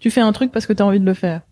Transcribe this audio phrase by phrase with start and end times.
[0.00, 1.42] Tu fais un truc parce que tu as envie de le faire.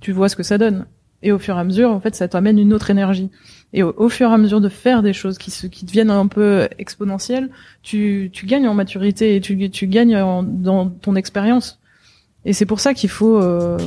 [0.00, 0.86] Tu vois ce que ça donne.
[1.22, 3.30] Et au fur et à mesure, en fait, ça t'amène une autre énergie.
[3.72, 6.10] Et au, au, fur et à mesure de faire des choses qui, se, qui deviennent
[6.10, 7.50] un peu exponentielles,
[7.82, 11.80] tu, tu gagnes en maturité et tu, tu gagnes en, dans ton expérience.
[12.44, 13.78] Et c'est pour ça qu'il faut, euh,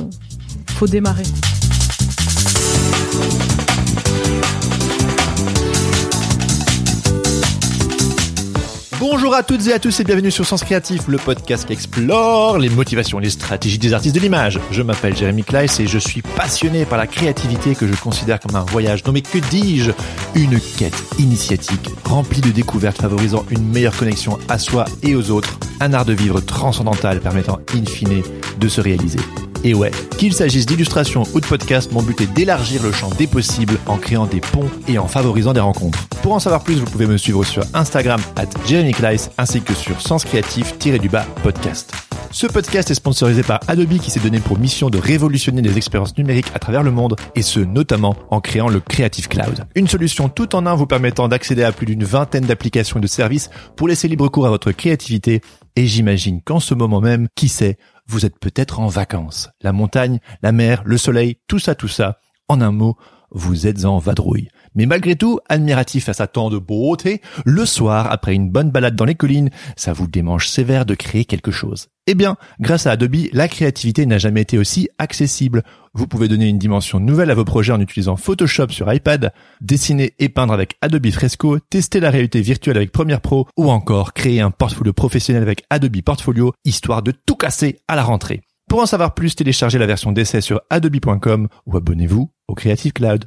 [0.68, 1.24] faut démarrer.
[9.02, 12.56] Bonjour à toutes et à tous et bienvenue sur Sens Créatif, le podcast qui explore
[12.56, 14.60] les motivations et les stratégies des artistes de l'image.
[14.70, 18.54] Je m'appelle Jérémy Kleiss et je suis passionné par la créativité que je considère comme
[18.54, 19.04] un voyage.
[19.04, 19.90] Non mais que dis-je?
[20.36, 25.58] Une quête initiatique remplie de découvertes favorisant une meilleure connexion à soi et aux autres.
[25.80, 28.22] Un art de vivre transcendantal permettant in fine
[28.60, 29.18] de se réaliser.
[29.64, 33.28] Et ouais, qu'il s'agisse d'illustration ou de podcast, mon but est d'élargir le champ des
[33.28, 36.08] possibles en créant des ponts et en favorisant des rencontres.
[36.22, 39.74] Pour en savoir plus, vous pouvez me suivre sur Instagram at Jeremy Kleiss ainsi que
[39.74, 41.92] sur Sens Créatif-du-bas podcast.
[42.32, 46.16] Ce podcast est sponsorisé par Adobe qui s'est donné pour mission de révolutionner les expériences
[46.16, 49.66] numériques à travers le monde et ce notamment en créant le Creative Cloud.
[49.74, 53.06] Une solution tout en un vous permettant d'accéder à plus d'une vingtaine d'applications et de
[53.06, 55.42] services pour laisser libre cours à votre créativité
[55.76, 59.50] et j'imagine qu'en ce moment même, qui sait, vous êtes peut-être en vacances.
[59.60, 62.18] La montagne, la mer, le soleil, tout ça, tout ça.
[62.48, 62.96] En un mot,
[63.30, 64.48] vous êtes en vadrouille.
[64.74, 68.96] Mais malgré tout, admiratif à sa tant de beauté, le soir, après une bonne balade
[68.96, 71.88] dans les collines, ça vous démange sévère de créer quelque chose.
[72.08, 75.62] Eh bien, grâce à Adobe, la créativité n'a jamais été aussi accessible.
[75.94, 80.14] Vous pouvez donner une dimension nouvelle à vos projets en utilisant Photoshop sur iPad, dessiner
[80.18, 84.40] et peindre avec Adobe Fresco, tester la réalité virtuelle avec Premiere Pro ou encore créer
[84.40, 88.42] un portfolio professionnel avec Adobe Portfolio, histoire de tout casser à la rentrée.
[88.68, 93.26] Pour en savoir plus, téléchargez la version d'essai sur adobe.com ou abonnez-vous au Creative Cloud.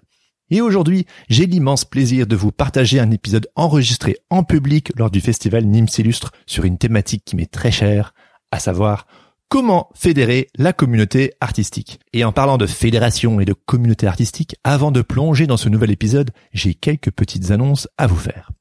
[0.51, 5.21] Et aujourd'hui, j'ai l'immense plaisir de vous partager un épisode enregistré en public lors du
[5.21, 8.13] festival Nîmes Illustre sur une thématique qui m'est très chère,
[8.51, 9.07] à savoir
[9.49, 11.99] comment fédérer la communauté artistique.
[12.13, 15.91] Et en parlant de fédération et de communauté artistique, avant de plonger dans ce nouvel
[15.91, 18.51] épisode, j'ai quelques petites annonces à vous faire.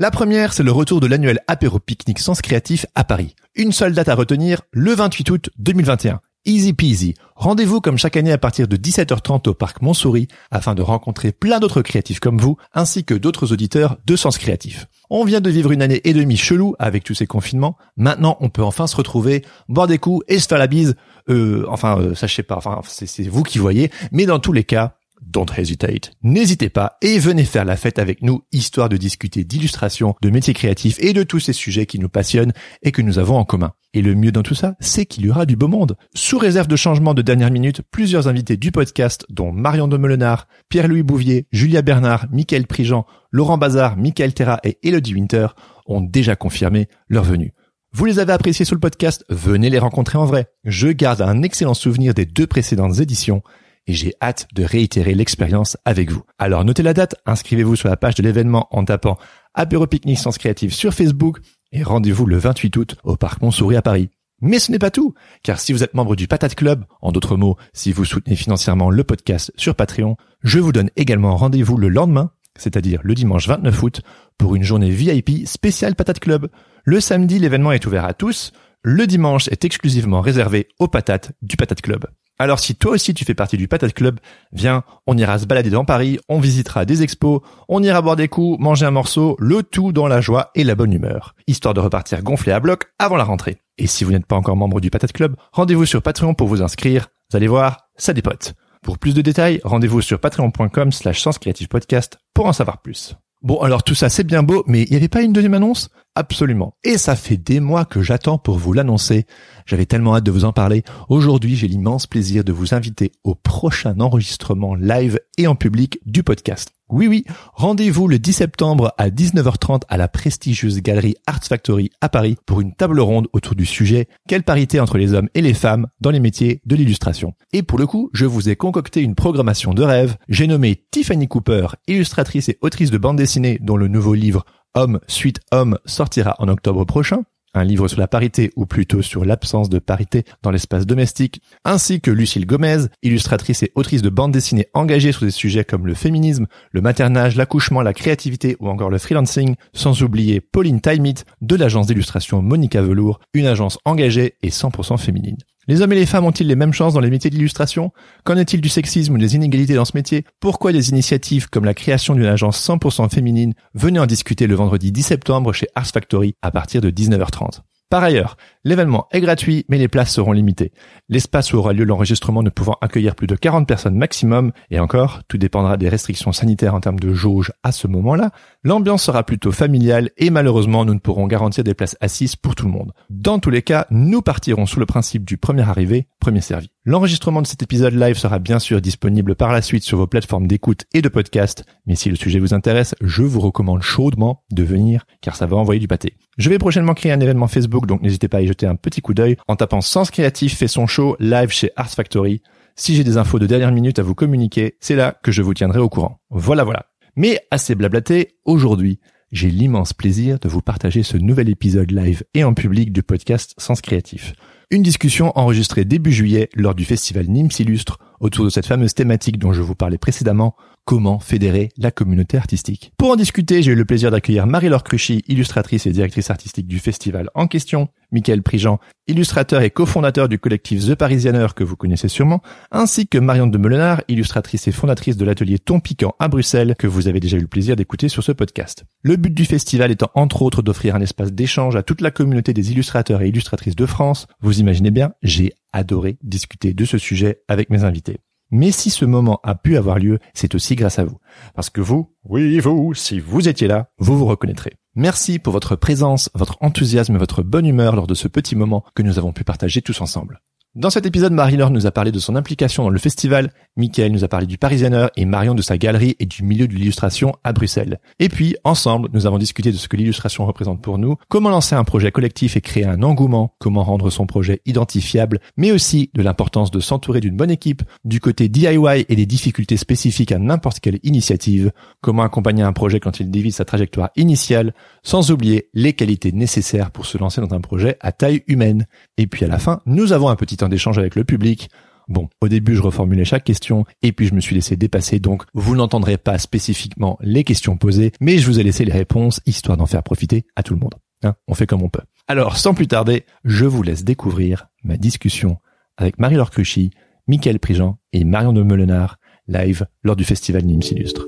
[0.00, 3.34] La première, c'est le retour de l'annuel apéro pique-nique Sens Créatif à Paris.
[3.56, 6.20] Une seule date à retenir, le 28 août 2021.
[6.48, 7.14] Easy peasy.
[7.36, 11.60] Rendez-vous comme chaque année à partir de 17h30 au parc Montsouris afin de rencontrer plein
[11.60, 14.86] d'autres créatifs comme vous ainsi que d'autres auditeurs de Sens Créatif.
[15.10, 17.76] On vient de vivre une année et demie chelou avec tous ces confinements.
[17.98, 20.96] Maintenant, on peut enfin se retrouver, boire des coups et se faire la bise.
[21.28, 22.56] Euh, enfin, euh, sais pas.
[22.56, 23.90] Enfin, c'est vous qui voyez.
[24.10, 26.12] Mais dans tous les cas, Don't hesitate.
[26.22, 30.54] N'hésitez pas et venez faire la fête avec nous, histoire de discuter d'illustration, de métiers
[30.54, 32.52] créatifs et de tous ces sujets qui nous passionnent
[32.82, 33.72] et que nous avons en commun.
[33.94, 35.96] Et le mieux dans tout ça, c'est qu'il y aura du beau monde.
[36.14, 40.46] Sous réserve de changements de dernière minute, plusieurs invités du podcast, dont Marion de Melenard,
[40.68, 45.48] Pierre-Louis Bouvier, Julia Bernard, Michael Prigent, Laurent Bazar, Michael Terra et Elodie Winter,
[45.86, 47.54] ont déjà confirmé leur venue.
[47.92, 50.48] Vous les avez appréciés sur le podcast, venez les rencontrer en vrai.
[50.64, 53.42] Je garde un excellent souvenir des deux précédentes éditions
[53.88, 56.22] et j'ai hâte de réitérer l'expérience avec vous.
[56.38, 59.18] Alors notez la date, inscrivez-vous sur la page de l'événement en tapant
[59.54, 61.38] Apéro Sens Créative sur Facebook
[61.72, 64.10] et rendez-vous le 28 août au Parc Montsouris à Paris.
[64.40, 67.36] Mais ce n'est pas tout, car si vous êtes membre du Patate Club, en d'autres
[67.36, 71.88] mots, si vous soutenez financièrement le podcast sur Patreon, je vous donne également rendez-vous le
[71.88, 74.00] lendemain, c'est-à-dire le dimanche 29 août,
[74.36, 76.50] pour une journée VIP spéciale Patate Club.
[76.84, 81.56] Le samedi, l'événement est ouvert à tous, le dimanche est exclusivement réservé aux patates du
[81.56, 82.06] Patate Club.
[82.38, 84.20] Alors si toi aussi tu fais partie du Patate Club,
[84.52, 88.28] viens, on ira se balader dans Paris, on visitera des expos, on ira boire des
[88.28, 91.80] coups, manger un morceau, le tout dans la joie et la bonne humeur, histoire de
[91.80, 93.58] repartir gonflé à bloc avant la rentrée.
[93.76, 96.62] Et si vous n'êtes pas encore membre du Patate Club, rendez-vous sur Patreon pour vous
[96.62, 97.08] inscrire.
[97.30, 98.54] Vous allez voir, ça dépote.
[98.82, 101.24] Pour plus de détails, rendez-vous sur patreon.com slash
[101.68, 103.16] podcast pour en savoir plus.
[103.40, 105.90] Bon, alors tout ça c'est bien beau, mais il n'y avait pas une deuxième annonce?
[106.14, 106.74] Absolument.
[106.82, 109.26] Et ça fait des mois que j'attends pour vous l'annoncer.
[109.66, 110.82] J'avais tellement hâte de vous en parler.
[111.08, 116.24] Aujourd'hui, j'ai l'immense plaisir de vous inviter au prochain enregistrement live et en public du
[116.24, 116.77] podcast.
[116.90, 122.08] Oui, oui, rendez-vous le 10 septembre à 19h30 à la prestigieuse galerie Arts Factory à
[122.08, 125.52] Paris pour une table ronde autour du sujet Quelle parité entre les hommes et les
[125.52, 127.34] femmes dans les métiers de l'illustration?
[127.52, 130.16] Et pour le coup, je vous ai concocté une programmation de rêve.
[130.30, 134.98] J'ai nommé Tiffany Cooper, illustratrice et autrice de bande dessinée dont le nouveau livre Homme
[135.08, 137.22] suite Homme sortira en octobre prochain.
[137.54, 142.00] Un livre sur la parité ou plutôt sur l'absence de parité dans l'espace domestique, ainsi
[142.00, 145.94] que Lucille Gomez, illustratrice et autrice de bande dessinée engagée sur des sujets comme le
[145.94, 151.56] féminisme, le maternage, l'accouchement, la créativité ou encore le freelancing, sans oublier Pauline Taimit de
[151.56, 155.38] l'agence d'illustration Monica Velour, une agence engagée et 100% féminine.
[155.68, 157.92] Les hommes et les femmes ont-ils les mêmes chances dans les métiers d'illustration?
[158.24, 160.24] Qu'en est-il du sexisme ou des inégalités dans ce métier?
[160.40, 164.92] Pourquoi des initiatives comme la création d'une agence 100% féminine Venez en discuter le vendredi
[164.92, 167.60] 10 septembre chez Ars Factory à partir de 19h30.
[167.90, 170.72] Par ailleurs, l'événement est gratuit, mais les places seront limitées.
[171.08, 175.22] L'espace où aura lieu l'enregistrement ne pouvant accueillir plus de 40 personnes maximum, et encore,
[175.26, 178.30] tout dépendra des restrictions sanitaires en termes de jauge à ce moment-là,
[178.62, 182.66] l'ambiance sera plutôt familiale et malheureusement nous ne pourrons garantir des places assises pour tout
[182.66, 182.92] le monde.
[183.08, 186.68] Dans tous les cas, nous partirons sous le principe du premier arrivé, premier servi.
[186.84, 190.46] L'enregistrement de cet épisode live sera bien sûr disponible par la suite sur vos plateformes
[190.46, 194.62] d'écoute et de podcast, mais si le sujet vous intéresse, je vous recommande chaudement de
[194.62, 196.18] venir car ça va envoyer du pâté.
[196.38, 199.00] Je vais prochainement créer un événement Facebook, donc n'hésitez pas à y jeter un petit
[199.00, 202.42] coup d'œil en tapant Sens Créatif fait son show live chez Art Factory.
[202.76, 205.52] Si j'ai des infos de dernière minute à vous communiquer, c'est là que je vous
[205.52, 206.20] tiendrai au courant.
[206.30, 206.86] Voilà voilà.
[207.16, 209.00] Mais assez blablaté, aujourd'hui,
[209.32, 213.54] j'ai l'immense plaisir de vous partager ce nouvel épisode live et en public du podcast
[213.58, 214.32] Sens Créatif.
[214.70, 219.38] Une discussion enregistrée début juillet lors du festival Nîmes Illustre autour de cette fameuse thématique
[219.38, 220.54] dont je vous parlais précédemment,
[220.88, 222.92] comment fédérer la communauté artistique.
[222.96, 226.78] Pour en discuter, j'ai eu le plaisir d'accueillir Marie-Laure Cruchy, illustratrice et directrice artistique du
[226.78, 232.08] festival en question, Michael Prigent, illustrateur et cofondateur du collectif The Parisianer que vous connaissez
[232.08, 232.40] sûrement,
[232.70, 236.86] ainsi que Marion de Melenard, illustratrice et fondatrice de l'atelier Ton Piquant à Bruxelles que
[236.86, 238.86] vous avez déjà eu le plaisir d'écouter sur ce podcast.
[239.02, 242.54] Le but du festival étant entre autres d'offrir un espace d'échange à toute la communauté
[242.54, 244.26] des illustrateurs et illustratrices de France.
[244.40, 248.20] Vous imaginez bien, j'ai adoré discuter de ce sujet avec mes invités.
[248.50, 251.18] Mais si ce moment a pu avoir lieu, c'est aussi grâce à vous.
[251.54, 254.74] Parce que vous, oui vous, si vous étiez là, vous vous reconnaîtrez.
[254.94, 258.84] Merci pour votre présence, votre enthousiasme et votre bonne humeur lors de ce petit moment
[258.94, 260.40] que nous avons pu partager tous ensemble.
[260.74, 264.22] Dans cet épisode, Marie-Laure nous a parlé de son implication dans le festival, Michael nous
[264.22, 267.54] a parlé du Parisianer et Marion de sa galerie et du milieu de l'illustration à
[267.54, 268.00] Bruxelles.
[268.18, 271.74] Et puis, ensemble, nous avons discuté de ce que l'illustration représente pour nous, comment lancer
[271.74, 276.20] un projet collectif et créer un engouement, comment rendre son projet identifiable, mais aussi de
[276.20, 280.80] l'importance de s'entourer d'une bonne équipe, du côté DIY et des difficultés spécifiques à n'importe
[280.80, 285.94] quelle initiative, comment accompagner un projet quand il dévie sa trajectoire initiale, sans oublier les
[285.94, 288.84] qualités nécessaires pour se lancer dans un projet à taille humaine.
[289.18, 291.68] Et puis à la fin, nous avons un petit temps d'échange avec le public.
[292.08, 295.42] Bon, au début, je reformulais chaque question et puis je me suis laissé dépasser, donc
[295.52, 299.76] vous n'entendrez pas spécifiquement les questions posées, mais je vous ai laissé les réponses, histoire
[299.76, 300.94] d'en faire profiter à tout le monde.
[301.22, 302.02] Hein, on fait comme on peut.
[302.28, 305.58] Alors, sans plus tarder, je vous laisse découvrir ma discussion
[305.96, 306.90] avec Marie-Laure Cruchy,
[307.26, 309.18] Michael Prigent et Marion de Melenard,
[309.48, 311.26] live lors du festival Nîmes Illustre.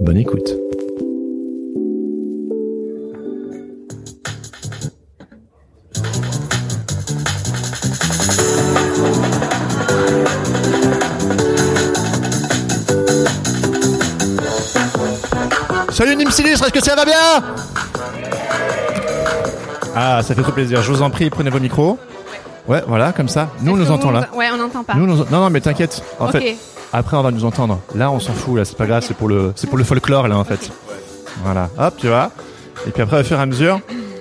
[0.00, 0.54] Bonne écoute.
[16.00, 17.12] Salut Nîmes Illustre, est-ce que ça va bien
[19.94, 20.80] Ah, ça fait trop plaisir.
[20.82, 21.98] Je vous en prie, prenez vos micros.
[22.66, 23.50] Ouais, voilà, comme ça.
[23.60, 24.26] Nous, on nous entend là.
[24.34, 24.94] Ouais, on n'entend pas.
[24.94, 26.02] Nous, nous- Non, non, mais t'inquiète.
[26.18, 26.32] En ok.
[26.32, 26.56] fait,
[26.94, 27.80] après, on va nous entendre.
[27.94, 28.56] Là, on s'en fout.
[28.56, 29.04] Là, c'est pas grave.
[29.06, 30.70] C'est pour le, c'est pour le folklore là, en fait.
[31.44, 31.68] Voilà.
[31.78, 32.30] Hop, tu vois.
[32.86, 33.78] Et puis après, au fur et à mesure,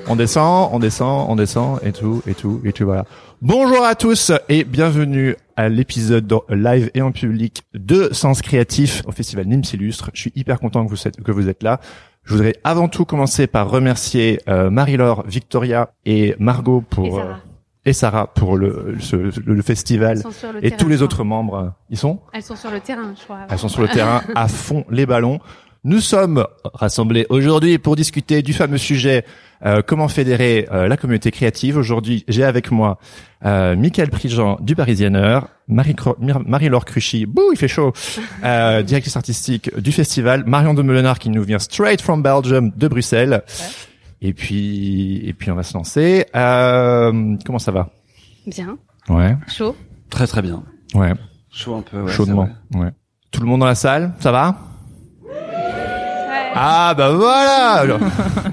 [0.10, 2.86] on descend, on descend, on descend, et tout, et tout, et tout.
[2.86, 3.06] Voilà.
[3.42, 9.12] Bonjour à tous et bienvenue à l'épisode live et en public de Sens Créatif au
[9.12, 10.10] Festival Nîmes Illustre.
[10.14, 11.80] Je suis hyper content que vous êtes, que vous êtes là.
[12.24, 17.24] Je voudrais avant tout commencer par remercier euh, Marie-Laure, Victoria et Margot pour Et Sarah.
[17.30, 17.36] euh,
[17.86, 20.18] et Sarah pour le, ce- le, le festival
[20.54, 21.74] le et terrain, tous les autres membres.
[21.90, 22.19] Ils sont?
[22.33, 23.40] Elles sont sur le terrain, je crois.
[23.50, 25.40] elles sont sur le terrain à fond les ballons.
[25.86, 29.24] Nous sommes rassemblés aujourd'hui pour discuter du fameux sujet
[29.66, 31.78] euh, comment fédérer euh, la communauté créative.
[31.78, 32.97] Aujourd'hui, j'ai avec moi
[33.45, 37.94] euh, Michael Prigent du Parisianer, Marie Cro- Mir- Marie-Laure Cruchy, bouh, il fait chaud,
[38.44, 42.87] euh, directrice artistique du festival, Marion de Melenard qui nous vient straight from Belgium de
[42.87, 43.44] Bruxelles.
[44.21, 46.25] Et puis, et puis on va se lancer.
[46.35, 47.89] Euh, comment ça va?
[48.47, 49.75] Bien, Ouais, chaud.
[50.09, 50.63] Très très bien.
[50.94, 51.13] ouais,
[51.51, 52.01] Chaud un peu.
[52.01, 52.49] Ouais, chaudement.
[52.75, 52.89] Ouais.
[53.31, 54.56] Tout le monde dans la salle, ça va?
[56.56, 57.85] Ah bah voilà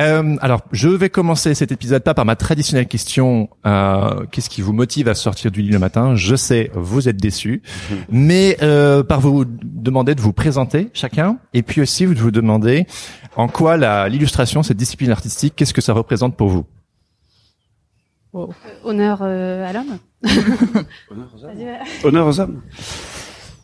[0.00, 4.62] Euh, alors, je vais commencer cet épisode pas par ma traditionnelle question euh, qu'est-ce qui
[4.62, 6.14] vous motive à sortir du lit le matin?
[6.16, 7.62] Je sais, vous êtes déçus,
[8.10, 12.86] mais euh, par vous demander de vous présenter chacun, et puis aussi de vous demander
[13.36, 16.64] en quoi la- l'illustration, cette discipline artistique, qu'est-ce que ça représente pour vous?
[18.84, 19.98] Honneur euh, à l'homme.
[21.10, 21.52] Honneur aux hommes.
[22.04, 22.62] Honneur aux hommes.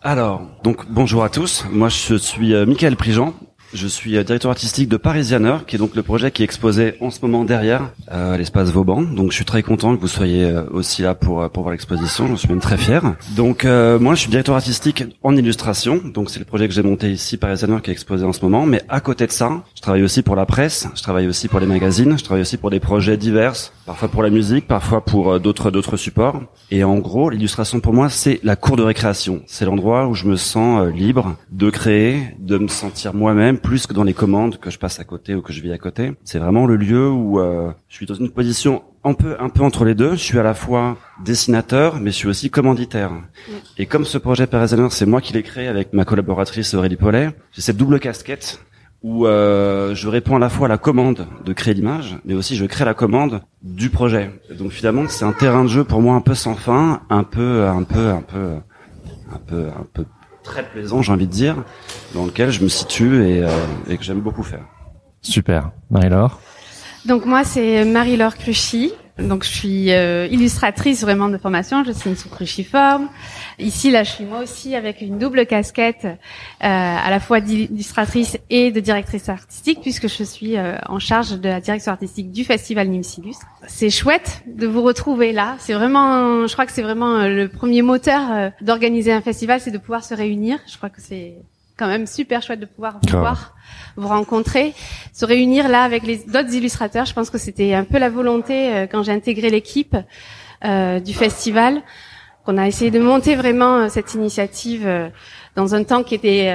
[0.03, 1.65] Alors, donc bonjour à tous.
[1.73, 3.33] Moi, je suis euh, Michael Prigent.
[3.75, 6.95] Je suis euh, directeur artistique de Parisianer, qui est donc le projet qui est exposé
[7.03, 9.03] en ce moment derrière euh, l'espace Vauban.
[9.03, 12.29] Donc je suis très content que vous soyez euh, aussi là pour pour voir l'exposition.
[12.29, 13.03] Je suis même très fier.
[13.37, 16.01] Donc moi je suis directeur artistique en illustration.
[16.03, 18.65] Donc c'est le projet que j'ai monté ici Parisianer qui est exposé en ce moment.
[18.65, 21.61] Mais à côté de ça, je travaille aussi pour la presse, je travaille aussi pour
[21.61, 25.41] les magazines, je travaille aussi pour des projets divers, parfois pour la musique, parfois pour
[25.41, 26.41] d'autres d'autres supports.
[26.71, 29.43] Et en gros, l'illustration pour moi c'est la cour de récréation.
[29.47, 33.93] C'est l'endroit où je me sens libre de créer, de me sentir moi-même plus que
[33.93, 36.13] dans les commandes que je passe à côté ou que je vis à côté.
[36.25, 39.63] C'est vraiment le lieu où euh, je suis dans une position un peu un peu
[39.63, 40.13] entre les deux.
[40.13, 43.13] Je suis à la fois dessinateur, mais je suis aussi commanditaire.
[43.77, 47.31] Et comme ce projet Perezaner, c'est moi qui l'ai créé avec ma collaboratrice Aurélie Paulet,
[47.53, 48.61] j'ai cette double casquette
[49.03, 52.57] où euh, je réponds à la fois à la commande de créer l'image, mais aussi
[52.57, 54.31] je crée la commande du projet.
[54.59, 57.67] Donc finalement, c'est un terrain de jeu pour moi un peu sans fin, un peu,
[57.67, 58.55] un peu, un peu,
[59.33, 60.05] un peu, un peu
[60.49, 61.57] très plaisant, j'ai envie de dire,
[62.15, 63.49] dans lequel je me situe et, euh,
[63.89, 64.65] et que j'aime beaucoup faire.
[65.23, 65.71] Super.
[65.91, 66.41] Marie-Laure?
[67.07, 68.93] Donc moi, c'est Marie-Laure Cruchy.
[69.19, 73.09] Donc je suis euh, illustratrice vraiment de formation, je signe sous Cruciforme.
[73.59, 76.11] Ici, là, je suis moi aussi avec une double casquette, euh,
[76.61, 81.49] à la fois d'illustratrice et de directrice artistique, puisque je suis euh, en charge de
[81.49, 83.47] la direction artistique du festival Nîmes Illustre.
[83.67, 85.57] C'est chouette de vous retrouver là.
[85.59, 89.79] C'est vraiment, je crois que c'est vraiment le premier moteur d'organiser un festival, c'est de
[89.79, 90.59] pouvoir se réunir.
[90.71, 91.35] Je crois que c'est
[91.79, 93.55] quand même super chouette de pouvoir vous voir,
[93.97, 94.75] vous rencontrer,
[95.13, 97.07] se réunir là avec les d'autres illustrateurs.
[97.07, 99.97] Je pense que c'était un peu la volonté euh, quand j'ai intégré l'équipe
[100.65, 101.83] euh, du festival,
[102.45, 105.09] qu'on a essayé de monter vraiment euh, cette initiative euh,
[105.55, 106.49] dans un temps qui était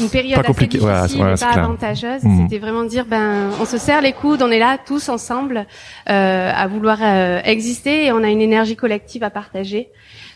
[0.00, 2.22] une période pas assez difficile, pas avantageuse.
[2.22, 2.42] Mmh.
[2.42, 5.66] C'était vraiment dire ben on se serre les coudes, on est là tous ensemble
[6.06, 7.02] à vouloir
[7.44, 9.90] exister et on a une énergie collective à partager.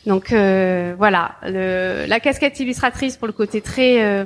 [0.06, 4.24] Donc euh, voilà, le, la casquette illustratrice pour le côté très euh,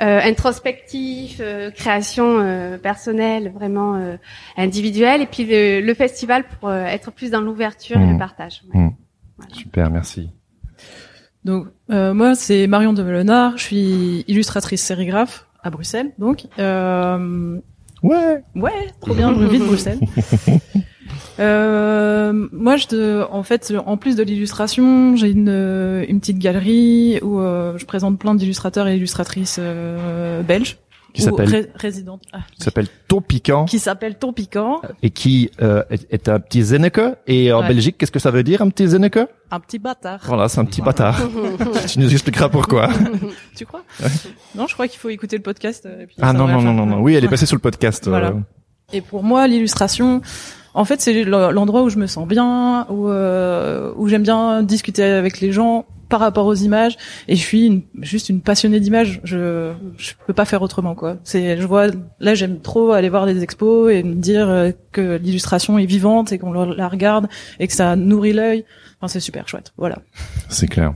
[0.00, 1.42] euh, introspectif,
[1.74, 4.00] création personnelle, vraiment
[4.56, 8.18] individuelle, et puis le, festival pour être plus dans l'ouverture et le mmh.
[8.18, 8.62] partage.
[8.72, 8.88] Mmh.
[9.52, 10.30] Super, merci.
[11.44, 16.46] Donc moi c'est Marion de Melenard, je suis illustratrice sérigraphe à Bruxelles, donc.
[16.56, 18.42] ouais.
[18.54, 20.00] Ouais, trop bien, je vis de Bruxelles.
[21.38, 27.40] Euh, moi, je, en fait, en plus de l'illustration, j'ai une, une petite galerie où
[27.40, 30.78] euh, je présente plein d'illustrateurs et illustratrices euh, belges.
[31.12, 32.22] Qui s'appelle résidente.
[32.32, 32.38] Ah.
[32.56, 33.64] Qui s'appelle Ton Piquant.
[33.64, 34.80] Qui s'appelle Ton Piquant.
[35.02, 37.00] Et qui euh, est, un petit Zenneke.
[37.26, 39.18] Et en Belgique, qu'est-ce que ça veut dire un petit Zenneke
[39.50, 40.20] Un petit bâtard.
[40.24, 41.20] Voilà, c'est un petit bâtard.
[41.88, 42.90] tu nous expliqueras pourquoi.
[43.56, 43.82] tu crois?
[44.54, 45.88] Non, je crois qu'il faut écouter le podcast.
[46.00, 47.00] Et puis ah non non non non non.
[47.00, 48.06] Oui, elle est passée sur le podcast.
[48.06, 48.34] Voilà.
[48.92, 50.20] Et pour moi, l'illustration,
[50.74, 55.02] en fait, c'est l'endroit où je me sens bien, où, euh, où j'aime bien discuter
[55.02, 56.98] avec les gens par rapport aux images.
[57.28, 59.20] Et je suis juste une passionnée d'images.
[59.24, 61.16] Je je peux pas faire autrement quoi.
[61.24, 61.86] C'est je vois
[62.18, 66.32] là j'aime trop aller voir des expos et me dire euh, que l'illustration est vivante
[66.32, 67.28] et qu'on la regarde
[67.60, 68.64] et que ça nourrit l'œil.
[69.08, 69.72] C'est super chouette.
[69.78, 69.98] Voilà.
[70.50, 70.92] C'est clair.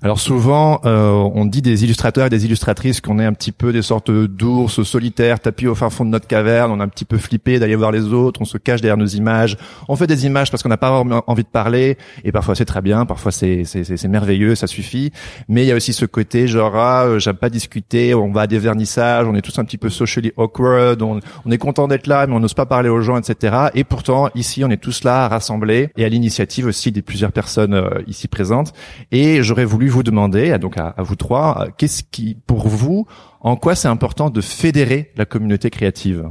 [0.00, 3.72] Alors souvent, euh, on dit des illustrateurs et des illustratrices qu'on est un petit peu
[3.72, 6.70] des sortes d'ours solitaires tapis au fin fond de notre caverne.
[6.70, 8.40] On a un petit peu flippé d'aller voir les autres.
[8.40, 9.56] On se cache derrière nos images.
[9.88, 11.98] On fait des images parce qu'on n'a pas envie de parler.
[12.22, 15.10] Et parfois c'est très bien, parfois c'est c'est merveilleux, ça suffit.
[15.48, 18.14] Mais il y a aussi ce côté genre ah, euh, j'aime pas discuter.
[18.14, 19.26] On va à des vernissages.
[19.26, 21.02] On est tous un petit peu socially awkward.
[21.02, 23.68] On, on est content d'être là, mais on n'ose pas parler aux gens, etc.
[23.74, 27.47] Et pourtant ici, on est tous là rassemblés et à l'initiative aussi des plusieurs personnes
[27.48, 28.74] personnes euh, ici présentes.
[29.10, 33.06] Et j'aurais voulu vous demander, donc à, vous trois, euh, qu'est-ce qui, pour vous,
[33.40, 36.30] en quoi c'est important de fédérer la communauté créative?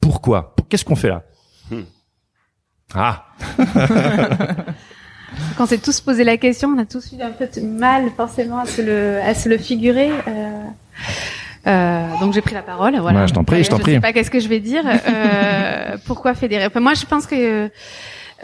[0.00, 0.54] Pourquoi?
[0.68, 1.24] Qu'est-ce qu'on fait là?
[1.70, 1.82] Hmm.
[2.94, 3.26] Ah
[5.58, 8.60] Quand c'est tous posé la question, on a tous eu un peu de mal forcément
[8.60, 10.10] à se le, à se le figurer.
[10.10, 10.64] Euh...
[11.66, 12.96] Euh, donc j'ai pris la parole.
[12.98, 13.26] Voilà.
[13.26, 13.94] je t'en prie, je t'en prie.
[13.94, 14.84] sais pas qu'est-ce que je vais dire.
[14.86, 16.66] Euh, pourquoi fédérer?
[16.66, 17.70] Enfin, Moi, je pense que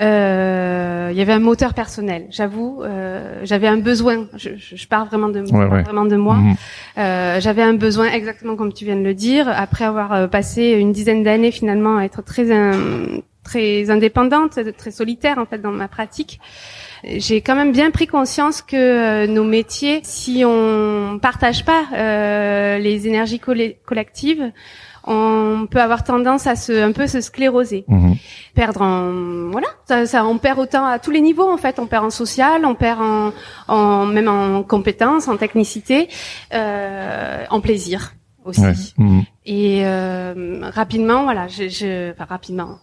[0.00, 2.26] euh, il y avait un moteur personnel.
[2.30, 4.26] J'avoue, euh, j'avais un besoin.
[4.37, 6.37] Je, je, parle vraiment de, vraiment de moi.
[6.37, 6.54] Mhm.
[6.99, 9.49] Euh, j'avais un besoin exactement comme tu viens de le dire.
[9.49, 12.46] Après avoir euh, passé une dizaine d'années finalement à être très
[13.44, 16.40] très indépendante, très solitaire en fait dans ma pratique.
[17.04, 23.06] J'ai quand même bien pris conscience que euh, nos métiers, si on partage pas les
[23.06, 24.52] énergies collectives,
[25.04, 28.16] on peut avoir tendance à se un peu se scléroser, mhm.
[28.54, 31.87] perdre en voilà, ça, ça, on perd autant à tous les niveaux en fait, on
[31.87, 33.32] perd en social, on perd en,
[33.68, 36.09] en même en compétences, en technicité,
[36.54, 38.94] euh, en plaisir aussi.
[38.99, 39.23] Mhm.
[39.47, 42.78] Et euh, rapidement, voilà, je, je enfin rapidement,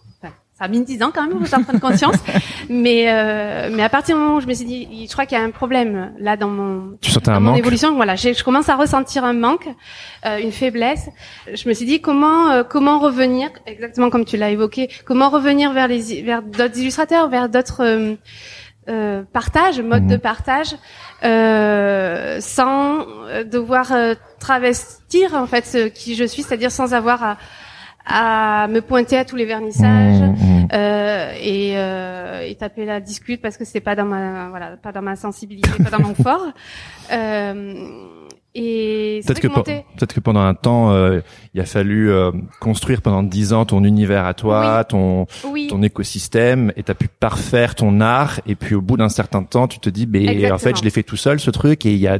[0.60, 2.16] ça a mis 10 ans quand même, j'en prendre conscience.
[2.68, 5.38] mais euh, mais à partir du moment où je me suis dit, je crois qu'il
[5.38, 7.94] y a un problème là dans mon, tu dans un mon évolution.
[7.94, 9.66] Voilà, je commence à ressentir un manque,
[10.26, 11.08] euh, une faiblesse.
[11.52, 15.72] Je me suis dit comment euh, comment revenir, exactement comme tu l'as évoqué, comment revenir
[15.72, 18.14] vers les vers d'autres illustrateurs, vers d'autres euh,
[18.90, 20.20] euh partages, modes de mhm.
[20.20, 20.76] partage,
[22.42, 23.06] sans
[23.44, 23.92] devoir
[24.38, 27.36] travestir en fait ce qui je suis, c'est-à-dire sans avoir à
[28.06, 30.60] à me pointer à tous les vernissages mmh, mmh.
[30.72, 34.92] Euh, et, euh, et taper la discute parce que c'est pas dans ma voilà pas
[34.92, 36.46] dans ma sensibilité, pas dans mon fort.
[37.12, 37.84] Euh,
[38.54, 41.20] et peut-être que, peut-être que pendant un temps, euh,
[41.54, 45.26] il a fallu euh, construire pendant dix ans ton univers à toi, ton
[45.68, 48.40] ton écosystème, et t'as pu parfaire ton art.
[48.46, 50.90] Et puis au bout d'un certain temps, tu te dis, mais en fait, je l'ai
[50.90, 51.86] fait tout seul ce truc.
[51.86, 52.18] Et il y a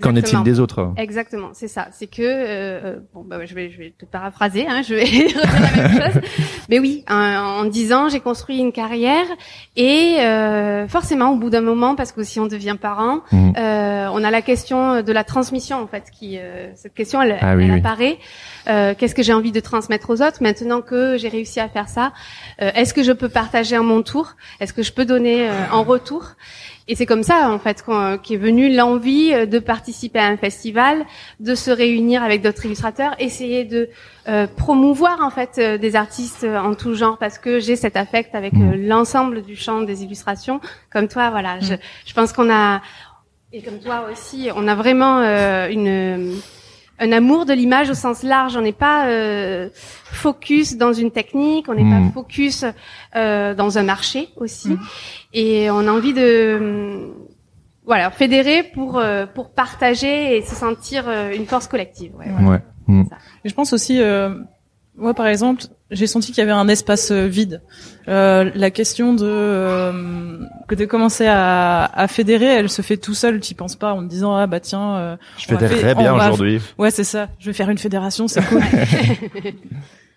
[0.00, 0.92] qu'en est-il des autres?
[0.96, 1.86] Exactement, c'est ça.
[1.92, 5.38] C'est que euh, bon, bah, je vais je vais te paraphraser, hein, je vais redire
[5.44, 6.22] la même chose.
[6.68, 9.26] Mais oui, en dix ans, j'ai construit une carrière,
[9.76, 10.16] et
[10.88, 13.52] forcément, au bout d'un moment, parce que si on devient parent, mmh.
[13.56, 17.52] on a la question de la transmission en fait qui euh, cette question elle, ah
[17.74, 18.18] apparaît.
[18.68, 21.88] Euh, qu'est-ce que j'ai envie de transmettre aux autres maintenant que j'ai réussi à faire
[21.88, 22.12] ça?
[22.62, 24.34] Euh, Est-ce que je peux partager à mon tour?
[24.60, 26.32] Est-ce que je peux donner en retour?
[26.90, 27.84] Et c'est comme ça, en fait,
[28.22, 31.04] qu'est venue l'envie de participer à un festival,
[31.38, 33.90] de se réunir avec d'autres illustrateurs, essayer de
[34.56, 38.86] promouvoir en fait des artistes en tout genre, parce que j'ai cet affect avec mmh.
[38.86, 40.62] l'ensemble du champ des illustrations.
[40.90, 41.74] Comme toi, voilà, je,
[42.06, 42.80] je pense qu'on a
[43.52, 46.38] et comme toi aussi, on a vraiment euh, une,
[46.98, 48.56] un amour de l'image au sens large.
[48.56, 52.12] On n'est pas euh, focus dans une technique, on n'est pas hmm.
[52.12, 52.64] focus
[53.16, 54.70] euh, dans un marché aussi.
[54.70, 54.80] Hmm.
[55.32, 57.10] Et on a envie de
[57.86, 59.02] voilà fédérer pour
[59.34, 62.14] pour partager et se sentir une force collective.
[62.16, 62.26] Ouais.
[62.46, 62.60] ouais.
[62.86, 63.04] Hmm.
[63.44, 63.98] Et je pense aussi
[64.98, 67.62] moi, par exemple, j'ai senti qu'il y avait un espace euh, vide.
[68.08, 73.14] Euh, la question de euh, que de commencer à, à, fédérer, elle se fait tout
[73.14, 73.40] seul.
[73.40, 74.96] Tu penses pas en te disant ah bah tiens.
[74.96, 76.60] Euh, je fédérerais bien aujourd'hui.
[76.78, 77.28] Ouais, c'est ça.
[77.38, 78.62] Je vais faire une fédération, c'est cool.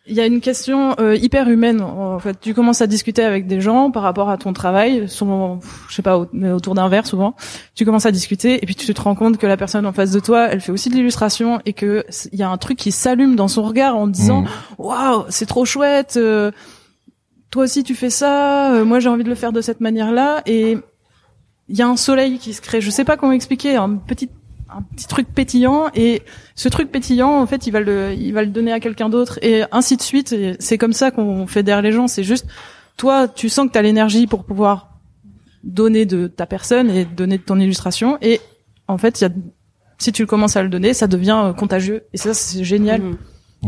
[0.07, 1.79] Il y a une question euh, hyper humaine.
[1.81, 5.59] En fait, tu commences à discuter avec des gens par rapport à ton travail, souvent,
[5.89, 7.35] je sais pas, mais autour d'un verre souvent.
[7.75, 10.11] Tu commences à discuter et puis tu te rends compte que la personne en face
[10.11, 12.91] de toi, elle fait aussi de l'illustration et que il y a un truc qui
[12.91, 14.47] s'allume dans son regard en disant, mmh.
[14.79, 16.17] waouh, c'est trop chouette.
[16.17, 16.51] Euh,
[17.51, 18.73] toi aussi tu fais ça.
[18.73, 20.77] Euh, moi j'ai envie de le faire de cette manière-là et
[21.69, 22.81] il y a un soleil qui se crée.
[22.81, 23.75] Je sais pas comment expliquer.
[23.75, 24.29] Un petit
[24.75, 26.21] un petit truc pétillant et
[26.55, 29.39] ce truc pétillant en fait il va le il va le donner à quelqu'un d'autre
[29.41, 30.35] et ainsi de suite.
[30.59, 32.07] C'est comme ça qu'on fédère les gens.
[32.07, 32.47] C'est juste
[32.97, 34.99] toi tu sens que tu l'énergie pour pouvoir
[35.63, 38.41] donner de ta personne et donner de ton illustration et
[38.87, 39.23] en fait
[39.97, 42.03] si tu commences à le donner ça devient contagieux.
[42.13, 43.01] Et ça c'est génial.
[43.01, 43.17] Mmh.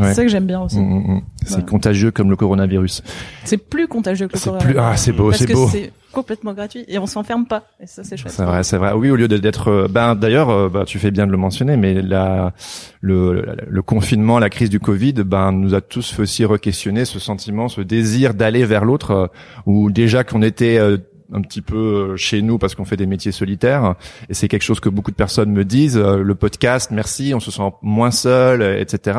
[0.00, 0.78] C'est ça que j'aime bien aussi.
[0.78, 3.02] Mmh, mmh, c'est contagieux comme le coronavirus.
[3.44, 4.74] C'est plus contagieux que le coronavirus.
[4.74, 4.82] Plus...
[4.82, 5.68] Ah, c'est beau, c'est beau
[6.14, 8.32] complètement gratuit et on s'enferme pas et ça c'est chouette.
[8.32, 8.92] C'est vrai, c'est vrai.
[8.92, 11.76] Oui, au lieu d'être euh, ben d'ailleurs euh, bah, tu fais bien de le mentionner
[11.76, 12.52] mais la
[13.00, 17.18] le, le confinement, la crise du Covid ben nous a tous fait aussi re-questionner ce
[17.18, 19.26] sentiment, ce désir d'aller vers l'autre euh,
[19.66, 20.78] où déjà qu'on était
[21.32, 21.76] un petit peu
[22.12, 23.94] euh, chez nous parce qu'on fait des métiers solitaires
[24.28, 27.40] et c'est quelque chose que beaucoup de personnes me disent euh, le podcast merci on
[27.40, 29.18] se sent moins seul etc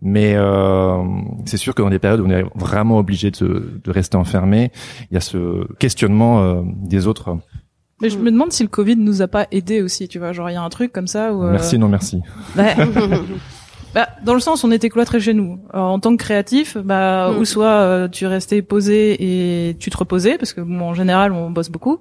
[0.00, 0.96] mais euh,
[1.44, 4.72] c'est sûr que dans des périodes où on est vraiment obligé de, de rester enfermé
[5.10, 7.36] il y a ce questionnement euh, des autres
[8.00, 10.50] mais je me demande si le Covid nous a pas aidé aussi, tu vois, genre
[10.50, 11.44] il y a un truc comme ça où.
[11.44, 12.20] Merci non merci.
[12.56, 12.74] Ouais.
[13.94, 15.58] Bah, dans le sens, on était cloîtrés chez nous.
[15.72, 17.38] en tant que créatif, bah, mm.
[17.38, 21.50] ou soit euh, tu restais posé et tu te reposais, parce que en général, on
[21.50, 22.00] bosse beaucoup,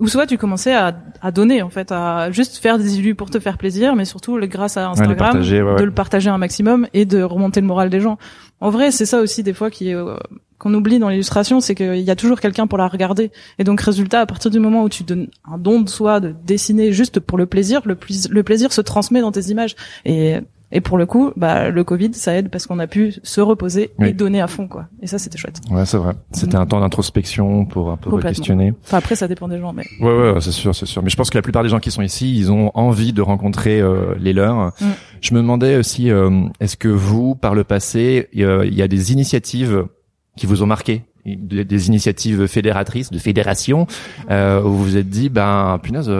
[0.00, 3.30] ou soit tu commençais à, à, donner, en fait, à juste faire des illus pour
[3.30, 7.22] te faire plaisir, mais surtout, grâce à Instagram, de le partager un maximum et de
[7.22, 8.18] remonter le moral des gens.
[8.60, 10.16] En vrai, c'est ça aussi des fois qui euh,
[10.58, 13.32] qu'on oublie dans l'illustration, c'est qu'il y a toujours quelqu'un pour la regarder.
[13.58, 16.32] Et donc, résultat, à partir du moment où tu donnes un don de soi, de
[16.46, 17.98] dessiner juste pour le plaisir, le,
[18.30, 19.74] le plaisir se transmet dans tes images.
[20.04, 20.36] Et
[20.72, 23.90] et pour le coup, bah, le Covid, ça aide parce qu'on a pu se reposer
[24.00, 24.86] et donner à fond, quoi.
[25.02, 25.60] Et ça, c'était chouette.
[25.70, 26.14] Ouais, c'est vrai.
[26.32, 28.72] C'était un temps d'introspection pour un peu questionner.
[28.82, 29.84] Enfin, après, ça dépend des gens, mais.
[30.00, 31.02] Ouais, ouais, c'est sûr, c'est sûr.
[31.02, 33.20] Mais je pense que la plupart des gens qui sont ici, ils ont envie de
[33.20, 34.68] rencontrer euh, les leurs.
[34.80, 34.86] Mm.
[35.20, 39.12] Je me demandais aussi, euh, est-ce que vous, par le passé, il y a des
[39.12, 39.84] initiatives
[40.36, 41.04] qui vous ont marqué?
[41.24, 43.86] Des initiatives fédératrices, de fédération,
[44.30, 46.10] euh, où vous vous êtes dit, ben punaise,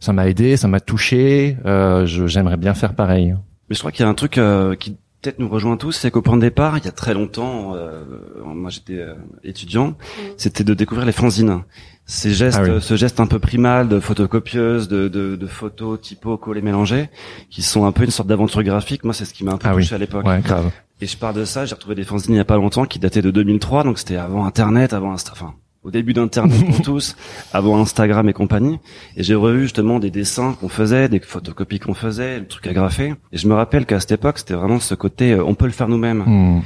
[0.00, 3.34] ça m'a aidé, ça m'a touché, euh, j'aimerais bien faire pareil.
[3.68, 6.10] Mais je crois qu'il y a un truc euh, qui peut-être nous rejoint tous, c'est
[6.10, 8.04] qu'au point de départ, il y a très longtemps, euh,
[8.44, 9.94] moi j'étais euh, étudiant, mm.
[10.36, 11.62] c'était de découvrir les fanzines.
[12.08, 16.36] Ces gestes, ah ce geste un peu primal de photocopieuse, de, de, de photos, typo,
[16.36, 17.08] collées, mélangées,
[17.50, 19.02] qui sont un peu une sorte d'aventure graphique.
[19.02, 20.24] Moi, c'est ce qui m'a un peu ah touché à l'époque.
[20.24, 20.70] Ouais, grave.
[21.00, 23.00] Et je pars de ça, j'ai retrouvé des fanzines il y a pas longtemps qui
[23.00, 25.54] dataient de 2003, donc c'était avant Internet, avant Insta, enfin
[25.86, 27.16] au début d'Internet pour tous,
[27.52, 28.80] avant Instagram et compagnie.
[29.16, 33.14] Et j'ai revu justement des dessins qu'on faisait, des photocopies qu'on faisait, le truc agrafé.
[33.32, 35.70] Et je me rappelle qu'à cette époque, c'était vraiment ce côté, euh, on peut le
[35.70, 36.24] faire nous-mêmes.
[36.26, 36.62] Hmm.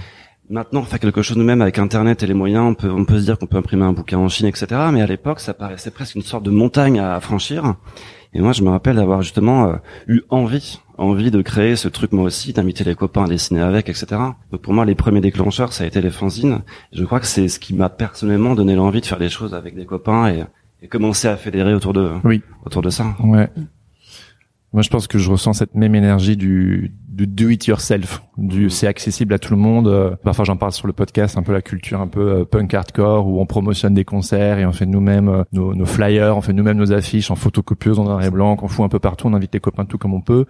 [0.48, 2.64] Maintenant, on fait quelque chose nous-mêmes avec Internet et les moyens.
[2.64, 4.66] On peut, on peut se dire qu'on peut imprimer un bouquin en Chine, etc.
[4.90, 7.74] Mais à l'époque, ça paraissait presque une sorte de montagne à franchir.
[8.32, 9.76] Et moi, je me rappelle d'avoir justement euh,
[10.08, 13.88] eu envie, envie de créer ce truc moi aussi, d'inviter les copains à dessiner avec,
[13.88, 14.06] etc.
[14.52, 16.60] Donc pour moi, les premiers déclencheurs, ça a été les fanzines.
[16.92, 19.74] Je crois que c'est ce qui m'a personnellement donné l'envie de faire des choses avec
[19.74, 20.44] des copains et,
[20.82, 22.42] et commencer à fédérer autour de, oui.
[22.64, 23.16] autour de ça.
[23.22, 23.48] Ouais.
[24.72, 28.22] Moi, je pense que je ressens cette même énergie du, du do it yourself.
[28.36, 28.70] Du, mm.
[28.70, 29.88] c'est accessible à tout le monde.
[29.88, 32.72] Euh, parfois, j'en parle sur le podcast, un peu la culture un peu euh, punk
[32.72, 36.40] hardcore où on promotionne des concerts et on fait nous-mêmes euh, nos, nos, flyers, on
[36.40, 39.26] fait nous-mêmes nos affiches en photocopieuse en noir et blanc, qu'on fout un peu partout,
[39.26, 40.46] on invite les copains tout comme on peut.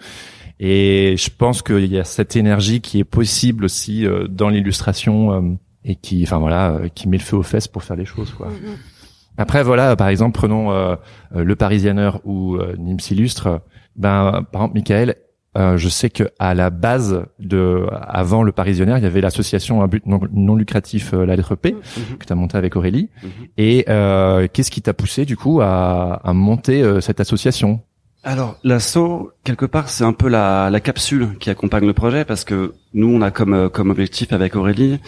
[0.59, 5.95] Et je pense qu'il y a cette énergie qui est possible aussi dans l'illustration et
[5.95, 8.49] qui, enfin voilà, qui met le feu aux fesses pour faire les choses, quoi.
[8.49, 9.39] Mm-hmm.
[9.39, 10.99] Après, voilà, par exemple, prenons
[11.35, 13.63] le Parisianer ou Nims Illustre
[13.97, 15.17] ben, par exemple, Michael,
[15.59, 19.83] euh, je sais que à la base de, avant le Parisionnaire, il y avait l'association
[19.83, 22.19] un but non, lucratif, euh, la lettre P, mhm.
[22.19, 23.09] que tu as monté avec Aurélie.
[23.23, 23.31] Mhm.
[23.59, 27.81] Et euh, qu'est-ce qui t'a poussé du coup à, à monter euh, cette association?
[28.23, 32.45] Alors, l'assaut, quelque part, c'est un peu la, la, capsule qui accompagne le projet parce
[32.45, 35.01] que nous, on a comme, euh, comme objectif avec Aurélie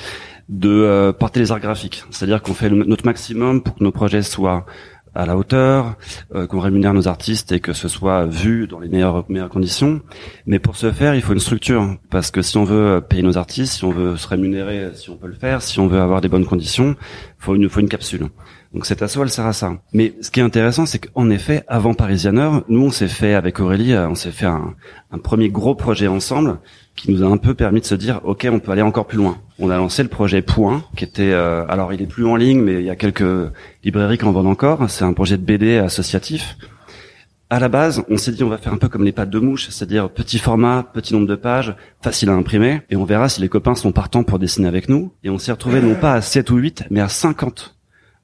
[0.48, 2.04] de porter les arts graphiques.
[2.10, 4.66] C'est-à-dire qu'on fait notre maximum pour que nos projets soient
[5.14, 5.96] à la hauteur,
[6.34, 10.00] euh, qu'on rémunère nos artistes et que ce soit vu dans les meilleures, meilleures conditions.
[10.46, 11.96] Mais pour ce faire, il faut une structure.
[12.10, 15.16] Parce que si on veut payer nos artistes, si on veut se rémunérer, si on
[15.16, 16.96] peut le faire, si on veut avoir des bonnes conditions,
[17.38, 18.28] faut une, faut une capsule.
[18.72, 19.74] Donc cet assaut, elle sert à ça.
[19.92, 23.60] Mais ce qui est intéressant, c'est qu'en effet, avant Parisianer, nous, on s'est fait, avec
[23.60, 24.74] Aurélie, euh, on s'est fait un,
[25.10, 26.58] un premier gros projet ensemble
[26.96, 29.18] qui nous a un peu permis de se dire ok on peut aller encore plus
[29.18, 29.38] loin.
[29.58, 32.60] On a lancé le projet Point qui était euh, alors il est plus en ligne
[32.60, 33.52] mais il y a quelques
[33.84, 34.88] librairies qui en vendent encore.
[34.88, 36.56] C'est un projet de BD associatif.
[37.50, 39.38] À la base, on s'est dit on va faire un peu comme les pattes de
[39.38, 43.42] mouche, c'est-à-dire petit format, petit nombre de pages, facile à imprimer, et on verra si
[43.42, 45.12] les copains sont partants pour dessiner avec nous.
[45.22, 47.74] Et on s'est retrouvé non pas à 7 ou 8, mais à 50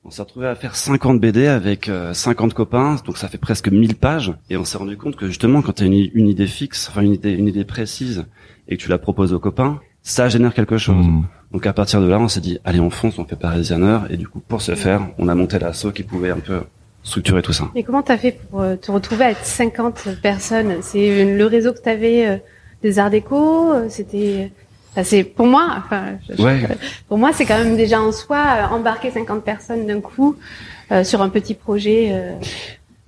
[0.09, 3.69] on s'est retrouvé à faire 50 BD avec 50 euh, copains, donc ça fait presque
[3.69, 4.33] 1000 pages.
[4.49, 7.03] Et on s'est rendu compte que justement, quand tu as une, une, idée fixe, enfin
[7.03, 8.25] une idée, une idée précise,
[8.69, 11.07] et que tu la proposes aux copains, ça génère quelque chose.
[11.07, 11.25] Hmm.
[11.53, 14.17] Donc à partir de là, on s'est dit, allez, on fonce, on fait Parisianer, et
[14.17, 16.61] du coup, pour ce faire, on a monté l'assaut qui pouvait un peu
[17.03, 17.71] structurer tout ça.
[17.75, 20.77] Et comment t'as fait pour euh, te retrouver à 50 personnes?
[20.83, 22.37] C'est le réseau que t'avais euh,
[22.83, 24.51] des Arts Déco C'était
[25.03, 26.19] c'est pour moi, enfin,
[27.09, 30.37] pour moi, c'est quand même déjà en soi euh, embarquer 50 personnes d'un coup
[30.91, 32.15] euh, sur un petit projet.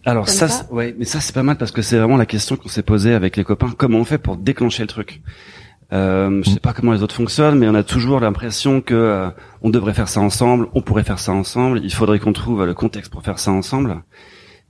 [0.07, 2.57] Euh, Alors ça, ouais, mais ça c'est pas mal parce que c'est vraiment la question
[2.57, 3.73] qu'on s'est posée avec les copains.
[3.77, 5.23] Comment on fait pour déclencher le truc
[5.93, 9.31] euh, Je sais pas comment les autres fonctionnent, mais on a toujours l'impression que
[9.63, 11.81] on devrait faire ça ensemble, on pourrait faire ça ensemble.
[11.83, 14.03] Il faudrait qu'on trouve le contexte pour faire ça ensemble.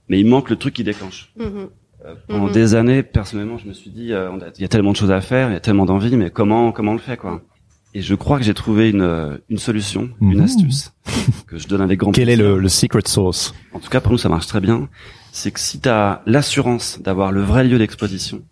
[0.09, 1.31] Mais il manque le truc qui déclenche.
[1.39, 1.69] Mm-hmm.
[2.05, 2.53] Euh, pendant mhm.
[2.53, 5.21] des années, personnellement, je me suis dit, euh, il y a tellement de choses à
[5.21, 7.41] faire, il y a tellement d'envie, mais comment comment on le fait quoi?
[7.93, 10.43] Et je crois que j'ai trouvé une une solution, une mhm.
[10.43, 10.93] astuce
[11.47, 13.53] que je donne avec grand Quel est le, le secret sauce?
[13.73, 14.87] En tout cas, pour nous, ça marche très bien.
[15.31, 18.43] C'est que si tu as l'assurance d'avoir le vrai lieu d'exposition,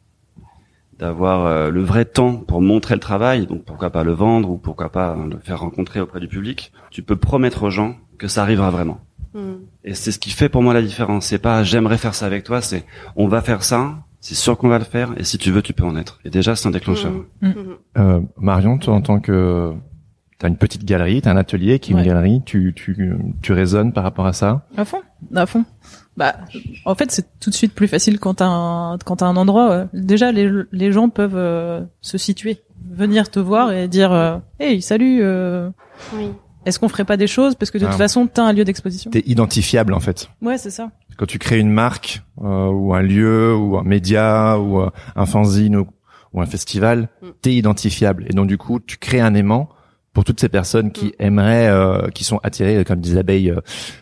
[1.00, 4.58] d'avoir euh, le vrai temps pour montrer le travail, donc pourquoi pas le vendre ou
[4.58, 8.44] pourquoi pas le faire rencontrer auprès du public, tu peux promettre aux gens que ça
[8.44, 9.00] arrivera vraiment.
[9.34, 9.56] Hmm.
[9.86, 11.28] Et c'est ce qui fait pour moi la différence.
[11.28, 14.68] C'est pas j'aimerais faire ça avec toi, c'est on va faire ça, c'est sûr qu'on
[14.68, 16.20] va le faire, et si tu veux, tu peux en être.
[16.26, 17.12] Et déjà, c'est un déclencheur.
[17.42, 17.48] Hmm.
[17.48, 17.54] Hmm.
[17.98, 19.74] Euh, Marion, toi, en tant que
[20.40, 23.94] t'as une petite galerie, t'as un atelier qui est une galerie, tu tu tu raisonnes
[23.94, 24.66] par rapport à ça?
[24.78, 25.02] À fond,
[25.36, 25.66] à fond.
[26.18, 26.36] Bah,
[26.86, 29.88] en fait, c'est tout de suite plus facile quand t'as un quand t'as un endroit.
[29.94, 34.82] Déjà, les les gens peuvent euh, se situer, venir te voir et dire, euh, hey,
[34.82, 35.20] salut.
[35.22, 35.70] Euh,
[36.14, 36.32] oui
[36.66, 37.56] est-ce qu'on ferait pas des choses?
[37.56, 37.98] Parce que de toute ah.
[37.98, 41.60] façon t'as un lieu d'exposition t'es identifiable en fait ouais c'est ça quand tu crées
[41.60, 45.88] une marque euh, ou un lieu ou un média ou euh, un fanzine ou,
[46.42, 47.28] un festival mm.
[47.42, 49.68] t'es identifiable et donc du coup tu crées un aimant
[50.14, 51.12] pour toutes ces personnes qui mm.
[51.20, 53.54] aimeraient, euh, qui sont attirées comme des abeilles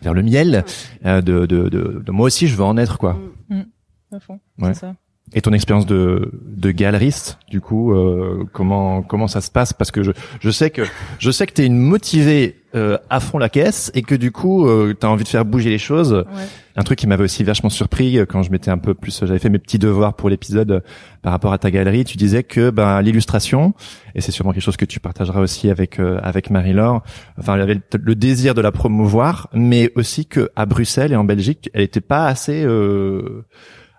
[0.04, 0.64] vers le miel,
[1.04, 1.22] mm.
[1.22, 3.18] de, de, de, moi aussi je veux en être quoi.
[4.12, 4.74] À fond, ouais.
[4.74, 4.96] c'est ça.
[5.34, 9.74] Et ton expérience de, de galeriste, du coup, euh, comment comment ça se passe?
[9.74, 10.84] Parce que je, je sais que
[11.20, 14.66] je sais que t'es une motivée euh, à fond la caisse et que du coup
[14.66, 16.14] euh, t'as envie de faire bouger les choses.
[16.14, 16.44] Ouais.
[16.78, 19.40] Un truc qui m'avait aussi vachement surpris euh, quand je m'étais un peu plus, j'avais
[19.40, 20.80] fait mes petits devoirs pour l'épisode euh,
[21.22, 22.06] par rapport à ta galerie.
[22.06, 23.74] Tu disais que ben l'illustration
[24.16, 27.04] et c'est sûrement quelque chose que tu partageras aussi avec avec Marie-Laure.
[27.38, 31.26] Enfin, elle avait le désir de la promouvoir, mais aussi que à Bruxelles et en
[31.26, 32.66] Belgique, elle était pas assez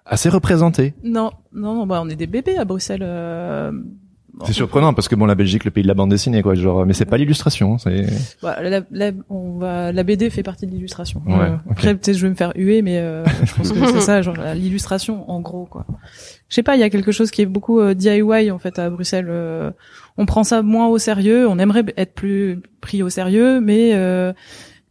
[0.08, 0.94] assez représenté.
[1.04, 3.02] Non, non, bah on est des bébés à Bruxelles.
[3.04, 3.70] Euh,
[4.44, 6.54] C'est surprenant parce que bon, la Belgique, le pays de la bande dessinée, quoi.
[6.54, 7.76] Genre, mais c'est pas l'illustration.
[7.78, 8.06] C'est.
[8.42, 11.22] Bah, la, la, on va, la BD fait partie de l'illustration.
[11.26, 11.56] Ouais, Euh.
[11.70, 14.36] Après, peut-être je vais me faire huer, mais euh, je pense que c'est ça, genre
[14.54, 15.86] l'illustration en gros, quoi.
[16.48, 18.78] Je sais pas, il y a quelque chose qui est beaucoup euh, DIY en fait
[18.78, 19.26] à Bruxelles.
[19.28, 19.70] euh,
[20.16, 21.48] on prend ça moins au sérieux.
[21.48, 24.32] On aimerait être plus pris au sérieux, mais euh,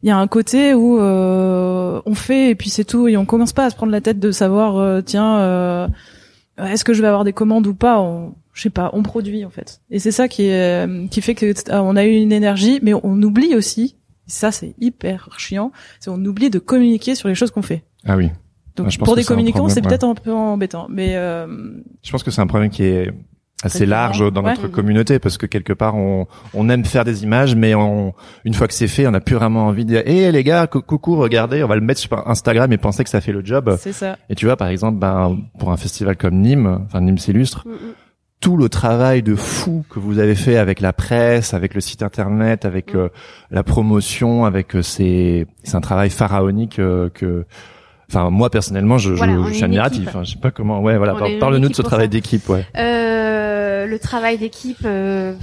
[0.04, 3.26] il y a un côté où euh, on fait et puis c'est tout et on
[3.26, 5.88] commence pas à se prendre la tête de savoir euh, tiens euh,
[6.58, 8.00] est-ce que je vais avoir des commandes ou pas?
[8.00, 11.22] On, je sais pas on produit en fait et c'est ça qui est euh, qui
[11.22, 13.96] fait que euh, on a eu une énergie mais on oublie aussi
[14.28, 17.84] et ça c'est hyper chiant c'est on oublie de communiquer sur les choses qu'on fait
[18.06, 18.30] Ah oui.
[18.76, 19.88] donc Ah, pour des communicants c'est ouais.
[19.88, 21.48] peut-être un peu embêtant mais euh,
[22.04, 23.12] Je pense que c'est un problème qui est
[23.64, 24.52] assez large dans ouais.
[24.52, 28.14] notre communauté parce que quelque part on, on aime faire des images mais on,
[28.46, 30.68] une fois que c'est fait on n'a plus vraiment envie de dire hé les gars
[30.68, 33.44] cou- coucou regardez on va le mettre sur Instagram et penser que ça fait le
[33.44, 37.02] job c'est ça et tu vois par exemple ben pour un festival comme Nîmes enfin
[37.02, 37.94] Nîmes s'illustre Mm, mm.
[38.42, 42.04] tout le travail de fou que vous avez fait avec la presse, avec le site
[42.04, 42.98] internet, avec Mm.
[42.98, 43.08] euh,
[43.50, 47.46] la promotion, avec euh, ces c'est un travail pharaonique euh, que
[48.10, 50.16] enfin moi personnellement je, je- Voilà, je suis admiratif équipe.
[50.16, 53.17] hein, je sais pas comment ouais voilà parle-nous de ce travail d'équipe ouais Euh,
[53.88, 55.34] le travail d'équipe, euh,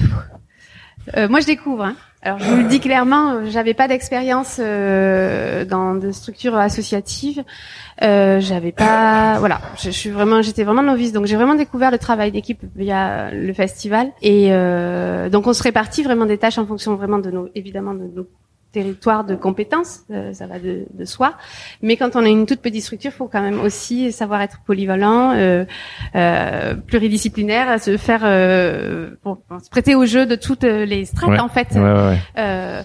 [1.17, 1.85] euh, moi je découvre.
[1.85, 1.97] Hein.
[2.23, 7.43] Alors je vous le dis clairement, euh, j'avais pas d'expérience dans de structures associatives.
[8.01, 12.33] J'avais pas, voilà, je, suis vraiment, j'étais vraiment novice, donc j'ai vraiment découvert le travail
[12.33, 14.11] d'équipe via le festival.
[14.23, 14.51] Et
[15.31, 18.27] donc on se répartit vraiment des tâches en fonction vraiment de nos, évidemment de nos
[18.75, 21.35] territoires de compétences, euh, ça va de, de soi.
[21.81, 24.59] Mais quand on a une toute petite structure, il faut quand même aussi savoir être
[24.67, 25.65] polyvalent, euh,
[26.15, 31.31] euh, pluridisciplinaire, se faire euh, pour, pour se prêter au jeu de toutes les strates
[31.31, 31.39] Ouais.
[31.41, 32.19] en fait ouais ouais, ouais.
[32.39, 32.83] euh,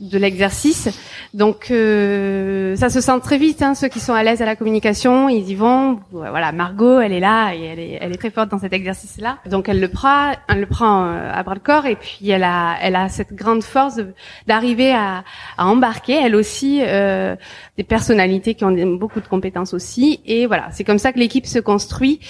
[0.00, 0.88] de l'exercice.
[1.34, 3.62] Donc euh, ça se sent très vite.
[3.62, 6.00] Hein, ceux qui sont à l'aise à la communication, ils y vont.
[6.10, 9.38] Voilà, Margot, elle est là et elle est, elle est très forte dans cet exercice-là.
[9.46, 12.44] Donc elle le prend, elle le prend euh, à bras le corps et puis elle
[12.44, 14.00] a, elle a cette grande force
[14.46, 15.24] d'arriver à,
[15.56, 17.36] à embarquer, elle aussi, euh,
[17.76, 20.20] des personnalités qui ont beaucoup de compétences aussi.
[20.24, 22.20] Et voilà, c'est comme ça que l'équipe se construit.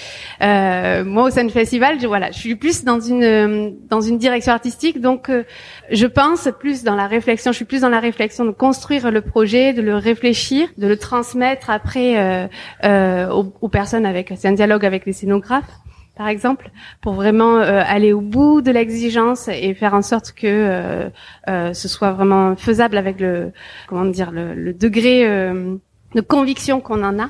[0.41, 4.51] Euh, moi, au du festival, je, voilà, je suis plus dans une dans une direction
[4.51, 5.43] artistique, donc euh,
[5.89, 7.51] je pense plus dans la réflexion.
[7.51, 10.97] Je suis plus dans la réflexion de construire le projet, de le réfléchir, de le
[10.97, 12.47] transmettre après euh,
[12.83, 14.33] euh, aux, aux personnes avec.
[14.35, 15.71] C'est un dialogue avec les scénographes
[16.15, 21.09] par exemple, pour vraiment euh, aller au bout de l'exigence et faire en sorte que
[21.47, 23.53] euh, ce soit vraiment faisable avec le
[23.87, 27.29] comment dire le, le degré de conviction qu'on en a.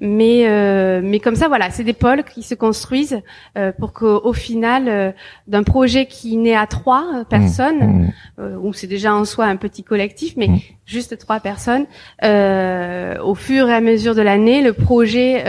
[0.00, 3.20] Mais euh, mais comme ça voilà, c'est des pôles qui se construisent
[3.56, 5.10] euh, pour qu'au au final euh,
[5.48, 8.12] d'un projet qui naît à trois euh, personnes, Mmh.
[8.38, 10.58] euh, où c'est déjà en soi un petit collectif, mais Mm.
[10.86, 11.86] juste trois personnes,
[12.22, 15.42] euh, au fur et à mesure de l'année, le projet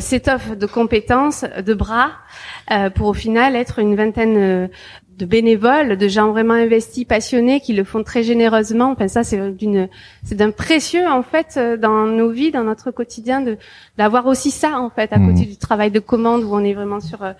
[0.00, 2.10] s'étoffe de compétences, de bras,
[2.72, 4.68] euh, pour au final être une vingtaine euh,
[5.18, 8.90] de bénévoles, de gens vraiment investis, passionnés, qui le font très généreusement.
[8.92, 9.88] Enfin, ça, c'est d'une,
[10.24, 13.56] c'est d'un précieux en fait euh, dans nos vies, dans notre quotidien, de
[13.98, 15.32] d'avoir aussi ça en fait à Mhm.
[15.32, 17.32] côté du travail de commande où on est vraiment sur euh,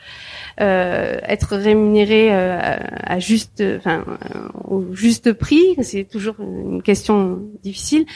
[0.61, 2.59] euh, être rémunéré euh,
[3.05, 5.77] à juste, enfin, euh, au juste prix.
[5.83, 8.07] C'est toujours une question difficile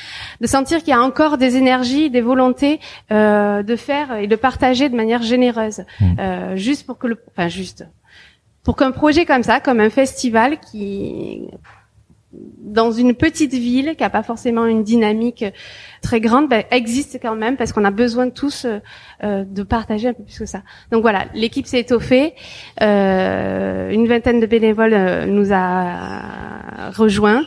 [0.41, 2.81] de sentir qu'il y a encore des énergies, des volontés
[3.13, 5.83] euh, de faire et de partager de manière généreuse,
[6.19, 7.85] euh, juste pour que le, enfin juste
[8.65, 11.43] pour qu'un projet comme ça, comme un festival qui
[12.63, 15.45] dans une petite ville qui a pas forcément une dynamique
[16.01, 18.79] très grande, ben, existe quand même parce qu'on a besoin tous euh,
[19.25, 20.63] euh, de partager un peu plus que ça.
[20.93, 22.35] Donc voilà, l'équipe s'est étoffée,
[22.83, 27.43] euh, une vingtaine de bénévoles euh, nous a rejoints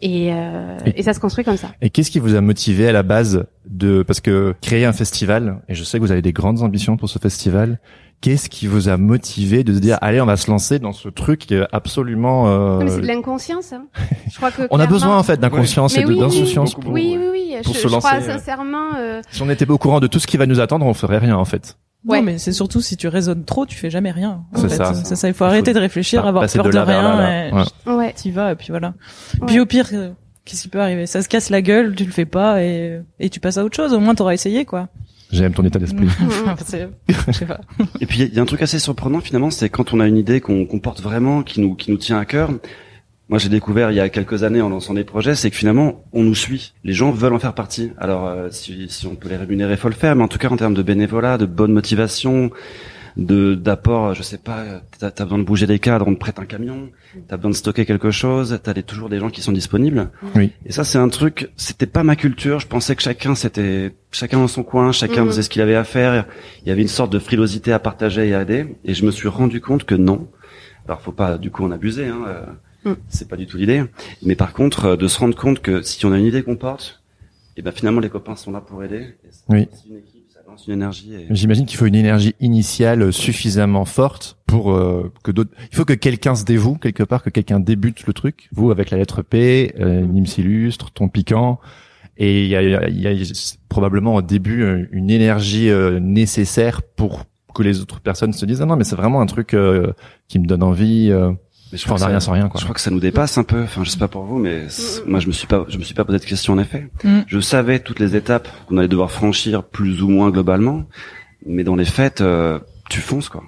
[0.00, 1.72] et, euh, Et- et ça se construit comme ça.
[1.82, 5.60] Et qu'est-ce qui vous a motivé à la base de parce que créer un festival
[5.68, 7.80] et je sais que vous avez des grandes ambitions pour ce festival.
[8.20, 11.08] Qu'est-ce qui vous a motivé de se dire allez on va se lancer dans ce
[11.08, 13.72] truc qui est absolument euh, Non, mais c'est de l'inconscience.
[13.72, 13.84] Hein.
[14.30, 17.16] Je crois que on a besoin en fait d'inconscience et oui, d'insouciance beaucoup, pour- Oui,
[17.18, 17.54] oui, oui.
[17.64, 18.32] pour je, se je lancer, crois euh.
[18.38, 18.94] sincèrement.
[18.98, 21.16] euh, Si on était au courant de tout ce qui va nous attendre, on ferait
[21.18, 21.78] rien en fait.
[22.06, 22.18] Ouais.
[22.18, 24.42] Non, mais c'est surtout si tu raisonnes trop, tu fais jamais rien.
[24.54, 24.92] en C'est ça.
[25.02, 25.28] C'est ça.
[25.28, 27.16] Il faut arrêter de réfléchir, avoir peur de de, là là, rien.
[27.16, 27.46] là.
[27.48, 27.52] et
[27.88, 27.94] Ouais.
[27.94, 28.12] ouais.
[28.14, 28.94] T'y vas et puis voilà.
[29.40, 29.46] Ouais.
[29.46, 30.10] Puis au pire, euh,
[30.44, 31.06] qu'est-ce qui peut arriver?
[31.06, 33.76] Ça se casse la gueule, tu le fais pas et et tu passes à autre
[33.76, 33.92] chose.
[33.94, 34.88] Au moins t'auras essayé quoi.
[35.32, 36.08] J'aime ton état d'esprit.
[38.00, 40.16] Et puis il y a un truc assez surprenant finalement, c'est quand on a une
[40.16, 42.50] idée qu'on qu'on porte vraiment, qui nous qui nous tient à cœur.
[43.28, 46.04] Moi, j'ai découvert il y a quelques années en lançant des projets, c'est que finalement,
[46.12, 46.74] on nous suit.
[46.82, 47.92] Les gens veulent en faire partie.
[47.96, 50.16] Alors, euh, si, si on peut les rémunérer, faut le faire.
[50.16, 52.50] Mais en tout cas, en termes de bénévolat, de bonne motivation,
[53.16, 54.14] de d'apport.
[54.14, 56.90] Je sais pas, t'as as besoin de bouger des cadres, on te prête un camion.
[57.28, 58.58] T'as besoin de stocker quelque chose.
[58.62, 60.10] T'as toujours des gens qui sont disponibles.
[60.36, 60.52] Oui.
[60.66, 61.50] Et ça, c'est un truc.
[61.56, 62.60] C'était pas ma culture.
[62.60, 65.84] Je pensais que chacun c'était chacun dans son coin, chacun faisait ce qu'il avait à
[65.84, 66.26] faire.
[66.62, 68.76] Il y avait une sorte de frilosité à partager et à aider.
[68.84, 70.28] Et je me suis rendu compte que non.
[70.86, 72.06] Alors, faut pas du coup en abuser.
[72.06, 72.24] Hein.
[72.84, 72.92] Mm.
[73.08, 73.84] C'est pas du tout l'idée.
[74.22, 76.56] Mais par contre, euh, de se rendre compte que si on a une idée qu'on
[76.56, 77.02] porte,
[77.56, 79.14] et ben finalement les copains sont là pour aider.
[79.48, 79.68] oui.
[79.88, 80.00] Une
[80.66, 81.14] une énergie.
[81.14, 81.26] Et...
[81.30, 85.50] J'imagine qu'il faut une énergie initiale suffisamment forte pour euh, que d'autres.
[85.72, 88.48] Il faut que quelqu'un se dévoue quelque part, que quelqu'un débute le truc.
[88.52, 91.60] Vous avec la lettre P, euh, Nîmes illustre, ton piquant.
[92.16, 93.24] Et il y a, y a,
[93.68, 95.70] probablement au début euh, une énergie
[96.00, 99.56] nécessaire pour que les autres personnes se disent ah non mais c'est vraiment un truc
[100.28, 101.12] qui me donne envie.
[101.72, 102.58] Mais je crois enfin, rien sans rien, quoi.
[102.58, 103.62] Je crois que ça nous dépasse un peu.
[103.62, 104.66] Enfin, je sais pas pour vous, mais
[105.06, 106.88] moi, je me suis pas, je me suis pas posé de questions en effet.
[107.04, 107.20] Mm.
[107.26, 110.84] Je savais toutes les étapes qu'on allait devoir franchir plus ou moins globalement,
[111.46, 113.44] mais dans les faits, euh, tu fonces, quoi.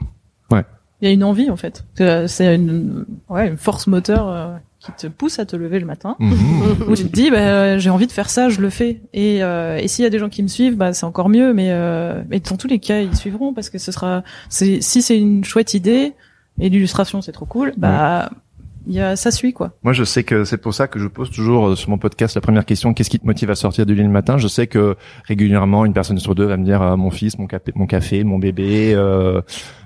[0.50, 0.64] Ouais.
[1.00, 1.84] Il y a une envie, en fait.
[2.28, 6.14] C'est une, ouais, une force moteur euh, qui te pousse à te lever le matin,
[6.20, 6.84] mm-hmm.
[6.88, 9.00] où tu te dis, bah, j'ai envie de faire ça, je le fais.
[9.12, 11.52] Et, euh, et s'il y a des gens qui me suivent, bah, c'est encore mieux.
[11.54, 11.72] Mais,
[12.28, 15.74] mais dans tous les cas, ils suivront parce que ce sera, si c'est une chouette
[15.74, 16.14] idée
[16.60, 18.30] et l'illustration c'est trop cool, bah
[18.86, 19.72] y a ça suit quoi.
[19.82, 22.34] Moi je sais que c'est pour ça que je pose toujours euh, sur mon podcast
[22.34, 24.38] la première question qu'est-ce qui te motive à sortir du lit le matin?
[24.38, 27.46] Je sais que régulièrement une personne sur deux va me dire euh, mon fils, mon
[27.46, 29.40] café, mon bébé, euh,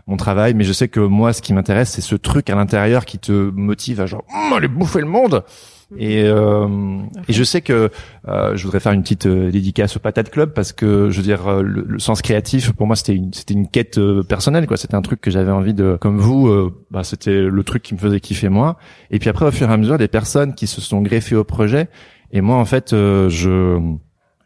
[0.06, 3.04] mon travail, mais je sais que moi ce qui m'intéresse c'est ce truc à l'intérieur
[3.04, 5.44] qui te motive à genre oh, aller bouffer le monde.
[5.96, 7.90] Et, euh, et je sais que
[8.26, 11.22] euh, je voudrais faire une petite euh, dédicace au Patate Club parce que je veux
[11.22, 14.76] dire euh, le, sens créatif pour moi c'était une c'était une quête euh, personnelle quoi.
[14.76, 16.72] C'était un truc que j'avais envie de comme vous.
[16.90, 18.78] bah c'était le truc qui me faisait kiffer moi.
[19.12, 21.44] Et puis après au fur et à mesure des personnes qui se sont greffées au
[21.44, 21.88] projet.
[22.32, 23.80] Et moi en fait je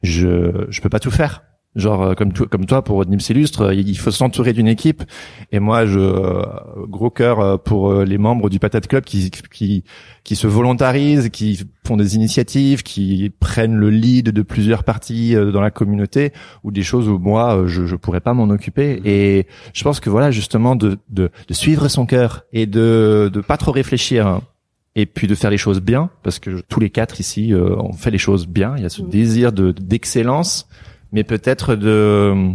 [0.02, 1.42] je je peux pas tout faire.
[1.76, 5.04] Genre euh, comme comme toi pour Nîmes Illustre, il faut s'entourer d'une équipe.
[5.52, 6.42] Et moi, je euh,
[6.88, 9.84] gros cœur euh, pour les membres du Patate Club qui qui
[10.24, 15.60] qui se volontarisent, qui font des initiatives, qui prennent le lead de plusieurs parties dans
[15.60, 16.32] la communauté
[16.64, 18.96] ou des choses où moi je je pourrais pas m'en occuper.
[18.96, 19.02] Mmh.
[19.06, 23.40] Et je pense que voilà justement de de, de suivre son cœur et de de
[23.40, 24.26] pas trop réfléchir.
[24.26, 24.42] Hein,
[24.96, 28.10] et puis de faire les choses bien parce que tous les quatre ici on fait
[28.10, 29.08] les choses bien il y a ce mmh.
[29.08, 30.68] désir de d'excellence
[31.12, 32.52] mais peut-être de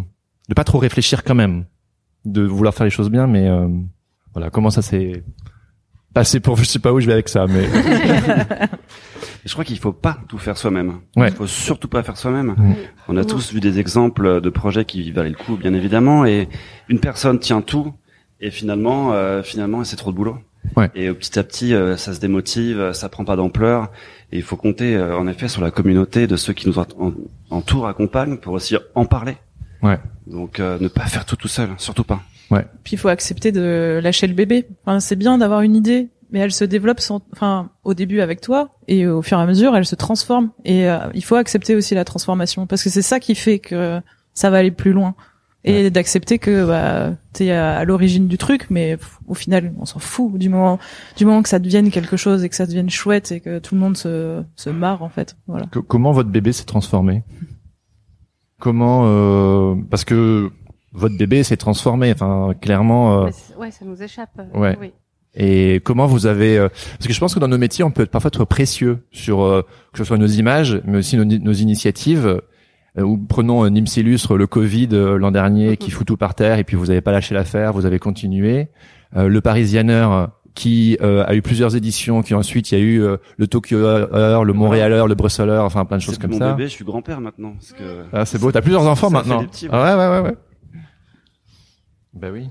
[0.47, 1.65] de pas trop réfléchir quand même,
[2.23, 3.67] de vouloir faire les choses bien, mais euh,
[4.33, 5.23] voilà comment ça s'est
[6.13, 7.65] passé pour je sais pas où je vais avec ça, mais
[9.45, 10.99] je crois qu'il faut pas tout faire soi-même.
[11.15, 11.29] Ouais.
[11.29, 12.55] Il faut surtout pas faire soi-même.
[13.07, 16.47] On a tous vu des exemples de projets qui valaient le coup, bien évidemment, et
[16.89, 17.93] une personne tient tout,
[18.39, 20.37] et finalement, euh, finalement, c'est trop de boulot.
[20.75, 20.89] Ouais.
[20.95, 23.91] Et petit à petit, euh, ça se démotive, ça prend pas d'ampleur.
[24.31, 26.77] Et il faut compter euh, en effet sur la communauté de ceux qui nous
[27.49, 29.37] entourent, accompagnent pour aussi en parler.
[29.81, 29.99] Ouais.
[30.27, 32.21] Donc euh, ne pas faire tout tout seul, surtout pas.
[32.51, 32.65] Ouais.
[32.83, 34.67] Puis il faut accepter de lâcher le bébé.
[34.85, 38.41] Enfin, c'est bien d'avoir une idée, mais elle se développe sans, enfin, au début avec
[38.41, 40.51] toi et au fur et à mesure, elle se transforme.
[40.63, 43.99] Et il faut accepter aussi la transformation parce que c'est ça qui fait que
[44.33, 45.15] ça va aller plus loin
[45.65, 48.97] et d'accepter que bah t'es à, l'origine du truc mais
[49.27, 50.79] au final on s'en fout du moment
[51.17, 53.75] du moment que ça devienne quelque chose et que ça devienne chouette et que tout
[53.75, 55.35] le monde se se marre en fait.
[55.47, 55.65] Voilà.
[55.87, 57.23] Comment votre bébé s'est transformé?
[58.59, 60.51] Comment euh, parce que
[60.93, 63.29] votre bébé s'est transformé enfin clairement euh...
[63.59, 64.39] ouais ça nous échappe.
[64.53, 64.77] Ouais.
[64.79, 64.93] Oui.
[65.37, 68.03] Et comment vous avez euh, parce que je pense que dans nos métiers on peut
[68.03, 71.53] être parfois trop précieux sur euh, que ce soit nos images mais aussi nos, nos
[71.53, 72.27] initiatives.
[72.27, 72.41] euh,
[73.03, 76.59] ou prenons euh, Nîmes illustre le Covid euh, l'an dernier qui fout tout par terre
[76.59, 78.69] et puis vous n'avez pas lâché l'affaire, vous avez continué.
[79.15, 83.03] le Parisianer qui a eu plusieurs éditions, qui ensuite il y a eu
[83.37, 86.53] le Tokyo Heure, le Montréal Heure, le Heure, enfin plein de choses comme mon ça.
[86.53, 87.53] bébé, je suis grand-père maintenant.
[87.53, 89.45] Parce que ah c'est beau, t'as plusieurs enfants maintenant.
[89.71, 90.37] ah, ouais ouais ouais ouais.
[92.13, 92.49] Bah oui.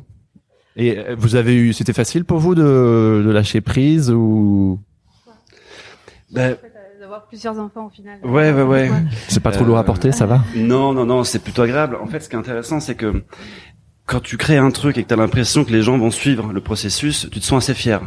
[0.77, 4.81] Et vous avez eu, c'était facile pour vous de, de lâcher prise ou?
[7.15, 8.19] Ben, plusieurs enfants au final.
[8.23, 8.91] Ouais, ouais, ouais.
[9.29, 11.97] C'est pas trop lourd à porter, ça va Non, non, non, c'est plutôt agréable.
[12.03, 13.25] En fait, ce qui est intéressant, c'est que
[14.07, 16.53] quand tu crées un truc et que tu as l'impression que les gens vont suivre
[16.53, 18.01] le processus, tu te sens assez fier.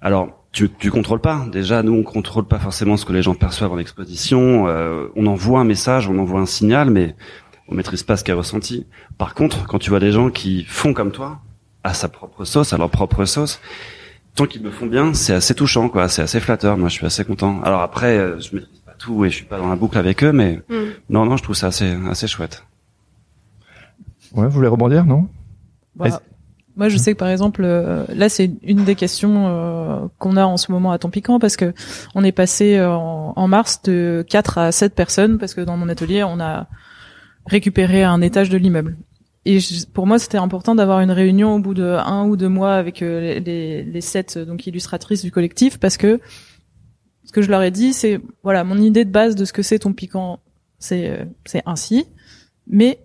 [0.00, 1.44] Alors, tu, tu contrôles pas.
[1.50, 4.68] Déjà, nous, on contrôle pas forcément ce que les gens perçoivent en exposition.
[4.68, 7.16] Euh, on envoie un message, on envoie un signal, mais
[7.68, 8.86] on maîtrise pas ce qu'il a ressenti.
[9.18, 11.40] Par contre, quand tu vois des gens qui font comme toi,
[11.84, 13.60] à sa propre sauce, à leur propre sauce,
[14.36, 16.08] tant qu'ils me font bien, c'est assez touchant, quoi.
[16.08, 16.76] C'est assez flatteur.
[16.76, 17.60] Moi, je suis assez content.
[17.62, 20.22] Alors après, euh, je maîtrise pas tout et je suis pas dans la boucle avec
[20.22, 20.74] eux, mais mm.
[21.10, 22.64] non, non, je trouve ça assez, assez chouette.
[24.34, 25.28] Ouais, vous voulez rebondir, non?
[25.96, 26.20] Bah,
[26.76, 30.44] Moi, je sais que par exemple, euh, là, c'est une des questions euh, qu'on a
[30.44, 31.72] en ce moment à Ton Piquant parce que
[32.14, 35.88] on est passé en, en, mars de 4 à 7 personnes parce que dans mon
[35.88, 36.66] atelier, on a
[37.46, 38.96] récupéré un étage de l'immeuble.
[39.46, 39.58] Et
[39.92, 43.00] pour moi, c'était important d'avoir une réunion au bout de un ou deux mois avec
[43.00, 46.20] les, les, les sept donc illustratrices du collectif parce que
[47.24, 49.62] ce que je leur ai dit, c'est voilà mon idée de base de ce que
[49.62, 50.40] c'est ton piquant,
[50.78, 52.06] c'est c'est ainsi,
[52.66, 53.00] mais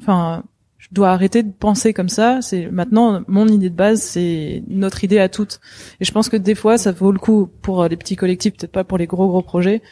[0.00, 0.44] enfin
[0.80, 2.40] je dois arrêter de penser comme ça.
[2.40, 5.60] C'est maintenant mon idée de base, c'est notre idée à toutes.
[6.00, 8.72] Et je pense que des fois, ça vaut le coup pour les petits collectifs, peut-être
[8.72, 9.82] pas pour les gros gros projets,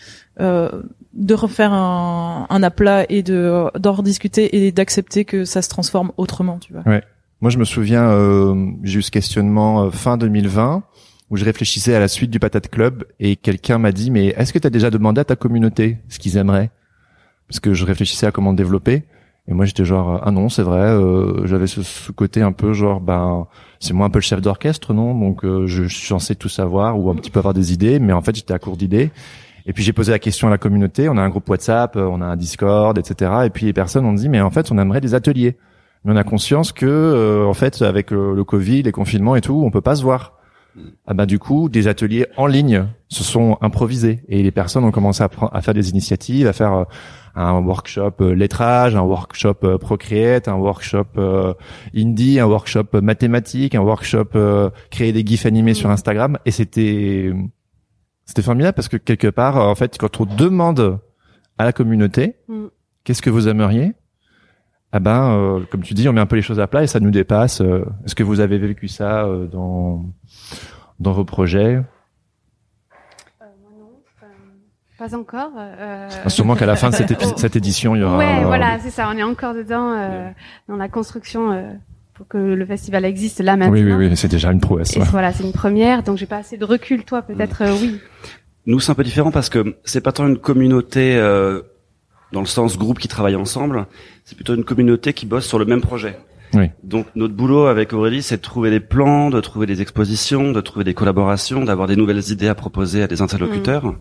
[0.40, 0.82] euh,
[1.19, 6.12] de refaire un, un aplat et de d'en rediscuter et d'accepter que ça se transforme
[6.16, 6.59] autrement.
[6.59, 6.83] Tu vois.
[6.87, 7.03] Ouais.
[7.41, 10.83] Moi, je me souviens, euh, j'ai eu ce questionnement euh, fin 2020
[11.31, 14.53] où je réfléchissais à la suite du Patate Club et quelqu'un m'a dit mais est-ce
[14.53, 16.71] que tu as déjà demandé à ta communauté ce qu'ils aimeraient?
[17.49, 19.05] Parce que je réfléchissais à comment développer.
[19.47, 23.01] Et moi j'étais genre ah non c'est vrai euh, j'avais ce, côté un peu genre
[23.01, 23.47] ben
[23.81, 25.19] c'est moi un peu le chef d'orchestre non?
[25.19, 27.99] Donc euh, je, je, suis censé tout savoir ou un petit peu avoir des idées
[27.99, 29.11] mais en fait j'étais à court d'idées
[29.69, 31.09] et puis j'ai posé la question à la communauté.
[31.09, 34.05] On a un groupe WhatsApp euh, on a un Discord etc et puis les personnes
[34.05, 35.57] ont dit mais en fait on aimerait des ateliers.
[36.05, 39.71] Mais on a conscience que en fait avec le, Covid les confinements et tout on
[39.71, 40.35] peut pas se voir.
[41.07, 44.21] Ah ben du coup des ateliers en ligne se sont improvisés.
[44.29, 46.87] Et les personnes ont commencé à, faire des initiatives à faire
[47.39, 51.55] un workshop euh, lettrage, un workshop euh, Procreate, un workshop euh,
[51.95, 54.27] indie, un workshop mathématique, un workshop
[54.91, 56.39] créer des gifs animés sur Instagram.
[56.45, 57.33] Et c'était
[58.29, 61.01] c'était formidable parce que quelque part en fait quand on demande
[61.59, 62.66] à la communauté mm.
[63.03, 63.95] qu'est-ce que vous aimeriez?
[64.93, 67.01] Ah ben comme tu dis on met un peu les choses à plat et ça
[67.01, 67.61] nous dépasse
[68.05, 70.05] est-ce que vous avez vécu ça dans
[71.01, 71.83] dans vos projets?
[74.99, 75.53] Pas encore.
[75.57, 76.09] Euh...
[76.24, 78.18] Ah, sûrement qu'à la fin de cette, cette, édition, il y aura.
[78.18, 79.09] Ouais, voilà, c'est ça.
[79.09, 80.29] On est encore dedans euh,
[80.68, 81.70] dans la construction euh,
[82.19, 83.73] pour que le festival existe là maintenant.
[83.73, 84.16] Oui, oui, oui.
[84.16, 84.97] C'est déjà une prouesse.
[84.97, 85.05] Ouais.
[85.05, 86.03] Voilà, c'est une première.
[86.03, 87.05] Donc j'ai pas assez de recul.
[87.05, 88.01] Toi, peut-être, euh, oui.
[88.66, 91.62] Nous, c'est un peu différent parce que c'est pas tant une communauté euh,
[92.33, 93.87] dans le sens groupe qui travaille ensemble.
[94.25, 96.19] C'est plutôt une communauté qui bosse sur le même projet.
[96.55, 96.70] Oui.
[96.82, 100.61] Donc notre boulot avec Aurélie, c'est de trouver des plans, de trouver des expositions, de
[100.61, 103.84] trouver des collaborations, d'avoir des nouvelles idées à proposer à des interlocuteurs.
[103.86, 103.96] Mmh.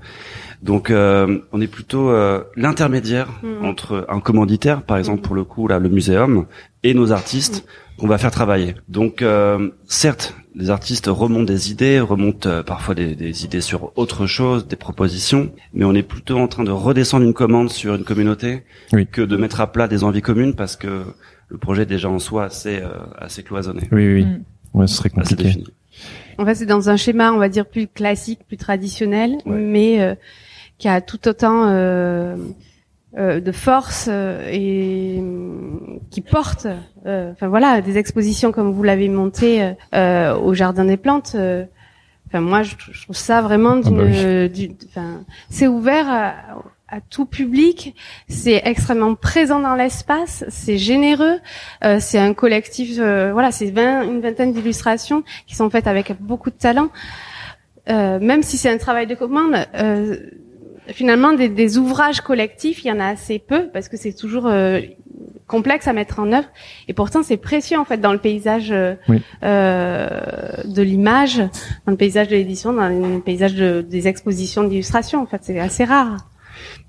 [0.63, 3.65] Donc euh, on est plutôt euh, l'intermédiaire mm.
[3.65, 6.47] entre un commanditaire, par exemple pour le coup là le muséum,
[6.83, 8.01] et nos artistes mm.
[8.01, 8.75] qu'on va faire travailler.
[8.87, 14.25] Donc euh, certes, les artistes remontent des idées, remontent parfois des, des, idées sur autre
[14.25, 18.03] chose, des propositions, mais on est plutôt en train de redescendre une commande sur une
[18.03, 18.63] communauté
[19.11, 21.03] que de mettre à plat des envies communes parce que
[21.49, 22.81] le projet est déjà en soi assez
[23.17, 23.87] assez cloisonné.
[23.91, 24.25] Oui oui.
[24.25, 24.43] Mm.
[24.73, 25.63] Ouais, ce serait compliqué.
[26.37, 30.17] En fait, c'est dans un schéma, on va dire, plus classique, plus traditionnel, mais
[30.77, 32.35] qui a tout autant euh,
[33.17, 35.21] euh, de force euh, et
[36.11, 36.67] qui porte,
[37.05, 41.35] enfin voilà, des expositions comme vous l'avez monté au Jardin des Plantes.
[42.27, 46.09] Enfin moi, je, trouve ça vraiment ah bah d'une, enfin, c'est ouvert.
[46.09, 46.33] À,
[46.89, 47.95] à tout public,
[48.29, 51.39] c'est extrêmement présent dans l'espace, c'est généreux,
[51.83, 56.55] euh, c'est un collectif, voilà, c'est une vingtaine d'illustrations qui sont faites avec beaucoup de
[56.55, 56.89] talent.
[57.89, 60.17] Euh, même si c'est un travail de commande, euh,
[60.88, 64.47] finalement des, des, ouvrages collectifs, il y en a assez peu parce que c'est toujours
[64.47, 64.81] euh,
[65.47, 66.47] complexe à mettre en œuvre.
[66.89, 68.95] Et pourtant, c'est précieux en fait dans le paysage euh,
[69.43, 70.09] euh
[70.65, 71.38] de l'image,
[71.85, 75.21] dans le paysage de l'édition, dans le paysage de, des expositions d'illustration.
[75.21, 76.17] En fait, c'est assez rare.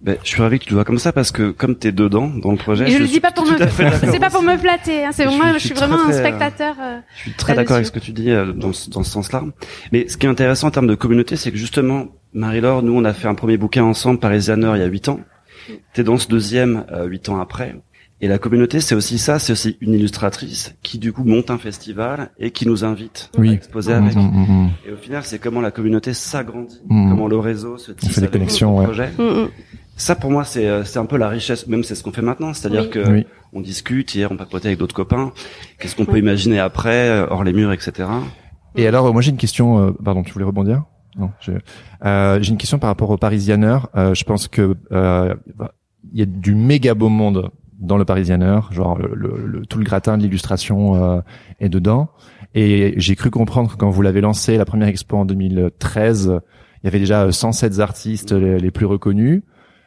[0.00, 1.92] Ben, je suis ravi que tu le vois comme ça parce que comme tu es
[1.92, 4.56] dedans dans le projet, je, je le dis pas pour me, c'est pas pour me
[4.56, 5.04] flatter.
[5.04, 6.76] Hein, c'est moi, je suis, vraiment un spectateur.
[6.80, 9.44] Euh, je suis très d'accord avec ce que tu dis euh, dans, dans ce sens-là.
[9.92, 13.04] Mais ce qui est intéressant en termes de communauté, c'est que justement, Marie-Laure, nous, on
[13.04, 15.20] a fait un premier bouquin ensemble, Parisianer, il y a huit ans.
[15.92, 17.76] T'es dans ce deuxième euh, huit ans après.
[18.20, 21.58] Et la communauté, c'est aussi ça, c'est aussi une illustratrice qui du coup monte un
[21.58, 24.16] festival et qui nous invite à exposer avec.
[24.16, 24.70] Mmh, mmh, mmh.
[24.88, 28.20] Et au final, c'est comment la communauté s'agrandit, comment le réseau se tisse on fait
[28.22, 28.86] des connexions, ouais.
[29.96, 31.66] Ça, pour moi, c'est euh, c'est un peu la richesse.
[31.66, 34.14] Même c'est ce qu'on fait maintenant, c'est-à-dire que on discute.
[34.14, 35.32] Hier, on papotait avec d'autres copains.
[35.78, 38.08] Qu'est-ce qu'on peut imaginer après, euh, hors les murs, etc.
[38.76, 39.78] Et alors, moi, j'ai une question.
[39.78, 40.84] Euh, pardon, tu voulais rebondir?
[41.16, 41.30] Non.
[41.40, 41.58] J'ai
[42.04, 43.78] euh, une question par rapport au Parisianer.
[43.94, 49.14] je pense que il y a du méga beau monde dans le Parisianer, genre le,
[49.14, 51.22] le, tout le gratin de l'illustration
[51.60, 52.08] est dedans.
[52.54, 56.40] Et j'ai cru comprendre que quand vous l'avez lancé, la première expo en 2013,
[56.82, 59.42] il y avait déjà 107 artistes les plus reconnus.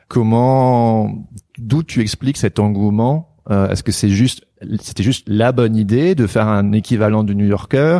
[0.07, 1.25] Comment,
[1.57, 4.45] d'où tu expliques cet engouement euh, Est-ce que c'est juste,
[4.81, 7.99] c'était juste la bonne idée de faire un équivalent du New Yorker?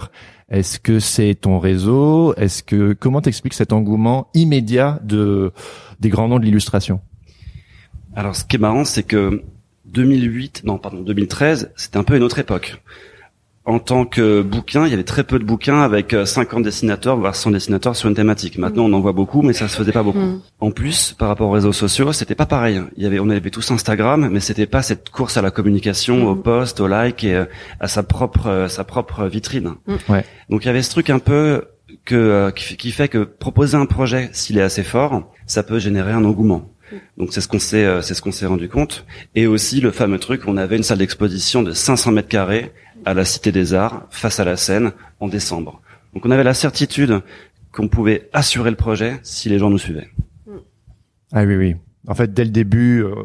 [0.50, 2.36] Est-ce que c'est ton réseau?
[2.36, 5.54] Est-ce que comment t'expliques cet engouement immédiat de
[6.02, 7.00] des grands noms de l'illustration?
[8.14, 9.42] Alors, ce qui est marrant, c'est que
[9.92, 12.82] 2008, non, pardon, 2013, c'était un peu une autre époque.
[13.64, 17.36] en tant que bouquin, il y avait très peu de bouquins avec 50 dessinateurs, voire
[17.36, 18.58] 100 dessinateurs sur une thématique.
[18.58, 20.18] Maintenant, on en voit beaucoup, mais ça se faisait pas beaucoup.
[20.18, 20.42] Mm.
[20.62, 22.82] En plus, par rapport aux réseaux sociaux, c'était pas pareil.
[22.98, 26.28] Il y avait, on avait tous Instagram, mais c'était pas cette course à la communication,
[26.28, 27.44] au post, au like et
[27.80, 29.76] à sa propre, sa propre vitrine.
[30.10, 30.26] Ouais.
[30.50, 31.66] Donc il y avait ce truc un peu
[32.06, 36.26] que qui fait que proposer un projet, s'il est assez fort, ça peut générer un
[36.26, 36.71] engouement.
[37.18, 39.92] Donc c'est ce qu'on s'est euh, c'est ce qu'on s'est rendu compte et aussi le
[39.92, 42.72] fameux truc on avait une salle d'exposition de 500 mètres carrés
[43.06, 45.82] à la Cité des Arts face à la Seine en décembre.
[46.14, 47.22] Donc on avait la certitude
[47.72, 50.10] qu'on pouvait assurer le projet si les gens nous suivaient.
[51.32, 51.76] Ah oui oui.
[52.08, 53.16] En fait dès le début euh,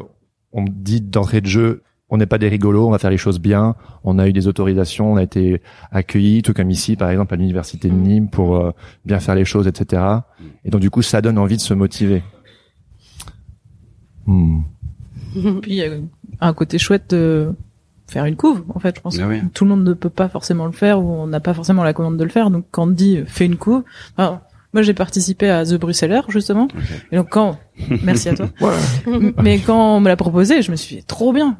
[0.51, 3.39] on dit d'entrée de jeu on n'est pas des rigolos, on va faire les choses
[3.39, 3.75] bien.
[4.03, 5.61] On a eu des autorisations, on a été
[5.91, 8.71] accueillis, tout comme ici, par exemple, à l'université de Nîmes, pour euh,
[9.05, 10.01] bien faire les choses, etc.
[10.63, 12.23] Et donc, du coup, ça donne envie de se motiver.
[14.27, 14.61] Hmm.
[15.61, 15.91] Puis il y a
[16.41, 17.53] un côté chouette de
[18.07, 18.95] faire une couve, en fait.
[18.95, 21.39] Je pense que tout le monde ne peut pas forcément le faire ou on n'a
[21.39, 22.49] pas forcément la commande de le faire.
[22.51, 23.83] Donc quand on dit fais une couve,
[24.17, 26.67] moi j'ai participé à The Bruxeller justement.
[27.11, 27.57] Et donc quand,
[28.03, 28.49] merci à toi.
[29.41, 31.57] Mais quand on me l'a proposé, je me suis dit trop bien,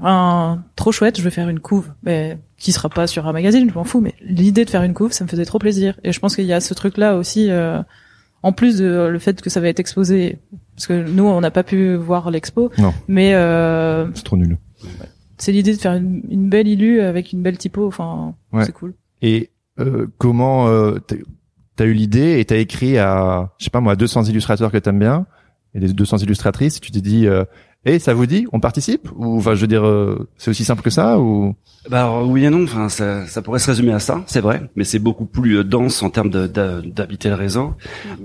[0.76, 1.89] trop chouette, je vais faire une couve.
[2.03, 4.01] Mais qui sera pas sur un magazine, je m'en fous.
[4.01, 5.99] Mais l'idée de faire une couve, ça me faisait trop plaisir.
[6.03, 7.49] Et je pense qu'il y a ce truc là aussi.
[7.49, 7.82] Euh,
[8.43, 10.39] en plus de le fait que ça va être exposé,
[10.78, 12.71] parce que nous on n'a pas pu voir l'expo,
[13.07, 14.57] mais euh, c'est trop nul.
[15.39, 18.93] C'est l'idée de faire une, belle illu avec une belle typo, enfin c'est cool.
[19.23, 19.49] Et
[19.80, 20.99] euh, comment euh,
[21.75, 24.99] t'as eu l'idée et t'as écrit à, je sais pas moi, 200 illustrateurs que t'aimes
[24.99, 25.25] bien
[25.73, 27.43] et des 200 illustratrices, tu t'es dit, euh,
[27.88, 30.81] et ça vous dit, on participe Ou enfin, je veux dire, euh, c'est aussi simple
[30.81, 31.55] que ça ou
[31.89, 32.63] Bah alors, oui et non.
[32.63, 35.63] Enfin, ça, ça pourrait se résumer à ça, c'est vrai, mais c'est beaucoup plus euh,
[35.63, 37.75] dense en termes d'habiter le réseau.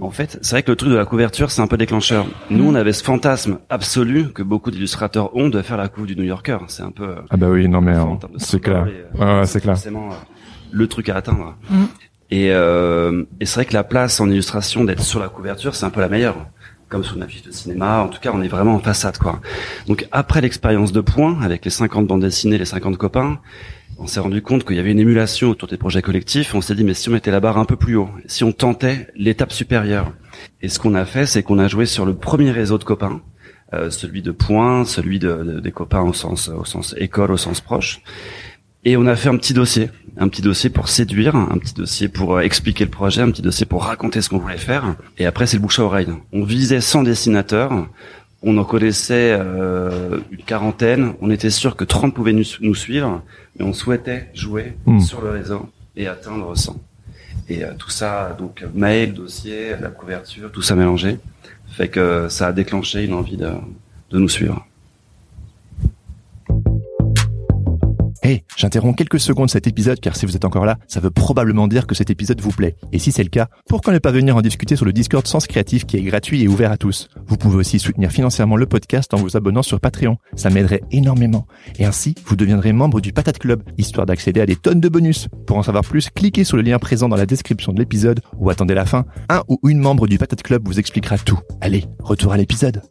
[0.00, 2.26] En fait, c'est vrai que le truc de la couverture, c'est un peu déclencheur.
[2.50, 6.16] Nous, on avait ce fantasme absolu que beaucoup d'illustrateurs ont de faire la couve du
[6.16, 6.58] New Yorker.
[6.68, 7.94] C'est un peu euh, ah bah oui, non mais
[8.38, 8.86] c'est clair.
[9.18, 9.74] ouais, c'est clair.
[9.76, 10.08] Forcément,
[10.72, 11.56] le truc à atteindre.
[11.70, 11.84] Mm.
[12.32, 15.84] Et, euh, et c'est vrai que la place en illustration d'être sur la couverture, c'est
[15.84, 16.46] un peu la meilleure
[16.93, 18.03] comme sur une affiche de cinéma.
[18.03, 19.40] En tout cas, on est vraiment en façade, quoi.
[19.88, 23.40] Donc après l'expérience de points, avec les 50 bandes dessinées, les 50 copains,
[23.99, 26.55] on s'est rendu compte qu'il y avait une émulation autour des projets collectifs.
[26.55, 28.53] On s'est dit, mais si on mettait la barre un peu plus haut, si on
[28.53, 30.12] tentait l'étape supérieure.
[30.61, 33.22] Et ce qu'on a fait, c'est qu'on a joué sur le premier réseau de copains,
[33.72, 37.62] euh, celui de points, celui de, des copains au sens, au sens école, au sens
[37.62, 38.03] proche.
[38.85, 42.09] Et on a fait un petit dossier, un petit dossier pour séduire, un petit dossier
[42.09, 44.97] pour euh, expliquer le projet, un petit dossier pour raconter ce qu'on voulait faire.
[45.18, 46.09] Et après, c'est le bouche à oreille.
[46.33, 47.87] On visait 100 dessinateurs,
[48.43, 53.22] on en connaissait euh, une quarantaine, on était sûr que 30 pouvaient nous, suivre,
[53.57, 54.99] mais on souhaitait jouer hmm.
[54.99, 56.76] sur le réseau et atteindre 100.
[57.49, 61.18] Et euh, tout ça, donc mail, dossier, la couverture, tout ça mélangé,
[61.68, 63.51] fait que ça a déclenché une envie de,
[64.11, 64.66] de nous suivre.
[68.24, 71.66] Hey, j'interromps quelques secondes cet épisode car si vous êtes encore là, ça veut probablement
[71.66, 72.76] dire que cet épisode vous plaît.
[72.92, 75.48] Et si c'est le cas, pourquoi ne pas venir en discuter sur le Discord Sens
[75.48, 77.08] Créatif qui est gratuit et ouvert à tous?
[77.26, 80.18] Vous pouvez aussi soutenir financièrement le podcast en vous abonnant sur Patreon.
[80.36, 81.48] Ça m'aiderait énormément.
[81.80, 85.26] Et ainsi, vous deviendrez membre du Patate Club, histoire d'accéder à des tonnes de bonus.
[85.48, 88.50] Pour en savoir plus, cliquez sur le lien présent dans la description de l'épisode ou
[88.50, 89.04] attendez la fin.
[89.30, 91.40] Un ou une membre du Patate Club vous expliquera tout.
[91.60, 92.82] Allez, retour à l'épisode.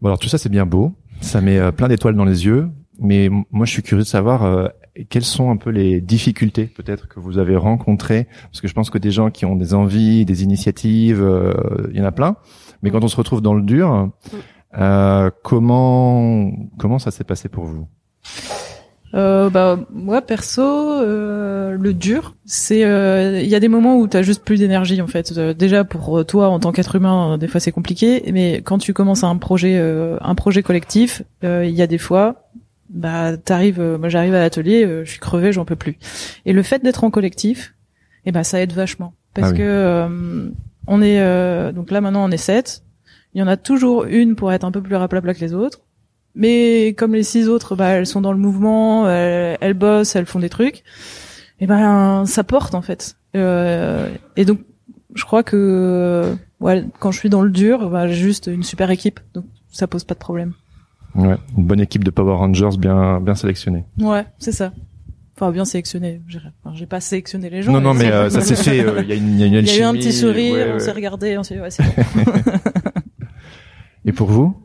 [0.00, 2.68] Bon alors tout ça c'est bien beau, ça met euh, plein d'étoiles dans les yeux,
[3.00, 4.68] mais moi, je suis curieux de savoir euh,
[5.08, 8.90] quelles sont un peu les difficultés peut-être que vous avez rencontrées, parce que je pense
[8.90, 11.54] que des gens qui ont des envies, des initiatives, euh,
[11.90, 12.36] il y en a plein.
[12.82, 14.10] Mais quand on se retrouve dans le dur,
[14.78, 17.86] euh, comment comment ça s'est passé pour vous?
[19.14, 24.16] Euh, bah moi perso euh, le dur c'est il y a des moments où tu
[24.16, 25.38] as juste plus d'énergie en fait.
[25.38, 28.30] Déjà pour toi en tant qu'être humain des fois c'est compliqué.
[28.32, 29.78] Mais quand tu commences un projet
[30.20, 32.48] un projet collectif il y a des fois
[32.92, 35.96] bah t'arrives euh, moi j'arrive à l'atelier euh, je suis crevé j'en peux plus.
[36.44, 37.74] Et le fait d'être en collectif
[38.24, 39.14] et eh ben ça aide vachement.
[39.34, 40.48] Parce ah que euh,
[40.86, 42.84] on est donc là maintenant on est sept.
[43.34, 45.80] Il y en a toujours une pour être un peu plus raplapla que les autres.
[46.34, 50.38] Mais comme les six autres bah elles sont dans le mouvement elles, bossent elles font
[50.38, 50.78] des trucs
[51.58, 53.16] et eh ben ça porte en fait.
[53.34, 54.60] Et donc
[55.14, 58.90] je crois que ouais quand je suis dans le dur bah j'ai juste une super
[58.90, 59.18] équipe.
[59.34, 60.52] Donc ça pose pas de problème
[61.14, 63.84] Ouais, une bonne équipe de Power Rangers bien bien sélectionnée.
[63.98, 64.72] Ouais, c'est ça.
[65.36, 66.20] Enfin, bien sélectionné.
[66.74, 67.72] J'ai pas sélectionné les gens.
[67.72, 68.80] Non, non, mais euh, ça s'est fait.
[68.80, 70.72] Euh, il y a une, y a une Il y a eu un petit sourire,
[70.74, 71.82] on s'est regardé, on s'est dit ouais, c'est
[74.04, 74.56] Et pour vous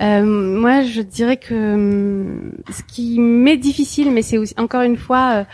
[0.00, 4.96] euh, Moi, je dirais que hum, ce qui m'est difficile, mais c'est aussi encore une
[4.96, 5.44] fois euh,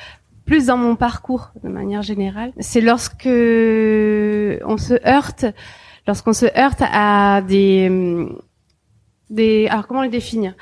[0.47, 5.45] plus dans mon parcours de manière générale, c'est lorsque on se heurte,
[6.07, 8.39] lorsqu'on se heurte à des hum,
[9.31, 10.55] des alors comment les définir?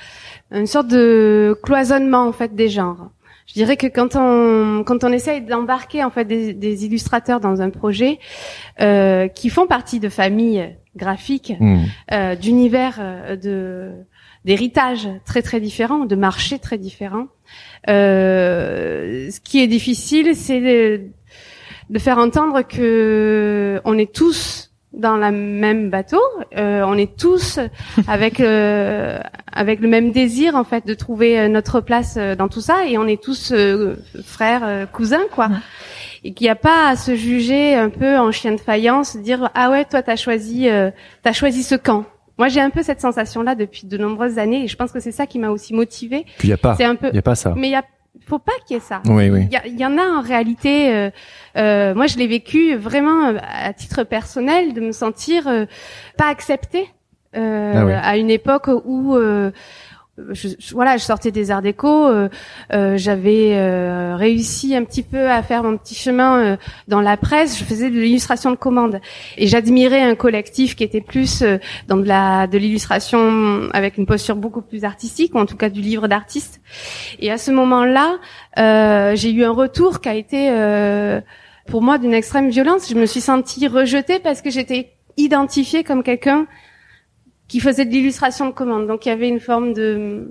[0.51, 3.11] Une sorte de cloisonnement en fait des genres
[3.47, 7.61] Je dirais que quand on quand on essaye d'embarquer en fait des, des, illustrateurs dans
[7.61, 8.19] un projet
[8.81, 11.85] euh, qui font partie de familles graphiques, hmm.
[12.13, 13.93] euh, d'univers euh, de
[14.45, 17.27] d'héritage très très différents, de marchés très différents.
[17.89, 21.01] Euh, ce qui est difficile, c'est de,
[21.91, 26.21] de, faire entendre que on est tous dans le même bateau.
[26.57, 27.61] Euh, on est tous
[28.09, 29.21] avec euh,
[29.53, 32.87] avec le même désir en fait de trouver euh, notre place euh, dans tout ça
[32.87, 33.55] et on est tous
[34.25, 35.49] frères, cousins quoi.
[36.25, 39.51] Et qu'il n'y a pas à se juger un peu en chien de faïence, dire
[39.55, 40.69] ah ouais toi t'as choisi
[41.23, 42.05] t'as choisi ce camp.
[42.39, 45.01] Moi j'ai un peu cette sensation là depuis de nombreuses années et je pense que
[45.01, 46.25] c'est ça qui m'a aussi motivée.
[46.39, 46.75] Puis il y a pas.
[46.77, 47.09] C'est un peu.
[47.09, 47.55] Il y a pas ça.
[47.57, 47.85] Mais il y a
[48.27, 49.03] faut pas qu'il y ait ça.
[49.07, 49.49] Oui, oui.
[49.67, 50.95] Il y, en a en réalité.
[50.95, 51.11] Euh,
[51.57, 55.67] euh, moi, je l'ai vécu vraiment euh, à titre personnel de me sentir euh,
[56.17, 56.89] pas acceptée
[57.35, 57.39] ah
[58.03, 59.15] à une époque où
[60.33, 62.29] je, voilà, je sortais des arts déco, euh,
[62.73, 66.57] euh, j'avais euh, réussi un petit peu à faire mon petit chemin
[66.89, 67.59] dans la presse.
[67.59, 69.01] Je faisais de l'illustration de commande
[69.37, 71.45] et j'admirais un collectif qui était plus
[71.89, 75.69] dans de la de l'illustration avec une posture beaucoup plus artistique, ou en tout cas
[75.69, 76.61] du livre d'artiste.
[77.19, 78.19] Et à ce moment-là,
[79.15, 80.51] j'ai eu un retour qui a été
[81.67, 82.89] pour moi d'une extrême violence.
[82.89, 86.47] Je me suis sentie rejetée parce que j'étais identifiée comme quelqu'un
[87.49, 88.87] qui faisait de l'illustration de commande.
[88.87, 90.31] Donc il y avait une forme de,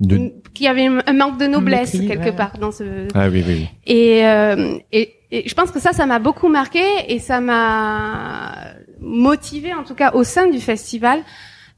[0.00, 0.32] de...
[0.54, 3.08] qui avait un manque de noblesse quelque part dans ce.
[3.14, 3.68] Ah oui oui.
[3.86, 8.54] Et, euh, et, et je pense que ça, ça m'a beaucoup marqué et ça m'a
[9.00, 11.20] motivé en tout cas au sein du festival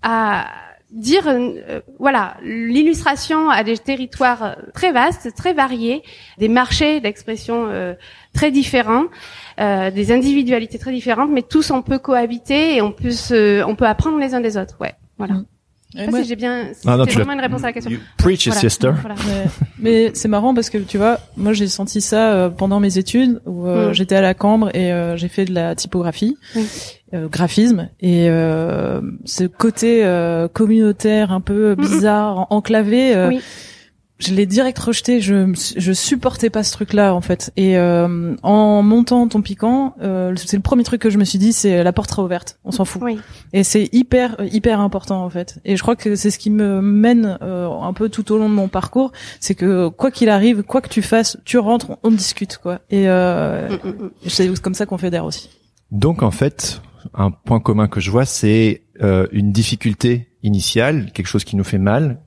[0.02, 0.46] à
[0.90, 6.02] dire euh, voilà l'illustration a des territoires très vastes, très variés,
[6.38, 7.94] des marchés d'expression euh,
[8.34, 9.04] très différents,
[9.62, 13.76] euh, des individualités très différentes, mais tous on peut cohabiter et on peut se, on
[13.76, 14.76] peut apprendre les uns des autres.
[14.80, 15.34] Ouais, voilà.
[15.34, 15.44] Mm.
[15.94, 17.90] Si j'ai bien, c'est vraiment une réponse à la question.
[18.16, 18.92] preach it, sister.
[19.78, 23.40] Mais, c'est marrant parce que tu vois, moi j'ai senti ça euh, pendant mes études
[23.44, 23.94] où euh, mm.
[23.94, 26.36] j'étais à la Cambre et euh, j'ai fait de la typographie,
[27.12, 28.28] graphisme et
[29.24, 30.02] ce côté
[30.54, 33.26] communautaire un peu bizarre, enclavé.
[33.28, 33.40] Oui
[34.22, 35.20] je l'ai direct rejeté.
[35.20, 37.52] Je je supportais pas ce truc-là en fait.
[37.56, 41.38] Et euh, en montant ton piquant, euh, c'est le premier truc que je me suis
[41.38, 42.58] dit, c'est la porte sera ouverte.
[42.64, 43.02] On s'en fout.
[43.52, 45.60] Et c'est hyper hyper important en fait.
[45.64, 48.48] Et je crois que c'est ce qui me mène euh, un peu tout au long
[48.48, 52.10] de mon parcours, c'est que quoi qu'il arrive, quoi que tu fasses, tu rentres, on
[52.10, 52.80] discute quoi.
[52.90, 54.10] Et euh, mm, mm, mm.
[54.28, 55.50] c'est comme ça qu'on fédère aussi.
[55.90, 56.80] Donc en fait,
[57.14, 61.64] un point commun que je vois, c'est euh, une difficulté initiale, quelque chose qui nous
[61.64, 62.22] fait mal,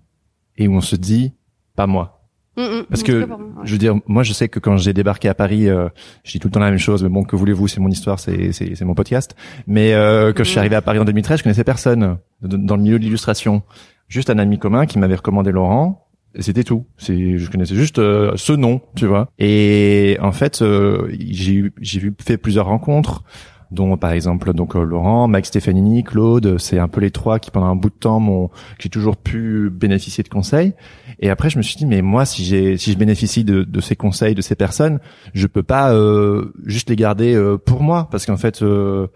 [0.58, 1.34] et où on se dit
[1.76, 2.22] pas moi.
[2.58, 3.28] Mm, mm, Parce que,
[3.64, 5.90] je veux dire, moi, je sais que quand j'ai débarqué à Paris, euh,
[6.24, 8.20] je dis tout le temps la même chose, mais bon, que voulez-vous, c'est mon histoire,
[8.20, 9.36] c'est, c'est, c'est mon podcast.
[9.68, 10.60] Mais euh, quand je suis mm.
[10.60, 13.64] arrivé à Paris en 2013, je connaissais personne dans le milieu de l'illustration.
[14.08, 16.06] Juste un ami commun qui m'avait recommandé Laurent,
[16.36, 16.86] et c'était tout.
[16.98, 19.32] C'est, je connaissais juste euh, ce nom, tu vois.
[19.40, 23.24] Et en fait, euh, j'ai j'ai fait plusieurs rencontres
[23.72, 27.52] dont par exemple donc euh, Laurent, Mike Stefanini, Claude, c'est un peu les trois qui
[27.52, 28.50] pendant un bout de temps m'ont
[28.80, 30.74] j'ai toujours pu bénéficier de conseils.
[31.20, 33.82] Et après je me suis dit mais moi si j'ai si je bénéficie de, de
[33.82, 35.00] ces conseils de ces personnes,
[35.34, 38.08] je peux pas euh, juste les garder euh, pour moi.
[38.12, 39.08] Parce qu'en fait euh,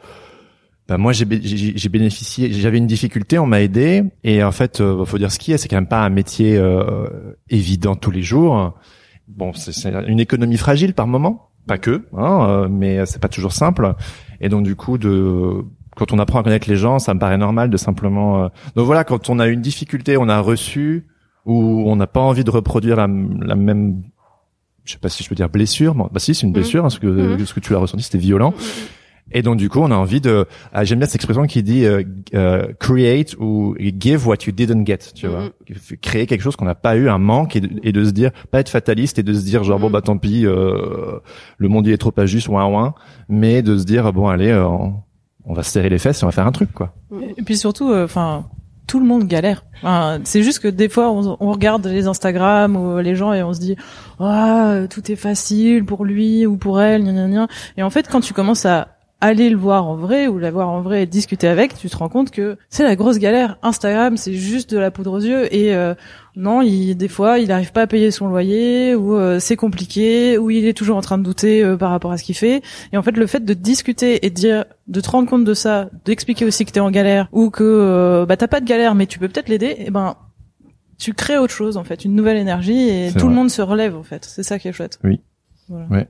[0.87, 4.03] bah moi j'ai j'ai bénéficié j'avais une difficulté on m'a aidé.
[4.23, 6.57] Et en fait euh, faut dire ce qui est c'est quand même pas un métier
[6.57, 8.75] euh, évident tous les jours.
[9.27, 11.45] Bon c'est une économie fragile par moment.
[11.67, 13.93] Pas que hein, mais c'est pas toujours simple
[14.41, 15.63] et donc du coup, de
[15.95, 18.43] quand on apprend à connaître les gens, ça me paraît normal de simplement.
[18.43, 21.07] Euh, donc voilà, quand on a une difficulté, on a reçu
[21.45, 24.03] ou on n'a pas envie de reproduire la, la, même,
[24.85, 25.95] je sais pas si je peux dire blessure.
[25.95, 26.53] bah si, c'est une mmh.
[26.53, 27.45] blessure, hein, ce que mmh.
[27.45, 28.51] ce que tu as ressenti, c'était violent.
[28.51, 28.63] Mmh,
[29.31, 30.45] et donc du coup, on a envie de.
[30.73, 32.03] Ah, J'aime bien cette expression qui dit euh,
[32.33, 34.99] euh, create ou give what you didn't get.
[35.13, 35.49] Tu vois,
[36.01, 38.69] créer quelque chose qu'on n'a pas eu, un manque, et de, se dire, pas être
[38.69, 41.19] fataliste et de se dire genre bon bah tant pis, euh,
[41.57, 42.95] le monde il est trop injuste, ouin ouin,
[43.27, 46.31] mais de se dire bon allez, on, va se serrer les fesses et on va
[46.31, 46.93] faire un truc quoi.
[47.37, 48.45] Et puis surtout, enfin.
[48.87, 49.65] tout le monde galère.
[49.77, 53.43] Enfin, c'est juste que des fois, on, on, regarde les Instagram ou les gens et
[53.43, 53.75] on se dit,
[54.19, 57.47] ah, tout est facile pour lui ou pour elle, gna, gna, gna.
[57.77, 60.81] Et en fait, quand tu commences à aller le voir en vrai ou l'avoir en
[60.81, 63.57] vrai et discuter avec, tu te rends compte que c'est la grosse galère.
[63.63, 65.93] Instagram, c'est juste de la poudre aux yeux et euh,
[66.35, 70.37] non, il, des fois, il n'arrive pas à payer son loyer ou euh, c'est compliqué
[70.37, 72.61] ou il est toujours en train de douter euh, par rapport à ce qu'il fait.
[72.93, 75.53] Et en fait, le fait de discuter et de dire, de te rendre compte de
[75.53, 79.05] ça, d'expliquer aussi que t'es en galère ou que bah t'as pas de galère mais
[79.05, 80.15] tu peux peut-être l'aider, et eh ben
[80.97, 83.95] tu crées autre chose en fait, une nouvelle énergie et tout le monde se relève
[83.95, 84.25] en fait.
[84.25, 84.99] C'est ça qui est chouette.
[85.03, 85.19] Oui.
[85.67, 85.85] Voilà.
[85.87, 86.07] Ouais.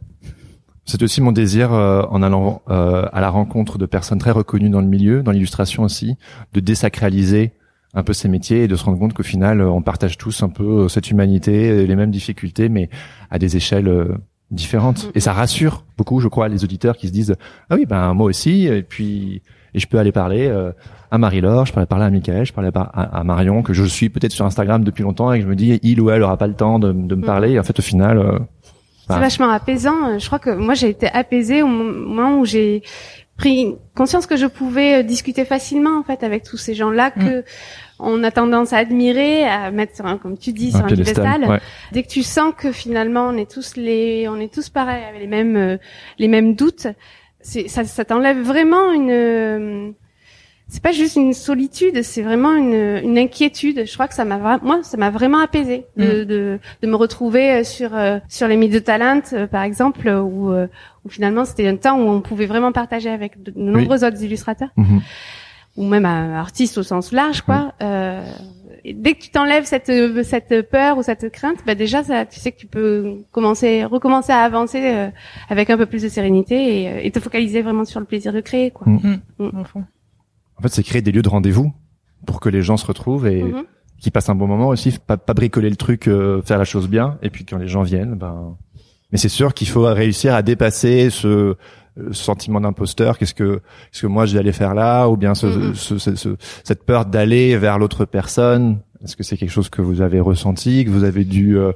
[0.89, 4.71] C'est aussi mon désir, euh, en allant euh, à la rencontre de personnes très reconnues
[4.71, 6.17] dans le milieu, dans l'illustration aussi,
[6.53, 7.51] de désacraliser
[7.93, 10.49] un peu ces métiers et de se rendre compte qu'au final, on partage tous un
[10.49, 12.89] peu cette humanité, les mêmes difficultés, mais
[13.29, 14.17] à des échelles
[14.49, 15.05] différentes.
[15.05, 15.11] Mm.
[15.13, 17.35] Et ça rassure beaucoup, je crois, les auditeurs qui se disent
[17.69, 19.43] ah oui, ben moi aussi, et puis
[19.75, 20.71] et je peux aller parler euh,
[21.11, 23.73] à Marie-Laure, je peux aller parler à Michael, je peux aller à, à Marion que
[23.73, 26.23] je suis peut-être sur Instagram depuis longtemps et que je me dis il ou elle
[26.23, 27.25] aura pas le temps de, de me mm.
[27.25, 27.51] parler.
[27.51, 28.39] Et en fait, au final,
[29.09, 30.19] euh, c'est vachement apaisant.
[30.19, 32.83] Je crois que moi j'ai été apaisée au moment où j'ai
[33.37, 37.25] pris conscience que je pouvais discuter facilement en fait avec tous ces gens-là mm.
[37.25, 37.43] que
[37.99, 41.59] on a tendance à admirer, à mettre sur un, comme tu dis, sur un piédestal.
[41.91, 45.19] Dès que tu sens que finalement on est tous les, on est tous pareils, avec
[45.19, 45.77] les mêmes, euh,
[46.17, 46.87] les mêmes doutes,
[47.41, 49.91] c'est, ça, ça t'enlève vraiment une, euh,
[50.69, 53.85] c'est pas juste une solitude, c'est vraiment une, une, inquiétude.
[53.85, 56.25] Je crois que ça m'a moi, ça m'a vraiment apaisé de, mm.
[56.25, 57.91] de, de, me retrouver euh, sur
[58.29, 62.21] sur les mythes de talent, par exemple, où, où finalement c'était un temps où on
[62.21, 64.69] pouvait vraiment partager avec de, nombreux autres illustrateurs.
[64.77, 65.01] Mm-hmm
[65.79, 67.73] ou même un artiste au sens large, quoi.
[67.81, 68.21] Euh,
[68.83, 69.91] dès que tu t'enlèves cette
[70.23, 74.33] cette peur ou cette crainte, bah déjà, ça, tu sais que tu peux commencer, recommencer
[74.33, 75.09] à avancer euh,
[75.49, 78.33] avec un peu plus de sérénité et, euh, et, te focaliser vraiment sur le plaisir
[78.33, 78.87] de créer, quoi.
[78.87, 79.19] Mm.
[79.39, 79.63] Mm.
[80.59, 81.73] En fait, c'est créer des lieux de rendez-vous
[82.25, 83.63] pour que les gens se retrouvent et mm-hmm.
[83.99, 86.89] qu'ils passent un bon moment aussi, pas, pas bricoler le truc, euh, faire la chose
[86.89, 88.57] bien, et puis quand les gens viennent, ben.
[89.11, 91.55] Mais c'est sûr qu'il faut réussir à dépasser ce euh,
[92.11, 95.07] sentiment d'imposteur qu'est-ce que ce que moi j'allais faire là?
[95.07, 96.15] Ou bien ce, mm-hmm.
[96.15, 100.19] ce, cette peur d'aller vers l'autre personne est-ce que c'est quelque chose que vous avez
[100.19, 101.71] ressenti que vous avez dû euh,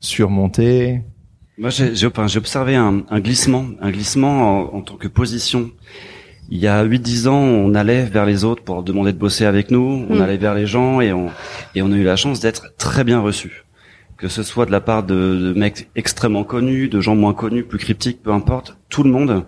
[0.00, 1.02] surmonter?
[1.56, 5.70] Moi j'ai j'ai observé un, un, glissement un glissement en, tant que position
[6.50, 9.70] il y a 8-10 ans, on allait vers les autres pour demander de bosser avec
[9.70, 10.20] nous, on mm.
[10.22, 11.30] allait vers les gens et on,
[11.74, 13.64] et on a eu la chance d'être très bien reçus
[14.16, 17.78] que ce soit de la part de, mecs extrêmement connus, de gens moins connus, plus
[17.78, 19.44] cryptiques, peu importe, tout le monde,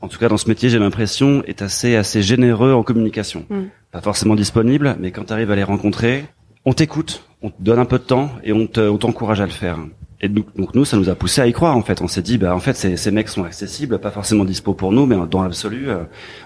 [0.00, 3.44] en tout cas dans ce métier, j'ai l'impression, est assez assez généreux en communication.
[3.48, 3.62] Mm.
[3.92, 6.26] Pas forcément disponible, mais quand tu arrives à les rencontrer,
[6.64, 9.78] on t'écoute, on te donne un peu de temps et on t'encourage à le faire.
[10.20, 12.02] Et donc, nous, ça nous a poussé à y croire en fait.
[12.02, 14.92] On s'est dit, bah en fait, ces, ces mecs sont accessibles, pas forcément dispo pour
[14.92, 16.04] nous, mais dans l'absolu, euh,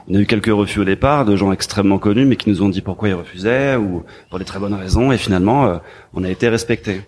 [0.09, 2.69] on a eu quelques refus au départ de gens extrêmement connus, mais qui nous ont
[2.69, 5.11] dit pourquoi ils refusaient ou pour des très bonnes raisons.
[5.11, 5.79] Et finalement, euh,
[6.13, 7.01] on a été respectés.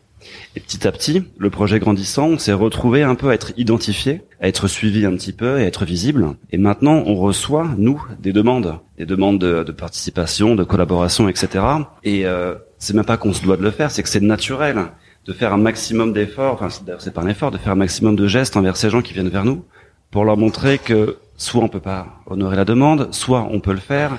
[0.57, 4.23] Et petit à petit, le projet grandissant, on s'est retrouvé un peu à être identifié,
[4.41, 6.29] à être suivi un petit peu et à être visible.
[6.51, 11.65] Et maintenant, on reçoit, nous, des demandes, des demandes de, participation, de collaboration, etc.
[12.05, 14.79] Et euh, c'est même pas qu'on se doit de le faire, c'est que c'est naturel
[15.27, 16.68] de faire un maximum d'efforts, enfin
[16.99, 19.29] c'est pas un effort, de faire un maximum de gestes envers ces gens qui viennent
[19.29, 19.64] vers nous,
[20.11, 23.79] pour leur montrer que soit on peut pas honorer la demande, soit on peut le
[23.81, 24.18] faire,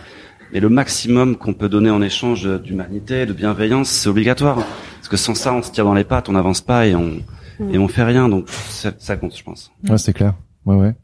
[0.53, 4.57] mais le maximum qu'on peut donner en échange d'humanité, de bienveillance, c'est obligatoire.
[4.97, 7.19] Parce que sans ça, on se tire dans les pattes, on n'avance pas et on
[7.59, 7.73] mm.
[7.73, 8.29] et on fait rien.
[8.29, 9.71] Donc ça compte, je pense.
[9.87, 10.33] Ouais, c'est clair.
[10.65, 10.95] Ouais, ouais.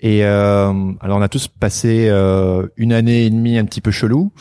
[0.00, 3.90] Et euh, alors on a tous passé euh, une année et demie un petit peu
[3.90, 4.32] chelou.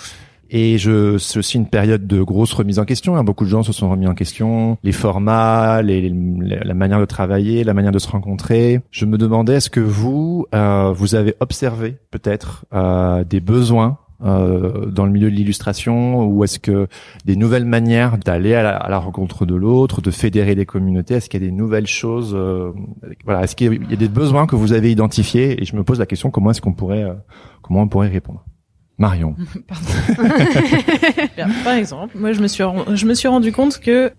[0.49, 3.15] Et je, c'est aussi une période de grosse remise en question.
[3.15, 3.23] Hein.
[3.23, 7.63] Beaucoup de gens se sont remis en question, les formats, les, la manière de travailler,
[7.63, 8.81] la manière de se rencontrer.
[8.91, 14.87] Je me demandais, est-ce que vous, euh, vous avez observé peut-être euh, des besoins euh,
[14.87, 16.87] dans le milieu de l'illustration ou est-ce que
[17.25, 21.39] des nouvelles manières d'aller à, la, rencontre de l'autre, de fédérer des communautés, est-ce qu'il
[21.39, 22.71] y a des nouvelles choses euh,
[23.25, 25.61] Voilà, est-ce qu'il y a des besoins que vous avez identifiés?
[25.61, 27.13] Et je me pose la question comment est-ce qu'on pourrait euh,
[27.61, 28.43] comment on pourrait répondre?
[28.97, 29.35] Marion.
[31.63, 34.11] Par exemple, moi je me suis je me suis rendu compte que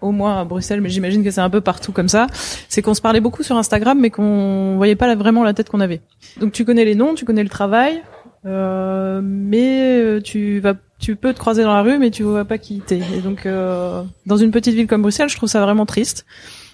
[0.00, 2.26] au moins à Bruxelles, mais j'imagine que c'est un peu partout comme ça,
[2.68, 5.80] c'est qu'on se parlait beaucoup sur Instagram, mais qu'on voyait pas vraiment la tête qu'on
[5.80, 6.00] avait.
[6.40, 8.02] Donc tu connais les noms, tu connais le travail,
[8.46, 12.44] euh, mais euh, tu vas, tu peux te croiser dans la rue, mais tu vois
[12.44, 13.00] pas qui t'es.
[13.14, 16.26] Et donc, euh, dans une petite ville comme Bruxelles, je trouve ça vraiment triste.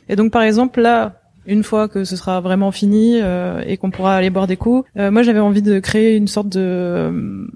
[0.08, 3.18] Et donc, par exemple, là, une fois que ce sera vraiment fini
[3.66, 7.48] et qu'on pourra aller boire des coups, moi, j'avais envie de créer une sorte de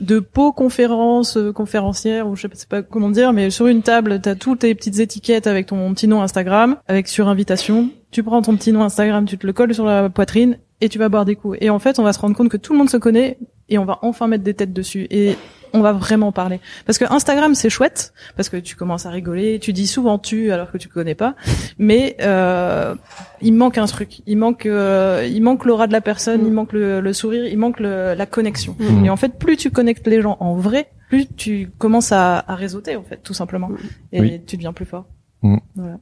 [0.00, 4.36] de pot conférence conférencière ou je sais pas comment dire mais sur une table t'as
[4.36, 8.54] toutes tes petites étiquettes avec ton petit nom Instagram avec sur invitation tu prends ton
[8.56, 11.36] petit nom Instagram tu te le colles sur la poitrine et tu vas boire des
[11.36, 11.58] coups.
[11.60, 13.78] Et en fait, on va se rendre compte que tout le monde se connaît et
[13.78, 15.06] on va enfin mettre des têtes dessus.
[15.10, 15.36] Et
[15.72, 16.60] on va vraiment parler.
[16.86, 20.52] Parce que Instagram, c'est chouette, parce que tu commences à rigoler, tu dis souvent tu
[20.52, 21.34] alors que tu connais pas,
[21.78, 22.94] mais euh,
[23.40, 24.20] il manque un truc.
[24.26, 27.80] Il manque, euh, il manque l'aura de la personne, il manque le, sourire, il manque
[27.80, 28.76] la connexion.
[28.78, 29.04] Mm.
[29.04, 32.54] Et en fait, plus tu connectes les gens en vrai, plus tu commences à, à
[32.54, 33.70] réseauter en fait, tout simplement,
[34.12, 35.06] et tu deviens plus fort.
[35.42, 35.58] Mm.
[35.76, 35.98] Voilà.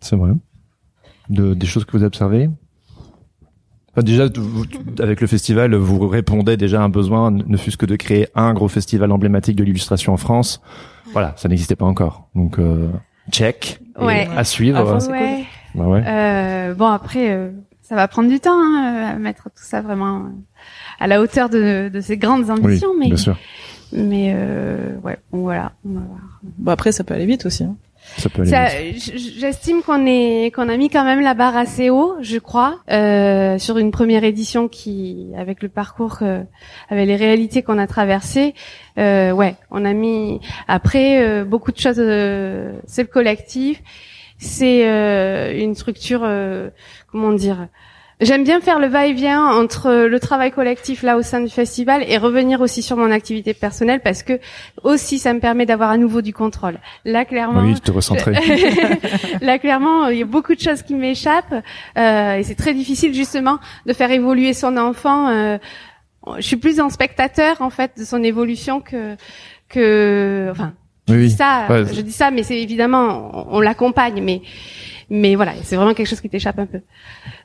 [0.00, 0.32] C'est vrai.
[1.30, 2.50] De, des choses que vous observez
[4.02, 4.28] déjà,
[4.98, 8.52] avec le festival, vous répondez déjà à un besoin, ne fût-ce que de créer un
[8.54, 10.60] gros festival emblématique de l'illustration en France.
[11.12, 12.28] Voilà, ça n'existait pas encore.
[12.34, 12.88] Donc, euh,
[13.30, 13.80] check.
[14.00, 14.28] Ouais.
[14.36, 14.98] À suivre.
[15.10, 15.44] ouais.
[15.74, 16.04] Bah ouais.
[16.06, 17.50] Euh, bon, après, euh,
[17.82, 20.26] ça va prendre du temps hein, à mettre tout ça vraiment
[20.98, 22.90] à la hauteur de, de ces grandes ambitions.
[22.92, 23.36] Oui, mais, bien sûr.
[23.92, 25.72] Mais euh, ouais, bon, voilà.
[25.84, 26.20] On va voir.
[26.42, 27.64] Bon après, ça peut aller vite aussi.
[27.64, 27.76] Hein.
[28.96, 33.58] J'estime qu'on est qu'on a mis quand même la barre assez haut, je crois, euh,
[33.58, 36.42] sur une première édition qui, avec le parcours, euh,
[36.90, 38.54] avec les réalités qu'on a traversées,
[38.98, 40.40] euh, ouais, on a mis.
[40.68, 41.96] Après, euh, beaucoup de choses.
[41.98, 43.82] Euh, c'est le collectif,
[44.38, 44.82] c'est
[45.58, 46.28] une structure,
[47.10, 47.68] comment dire
[48.20, 52.16] J'aime bien faire le va-et-vient entre le travail collectif là au sein du festival et
[52.16, 54.38] revenir aussi sur mon activité personnelle parce que
[54.84, 56.78] aussi ça me permet d'avoir à nouveau du contrôle.
[57.04, 58.32] Là clairement, oui, te recentrer.
[59.40, 61.54] là clairement, il y a beaucoup de choses qui m'échappent
[61.98, 65.28] euh, et c'est très difficile justement de faire évoluer son enfant.
[65.28, 65.58] Euh,
[66.36, 69.16] je suis plus en spectateur en fait de son évolution que
[69.68, 70.72] que enfin.
[71.06, 74.40] Je dis ça, je dis ça, mais c'est évidemment on l'accompagne, mais
[75.14, 76.80] mais voilà, c'est vraiment quelque chose qui t'échappe un peu.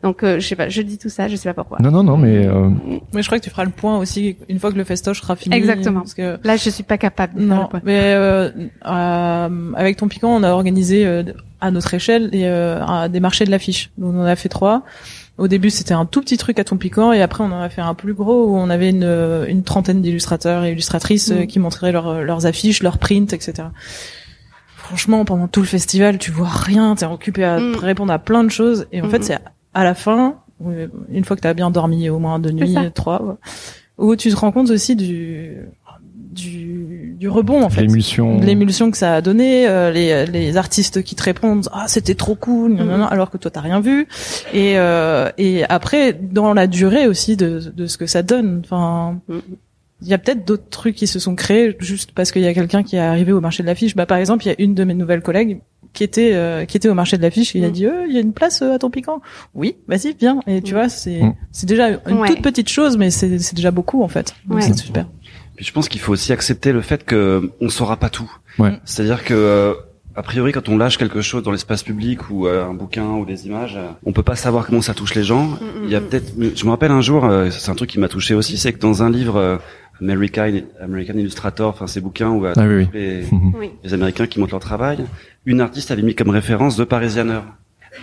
[0.02, 1.78] Donc euh, je sais pas, je dis tout ça, je sais pas pourquoi.
[1.80, 2.70] Non non non, mais euh...
[3.14, 5.36] mais je crois que tu feras le point aussi une fois que le festoche sera
[5.36, 5.56] fini.
[5.56, 6.00] Exactement.
[6.02, 7.40] Parce que là, je suis pas capable.
[7.40, 8.50] non, mais euh,
[8.88, 11.24] euh, avec ton piquant, on a organisé euh,
[11.62, 13.92] à notre échelle des marchés de l'affiche.
[13.98, 14.84] Donc on en a fait trois.
[15.38, 17.70] Au début, c'était un tout petit truc à ton piquant, et après, on en a
[17.70, 21.48] fait un plus gros où on avait une, une trentaine d'illustrateurs et illustratrices mmh.
[21.48, 23.70] qui montraient leurs affiches, leurs prints, etc
[24.90, 27.76] franchement, pendant tout le festival, tu vois rien, t'es occupé à mm.
[27.76, 29.38] répondre à plein de choses, et en fait, c'est
[29.76, 30.38] à la fin,
[31.12, 33.38] une fois que t'as bien dormi au moins deux nuits, trois,
[34.00, 35.58] où tu te rends compte aussi du
[36.32, 37.82] du, du rebond en fait.
[37.82, 38.40] L'émulsion.
[38.40, 42.36] L'émulsion que ça a donné euh, les, les artistes qui te répondent ah c'était trop
[42.36, 43.08] cool mm.
[43.10, 44.08] alors que toi t'as rien vu.
[44.54, 48.62] Et euh, et après dans la durée aussi de de ce que ça donne.
[48.64, 49.40] Enfin mm
[50.02, 52.54] il y a peut-être d'autres trucs qui se sont créés juste parce qu'il y a
[52.54, 53.96] quelqu'un qui est arrivé au marché de l'affiche.
[53.96, 55.60] Bah par exemple, il y a une de mes nouvelles collègues
[55.94, 57.72] qui était euh, qui était au marché de l'affiche et il a mm.
[57.72, 59.22] dit euh, il y a une place euh, à ton piquant.
[59.54, 60.40] Oui, vas-y, viens.
[60.48, 60.78] Et tu mm.
[60.78, 61.36] vois, c'est mm.
[61.52, 64.36] c'est déjà une toute petite chose mais c'est c'est déjà beaucoup en fait.
[64.46, 65.08] Donc c'est super.
[65.56, 68.32] Puis je pense qu'il faut aussi accepter le fait que on saura pas tout.
[68.58, 68.80] Ouais.
[68.86, 69.76] C'est-à-dire que
[70.16, 73.46] a priori, quand on lâche quelque chose dans l'espace public ou un bouquin ou des
[73.46, 75.58] images, on peut pas savoir comment ça touche les gens.
[75.84, 78.34] Il y a peut-être, je me rappelle un jour, c'est un truc qui m'a touché
[78.34, 79.60] aussi, c'est que dans un livre
[80.02, 83.24] American, American Illustrator, enfin ces bouquins où euh, ah, Les,
[83.84, 85.00] les, Américains qui montrent leur travail,
[85.46, 87.42] une artiste avait mis comme référence The Parisianer.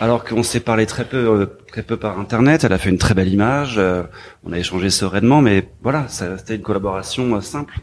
[0.00, 2.98] Alors qu'on s'est parlé très peu, euh, très peu par internet, elle a fait une
[2.98, 4.02] très belle image, euh,
[4.44, 7.78] on a échangé sereinement, mais voilà, c'était une collaboration simple.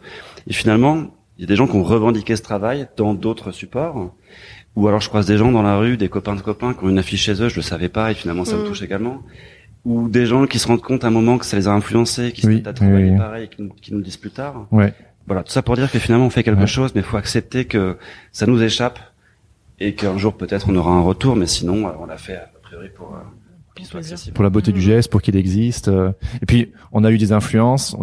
[0.46, 4.14] Et finalement, il y a des gens qui ont revendiqué ce travail dans d'autres supports.
[4.76, 6.88] Ou alors je croise des gens dans la rue, des copains de copains qui ont
[6.88, 8.66] une affiche chez eux, je le savais pas, et finalement ça me mm.
[8.66, 9.22] touche également
[9.84, 12.32] ou des gens qui se rendent compte à un moment que ça les a influencés,
[12.32, 14.66] qui se mettent à travailler pareil, qui nous, qui nous, disent plus tard.
[14.70, 14.94] Ouais.
[15.26, 17.64] Voilà, tout ça pour dire que finalement on fait quelque chose, mais il faut accepter
[17.64, 17.96] que
[18.32, 18.98] ça nous échappe
[19.80, 22.50] et qu'un jour peut-être on aura un retour, mais sinon euh, on l'a fait a
[22.62, 23.18] priori pour euh,
[24.34, 25.88] pour la beauté du geste, pour qu'il existe.
[25.88, 26.12] Euh.
[26.42, 27.96] Et puis, on a eu des influences.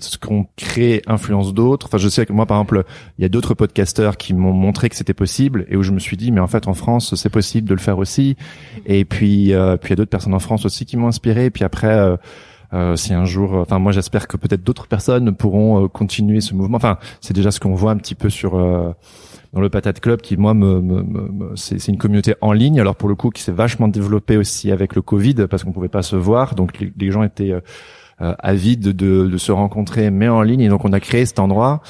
[0.00, 1.86] ce qu'on crée influence d'autres.
[1.86, 2.84] Enfin, je sais que moi, par exemple,
[3.18, 5.98] il y a d'autres podcasteurs qui m'ont montré que c'était possible et où je me
[5.98, 8.36] suis dit, mais en fait, en France, c'est possible de le faire aussi.
[8.86, 11.46] Et puis, euh, puis il y a d'autres personnes en France aussi qui m'ont inspiré.
[11.46, 11.94] Et puis après.
[11.94, 12.16] Euh,
[12.74, 16.76] euh, si un jour, enfin moi j'espère que peut-être d'autres personnes pourront continuer ce mouvement.
[16.76, 18.58] Enfin, c'est déjà ce qu'on voit un petit peu sur
[19.52, 22.80] dans le Patate Club qui moi me, me, me c'est une communauté en ligne.
[22.80, 25.88] Alors pour le coup qui s'est vachement développée aussi avec le Covid parce qu'on pouvait
[25.88, 26.54] pas se voir.
[26.54, 27.60] Donc les, gens étaient euh,
[28.20, 30.60] euh, avides de, de, se rencontrer mais en ligne.
[30.60, 31.80] Et donc on a créé cet endroit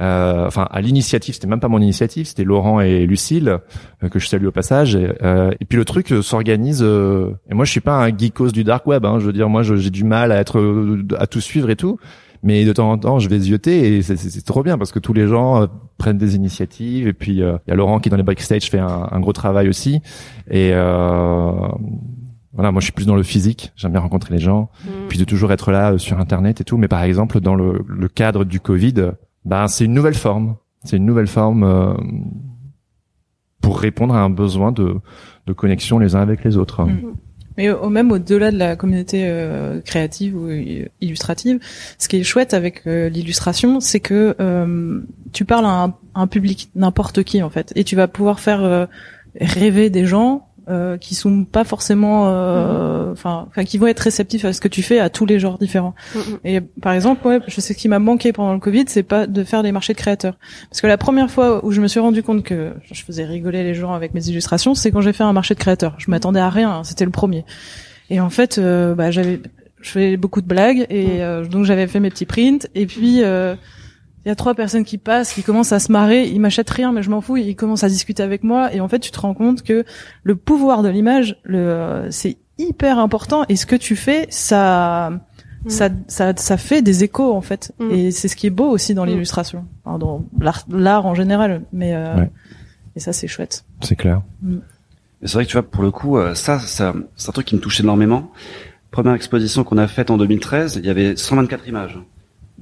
[0.00, 1.34] euh, enfin à l'initiative.
[1.34, 2.26] C'était même pas mon initiative.
[2.26, 3.58] C'était Laurent et Lucille
[4.02, 4.94] euh, que je salue au passage.
[4.94, 5.08] Et,
[5.60, 9.04] et puis le truc s'organise et moi je suis pas un geekos du dark web
[9.04, 10.60] hein, je veux dire moi j'ai du mal à être
[11.18, 11.98] à tout suivre et tout
[12.42, 15.12] mais de temps en temps je vais zioter et c'est trop bien parce que tous
[15.12, 15.66] les gens euh,
[15.96, 18.78] prennent des initiatives et puis euh, il y a Laurent qui dans les backstage fait
[18.78, 20.00] un, un gros travail aussi
[20.50, 21.52] et euh,
[22.52, 25.08] voilà moi je suis plus dans le physique j'aime bien rencontrer les gens mm.
[25.08, 27.84] puis de toujours être là euh, sur internet et tout mais par exemple dans le,
[27.86, 29.12] le cadre du Covid
[29.44, 31.94] ben c'est une nouvelle forme c'est une nouvelle forme euh,
[33.60, 34.96] pour répondre à un besoin de,
[35.46, 36.84] de connexion les uns avec les autres.
[36.84, 37.14] Mm.
[37.58, 40.48] Mais au, même au-delà de la communauté euh, créative ou
[41.00, 41.58] illustrative,
[41.98, 45.00] ce qui est chouette avec euh, l'illustration, c'est que euh,
[45.32, 48.88] tu parles à un, un public n'importe qui en fait, et tu vas pouvoir faire
[49.40, 54.52] rêver des gens euh, qui sont pas forcément, euh, enfin, qui vont être réceptifs à
[54.52, 55.94] ce que tu fais à tous les genres différents.
[56.44, 59.26] Et par exemple, ouais, je sais ce qui m'a manqué pendant le Covid, c'est pas
[59.26, 60.36] de faire des marchés de créateurs,
[60.68, 63.62] parce que la première fois où je me suis rendu compte que je faisais rigoler
[63.62, 65.94] les gens avec mes illustrations, c'est quand j'ai fait un marché de créateurs.
[65.98, 67.44] Je m'attendais à rien, hein, c'était le premier.
[68.10, 69.40] Et en fait, euh, bah, j'avais,
[69.80, 71.48] je fais beaucoup de blagues et mhm.
[71.48, 73.22] donc j'avais fait mes petits prints et puis
[74.28, 76.92] il y a trois personnes qui passent, qui commencent à se marrer, ils m'achètent rien,
[76.92, 79.18] mais je m'en fous, ils commencent à discuter avec moi, et en fait, tu te
[79.18, 79.86] rends compte que
[80.22, 85.08] le pouvoir de l'image, le, c'est hyper important, et ce que tu fais, ça,
[85.64, 85.70] mm.
[85.70, 87.72] ça, ça, ça fait des échos en fait.
[87.78, 87.90] Mm.
[87.90, 90.22] Et c'est ce qui est beau aussi dans l'illustration, dans
[90.68, 91.62] l'art en général.
[91.72, 92.22] Mais euh,
[92.96, 93.64] et ça, c'est chouette.
[93.80, 94.20] C'est clair.
[95.22, 97.56] C'est vrai que tu vois, pour le coup, euh, ça, ça c'est un truc qui
[97.56, 98.30] me touche énormément.
[98.90, 101.98] Première exposition qu'on a faite en 2013, il y avait 124 images,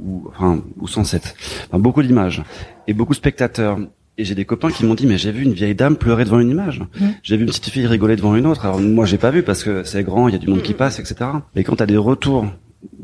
[0.01, 1.35] ou enfin ou 107,
[1.69, 2.43] enfin, beaucoup d'images
[2.87, 3.79] et beaucoup de spectateurs.
[4.19, 6.41] Et j'ai des copains qui m'ont dit mais j'ai vu une vieille dame pleurer devant
[6.41, 6.81] une image.
[6.81, 7.07] Mmh.
[7.23, 8.65] J'ai vu une petite fille rigoler devant une autre.
[8.65, 10.73] Alors moi j'ai pas vu parce que c'est grand, il y a du monde qui
[10.73, 10.77] mmh.
[10.77, 11.31] passe, etc.
[11.55, 12.47] Mais quand tu as des retours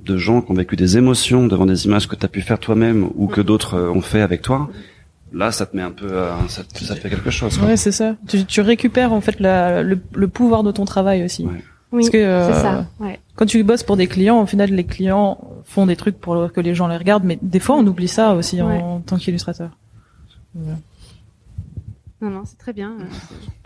[0.05, 2.59] de gens qui ont vécu des émotions devant des images que tu as pu faire
[2.59, 3.45] toi-même ou que mmh.
[3.45, 4.71] d'autres euh, ont fait avec toi,
[5.33, 7.69] là ça te met un peu euh, ça, ça, te fait quelque chose quoi.
[7.69, 11.25] ouais c'est ça tu, tu, récupères en fait la, le, le, pouvoir de ton travail
[11.25, 11.63] aussi ouais.
[11.93, 13.19] oui Parce que, euh, ça ouais.
[13.35, 16.61] Quand tu bosses pour des clients au final les clients font des trucs pour que
[16.61, 19.71] les gens les regardent mais des fois on oublie ça aussi en, tant qu'illustrateur
[22.23, 22.93] non, non, c'est très bien.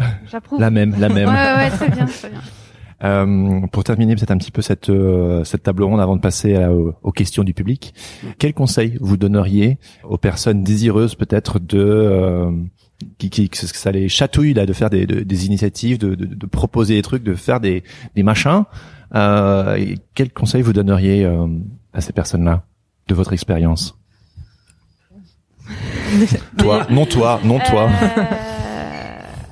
[0.00, 0.58] Euh, j'approuve.
[0.58, 1.28] La même, la même.
[1.28, 2.40] ouais, ouais, très bien, très bien.
[3.04, 6.56] Euh, pour terminer peut-être un petit peu cette euh, cette table ronde avant de passer
[7.02, 7.92] aux questions du public,
[8.38, 12.50] quel conseil vous donneriez aux personnes désireuses peut-être de euh,
[13.18, 16.46] qui, qui que ça les chatouille là de faire des, des initiatives, de, de, de,
[16.46, 18.64] proposer des trucs, de faire des des machins.
[19.14, 21.24] Euh, quel conseil vous donneriez
[21.92, 22.64] à ces personnes-là
[23.08, 23.98] de votre expérience?
[26.58, 27.88] Toi, non toi, non toi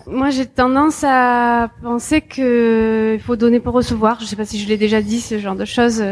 [0.07, 4.21] moi, j'ai tendance à penser que il faut donner pour recevoir.
[4.21, 6.05] Je sais pas si je l'ai déjà dit, ce genre de choses.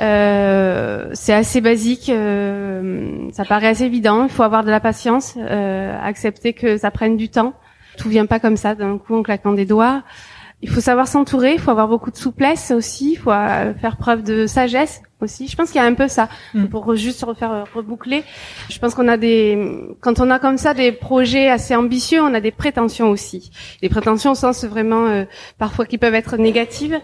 [0.00, 4.24] Euh, c'est assez basique, euh, ça paraît assez évident.
[4.24, 7.54] Il faut avoir de la patience, euh, accepter que ça prenne du temps.
[7.98, 10.02] Tout vient pas comme ça d'un coup en claquant des doigts.
[10.62, 13.96] Il faut savoir s'entourer, il faut avoir beaucoup de souplesse aussi, il faut euh, faire
[13.96, 15.48] preuve de sagesse aussi.
[15.48, 16.66] Je pense qu'il y a un peu ça mm.
[16.66, 18.24] pour juste refaire euh, reboucler.
[18.68, 19.58] Je pense qu'on a des
[20.00, 23.50] quand on a comme ça des projets assez ambitieux, on a des prétentions aussi.
[23.80, 25.24] Des prétentions au sens vraiment euh,
[25.58, 27.00] parfois qui peuvent être négatives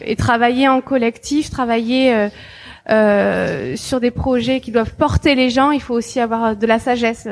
[0.00, 2.28] et travailler en collectif, travailler euh,
[2.90, 6.78] euh, sur des projets qui doivent porter les gens, il faut aussi avoir de la
[6.78, 7.28] sagesse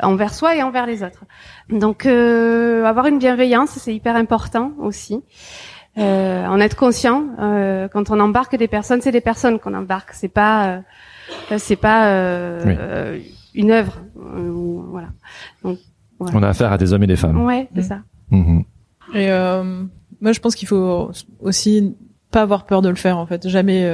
[0.00, 1.24] envers soi et envers les autres.
[1.70, 5.22] Donc avoir une bienveillance, c'est hyper important aussi
[5.98, 7.24] euh, en être conscient.
[7.38, 10.10] Euh, quand on embarque des personnes, c'est des personnes qu'on embarque.
[10.12, 10.66] C'est pas,
[11.50, 13.18] euh, c'est pas euh,
[13.54, 14.00] une œuvre.
[14.18, 14.50] Euh,
[14.88, 15.08] voilà.
[15.62, 15.78] Donc,
[16.18, 17.44] On a affaire à des hommes et des femmes.
[17.44, 18.00] Ouais, c'est ça.
[18.30, 18.60] Mmh.
[19.14, 19.28] Et
[20.20, 21.10] moi, je pense qu'il faut
[21.40, 21.94] aussi
[22.30, 23.18] pas avoir peur de le faire.
[23.18, 23.88] En fait, jamais.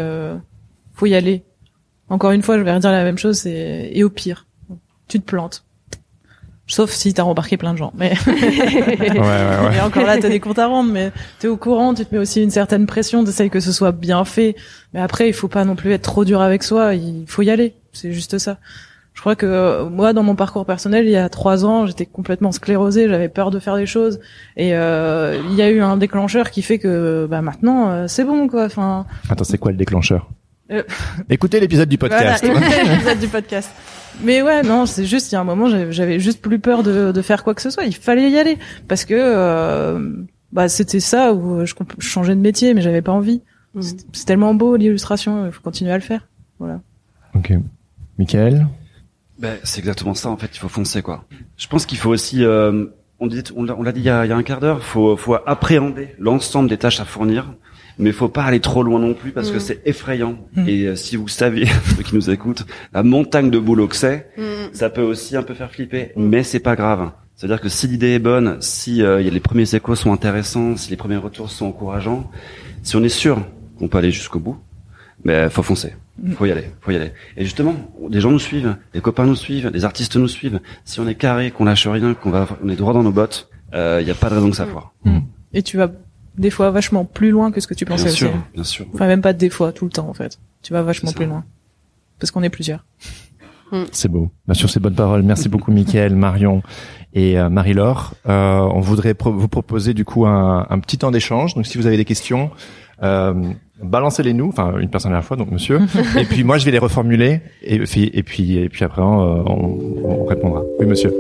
[1.00, 1.42] Faut y aller.
[2.10, 3.46] Encore une fois, je vais redire la même chose.
[3.46, 4.46] Et au pire,
[5.08, 5.64] tu te plantes
[6.66, 7.92] Sauf si t'as rembarqué plein de gens.
[7.96, 9.76] Mais ouais, ouais, ouais.
[9.76, 12.20] et encore là, t'as des comptes à rendre, mais t'es au courant, tu te mets
[12.20, 14.54] aussi une certaine pression, d'essayer que ce soit bien fait.
[14.94, 16.94] Mais après, il faut pas non plus être trop dur avec soi.
[16.94, 17.74] Il faut y aller.
[17.92, 18.58] C'est juste ça.
[19.14, 22.06] Je crois que euh, moi, dans mon parcours personnel, il y a trois ans, j'étais
[22.06, 24.20] complètement sclérosée, j'avais peur de faire des choses,
[24.56, 28.24] et euh, il y a eu un déclencheur qui fait que bah maintenant, euh, c'est
[28.24, 28.64] bon quoi.
[28.64, 29.06] Enfin.
[29.28, 30.30] Attends, c'est quoi le déclencheur?
[30.70, 30.82] Euh,
[31.30, 32.44] Écoutez l'épisode du podcast.
[32.44, 33.70] Voilà, écoutez l'épisode du podcast.
[34.22, 37.12] Mais ouais, non, c'est juste il y a un moment, j'avais juste plus peur de,
[37.12, 37.84] de, faire quoi que ce soit.
[37.84, 38.58] Il fallait y aller
[38.88, 40.12] parce que euh,
[40.52, 43.40] bah c'était ça où je, changeais de métier, mais j'avais pas envie.
[43.74, 43.82] Mmh.
[44.12, 46.26] C'est tellement beau l'illustration, il faut continuer à le faire.
[46.58, 46.80] Voilà.
[47.34, 47.52] Ok,
[48.18, 48.66] Michael.
[49.38, 50.50] Ben, c'est exactement ça en fait.
[50.54, 51.24] Il faut foncer quoi.
[51.56, 52.86] Je pense qu'il faut aussi, euh,
[53.20, 55.16] on dit, on l'a dit il y a, il y a un quart d'heure, faut,
[55.16, 57.54] faut appréhender l'ensemble des tâches à fournir
[57.98, 59.60] mais faut pas aller trop loin non plus parce que mm.
[59.60, 60.38] c'est effrayant.
[60.54, 60.68] Mm.
[60.68, 61.66] Et euh, si vous saviez,
[61.96, 64.72] ceux qui nous écoutent, la montagne de boulot que c'est, mm.
[64.72, 67.10] ça peut aussi un peu faire flipper, mais c'est pas grave.
[67.36, 70.96] C'est-à-dire que si l'idée est bonne, si euh, les premiers échos sont intéressants, si les
[70.96, 72.30] premiers retours sont encourageants,
[72.82, 73.42] si on est sûr
[73.78, 74.58] qu'on peut aller jusqu'au bout,
[75.24, 75.94] ben faut foncer,
[76.34, 77.12] faut y aller, faut y aller.
[77.36, 77.74] Et justement,
[78.08, 80.60] des gens nous suivent, des copains nous suivent, des artistes nous suivent.
[80.84, 83.48] Si on est carré, qu'on lâche rien, qu'on va, on est droit dans nos bottes,
[83.72, 84.92] il euh, y a pas de raison que ça foire.
[85.52, 85.90] Et tu vas
[86.40, 88.86] des fois vachement plus loin que ce que tu pensais bien sûr, Bien sûr.
[88.94, 90.38] Enfin même pas des fois, tout le temps en fait.
[90.62, 91.44] Tu vas vachement plus loin
[92.18, 92.84] parce qu'on est plusieurs.
[93.70, 93.84] Hmm.
[93.92, 94.30] C'est beau.
[94.46, 95.22] Bien sûr, c'est bonnes paroles.
[95.22, 96.62] Merci beaucoup, Mickaël, Marion
[97.12, 98.14] et euh, Marie-Laure.
[98.28, 101.54] Euh, on voudrait vous proposer du coup un, un petit temps d'échange.
[101.54, 102.50] Donc, si vous avez des questions,
[103.02, 103.32] euh,
[103.82, 104.48] balancez-les nous.
[104.48, 105.80] Enfin, une personne à la fois, donc monsieur.
[106.18, 107.42] et puis moi, je vais les reformuler.
[107.62, 110.62] Et puis, et puis, et puis après, on, on répondra.
[110.80, 111.12] Oui, monsieur.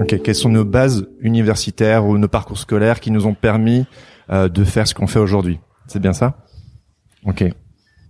[0.00, 3.86] Ok, quelles sont nos bases universitaires ou nos parcours scolaires qui nous ont permis
[4.30, 5.58] euh, de faire ce qu'on fait aujourd'hui?
[5.86, 6.36] C'est bien ça?
[7.24, 7.44] Ok.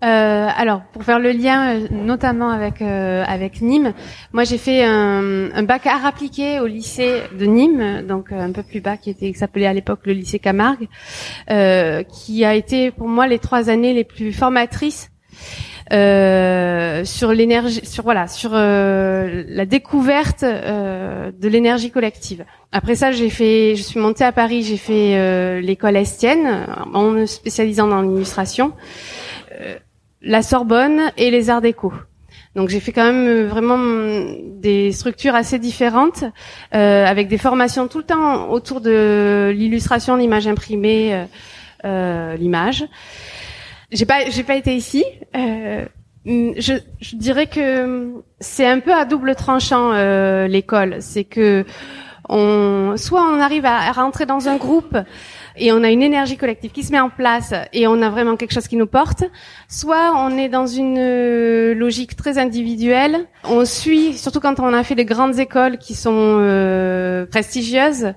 [0.04, 3.94] Euh, alors, pour faire le lien, euh, notamment avec euh, avec Nîmes,
[4.32, 8.62] moi j'ai fait un, un, bac art appliqué au lycée de Nîmes, donc un peu
[8.62, 10.88] plus bas, qui était qui s'appelait à l'époque le lycée Camargue,
[11.48, 15.10] qui a été pour moi les trois années les plus formatrices
[15.92, 22.44] euh, sur l'énergie, sur voilà, sur euh, la découverte euh, de l'énergie collective.
[22.72, 27.26] Après ça, j'ai fait, je suis montée à Paris, j'ai fait l'école Estienne en me
[27.26, 28.72] spécialisant dans l'illustration,
[30.20, 31.92] la Sorbonne et les Arts Déco.
[32.56, 33.78] Donc j'ai fait quand même vraiment
[34.58, 36.24] des structures assez différentes,
[36.72, 41.26] avec des formations tout le temps autour de l'illustration, l'image imprimée,
[41.84, 42.84] l'image.
[43.92, 45.04] J'ai pas, j'ai pas été ici.
[45.36, 45.84] Euh,
[46.24, 50.96] je, je, dirais que c'est un peu à double tranchant euh, l'école.
[51.00, 51.64] C'est que
[52.28, 54.96] on, soit on arrive à rentrer dans un groupe
[55.58, 58.36] et on a une énergie collective qui se met en place et on a vraiment
[58.36, 59.24] quelque chose qui nous porte,
[59.68, 64.82] soit on est dans une euh, logique très individuelle, on suit, surtout quand on a
[64.84, 68.12] fait des grandes écoles qui sont euh, prestigieuses,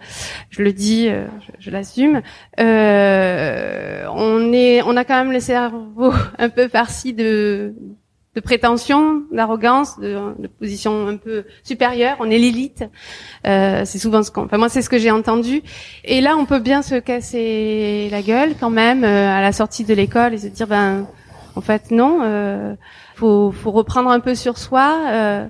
[0.49, 1.25] je le dis, euh,
[1.59, 2.21] je, l'assume,
[2.59, 7.73] euh, on est, on a quand même le cerveau un peu farci de
[8.35, 12.17] de prétention, d'arrogance, de, de, position un peu supérieure.
[12.19, 12.83] On est l'élite.
[13.47, 14.43] Euh, c'est souvent ce qu'on.
[14.43, 15.61] Enfin moi c'est ce que j'ai entendu.
[16.03, 19.83] Et là on peut bien se casser la gueule quand même euh, à la sortie
[19.83, 21.07] de l'école et se dire ben
[21.55, 22.19] en fait non.
[22.23, 22.75] Euh,
[23.15, 24.95] faut, faut reprendre un peu sur soi.
[25.11, 25.47] Euh,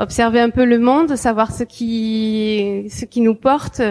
[0.00, 3.82] observer un peu le monde, savoir ce qui ce qui nous porte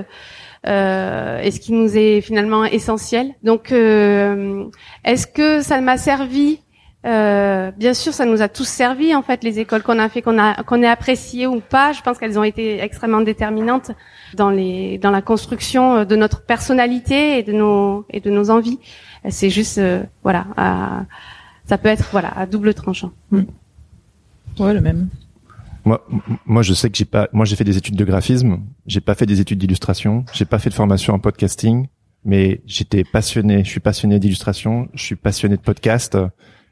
[0.66, 3.34] euh, et ce qui nous est finalement essentiel.
[3.44, 4.66] Donc, euh,
[5.06, 6.60] est-ce que ça m'a servi
[7.06, 10.22] euh, bien sûr, ça nous a tous servi en fait les écoles qu'on a fait,
[10.22, 11.94] qu'on a qu'on ait apprécié ou pas.
[11.94, 13.92] Je pense qu'elles ont été extrêmement déterminantes
[14.34, 18.80] dans les dans la construction de notre personnalité et de nos et de nos envies.
[19.30, 20.48] C'est juste euh, voilà,
[21.66, 23.12] ça peut être voilà à double tranchant.
[23.32, 23.44] Mm.
[24.60, 25.10] Ouais, le même.
[25.86, 26.06] Moi,
[26.46, 27.30] moi, je sais que j'ai pas.
[27.32, 28.60] Moi, j'ai fait des études de graphisme.
[28.88, 30.26] J'ai pas fait des études d'illustration.
[30.34, 31.88] J'ai pas fait de formation en podcasting.
[32.26, 33.64] Mais j'étais passionné.
[33.64, 34.90] Je suis passionné d'illustration.
[34.94, 36.18] Je suis passionné de podcast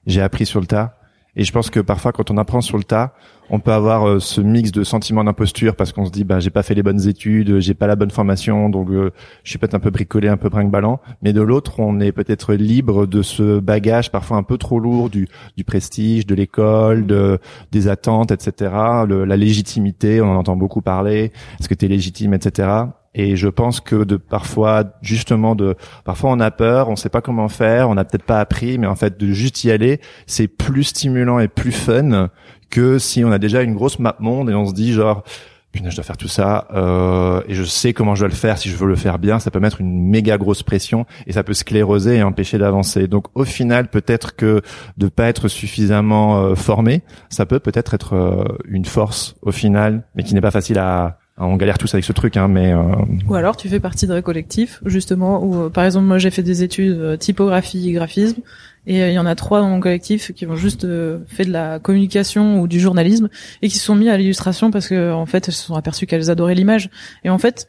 [0.05, 0.97] j'ai appris sur le tas.
[1.37, 3.13] Et je pense que parfois, quand on apprend sur le tas,
[3.49, 6.49] on peut avoir euh, ce mix de sentiments d'imposture parce qu'on se dit, bah, j'ai
[6.49, 9.11] pas fait les bonnes études, j'ai pas la bonne formation, donc euh,
[9.43, 11.01] je suis peut-être un peu bricolé, un peu brinque-ballant.
[11.21, 15.09] Mais de l'autre, on est peut-être libre de ce bagage parfois un peu trop lourd
[15.09, 15.27] du,
[15.57, 17.39] du prestige, de l'école, de,
[17.71, 18.71] des attentes, etc.
[18.71, 21.33] la légitimité, on en entend beaucoup parler.
[21.59, 22.69] Est-ce que tu es légitime, etc.
[23.15, 27.21] Et je pense que de parfois, justement, de parfois on a peur, on sait pas
[27.21, 30.49] comment faire, on n'a peut-être pas appris, mais en fait de juste y aller, c'est
[30.49, 32.29] plus stimulant et plus fun
[32.69, 35.23] que si on a déjà une grosse map monde et on se dit genre
[35.71, 38.57] putain je dois faire tout ça euh, et je sais comment je dois le faire
[38.57, 41.43] si je veux le faire bien ça peut mettre une méga grosse pression et ça
[41.43, 43.07] peut scléroser et empêcher d'avancer.
[43.07, 44.61] Donc au final peut-être que
[44.97, 50.03] de pas être suffisamment euh, formé ça peut peut-être être, euh, une force au final
[50.15, 52.71] mais qui n'est pas facile à on galère tous avec ce truc, hein, mais.
[52.71, 52.95] Euh...
[53.27, 56.43] Ou alors tu fais partie d'un collectif, justement, où euh, par exemple moi j'ai fait
[56.43, 58.41] des études euh, typographie, graphisme,
[58.87, 60.87] et euh, il y en a trois dans mon collectif qui ont juste
[61.27, 63.29] fait de la communication ou du journalisme
[63.61, 66.05] et qui se sont mis à l'illustration parce que en fait elles se sont aperçues
[66.05, 66.89] qu'elles adoraient l'image.
[67.25, 67.67] Et en fait,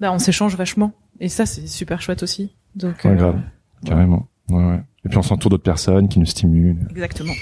[0.00, 2.52] bah, on s'échange vachement, et ça c'est super chouette aussi.
[2.76, 3.04] Donc.
[3.04, 3.40] Ouais, grave,
[3.84, 4.28] carrément.
[4.48, 4.80] Ouais, ouais.
[5.04, 6.86] Et puis on s'entoure d'autres personnes qui nous stimulent.
[6.90, 7.32] Exactement.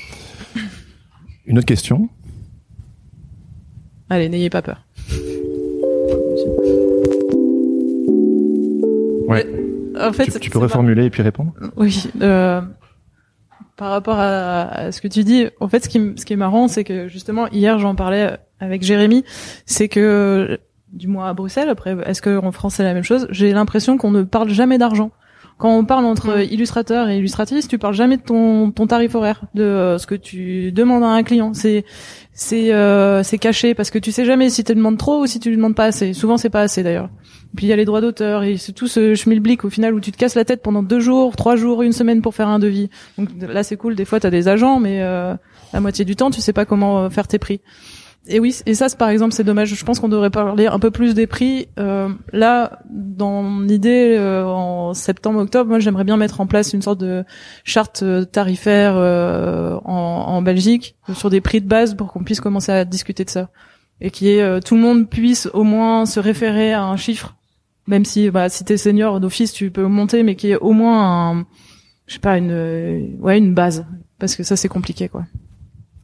[1.44, 2.08] Une autre question?
[4.10, 4.86] Allez, n'ayez pas peur.
[9.28, 9.46] Ouais.
[10.00, 11.52] En fait, tu, peux reformuler et puis répondre.
[11.76, 12.10] Oui.
[12.22, 12.60] Euh,
[13.76, 16.66] par rapport à, ce que tu dis, en fait, ce qui, ce qui est marrant,
[16.66, 19.24] c'est que justement hier, j'en parlais avec Jérémy,
[19.66, 20.58] c'est que
[20.92, 23.28] du moins à Bruxelles, après, est-ce qu'en France c'est la même chose?
[23.30, 25.10] J'ai l'impression qu'on ne parle jamais d'argent.
[25.58, 29.42] Quand on parle entre illustrateur et illustratrice, tu parles jamais de ton, ton tarif horaire,
[29.54, 31.52] de euh, ce que tu demandes à un client.
[31.52, 31.84] C'est
[32.32, 35.40] c'est euh, c'est caché parce que tu sais jamais si tu demandes trop ou si
[35.40, 36.12] tu lui demandes pas assez.
[36.12, 37.10] Souvent c'est pas assez d'ailleurs.
[37.56, 40.00] Puis il y a les droits d'auteur et c'est tout ce schmilblick au final où
[40.00, 42.60] tu te casses la tête pendant deux jours, trois jours, une semaine pour faire un
[42.60, 42.88] devis.
[43.18, 43.96] Donc là c'est cool.
[43.96, 45.34] Des fois t'as des agents, mais euh,
[45.72, 47.60] la moitié du temps tu sais pas comment euh, faire tes prix
[48.26, 49.74] et oui, et ça, par exemple, c'est dommage.
[49.74, 51.68] Je pense qu'on devrait parler un peu plus des prix.
[51.78, 57.00] Euh, là, dans l'idée, euh, en septembre-octobre, moi, j'aimerais bien mettre en place une sorte
[57.00, 57.24] de
[57.64, 62.40] charte euh, tarifaire euh, en, en, Belgique sur des prix de base pour qu'on puisse
[62.40, 63.48] commencer à discuter de ça
[64.00, 67.34] et qui est tout le monde puisse au moins se référer à un chiffre,
[67.88, 71.30] même si, bah, si t'es senior d'office, tu peux monter, mais qui est au moins
[71.32, 71.46] un,
[72.06, 73.86] je sais pas, une, ouais, une base,
[74.20, 75.24] parce que ça, c'est compliqué, quoi.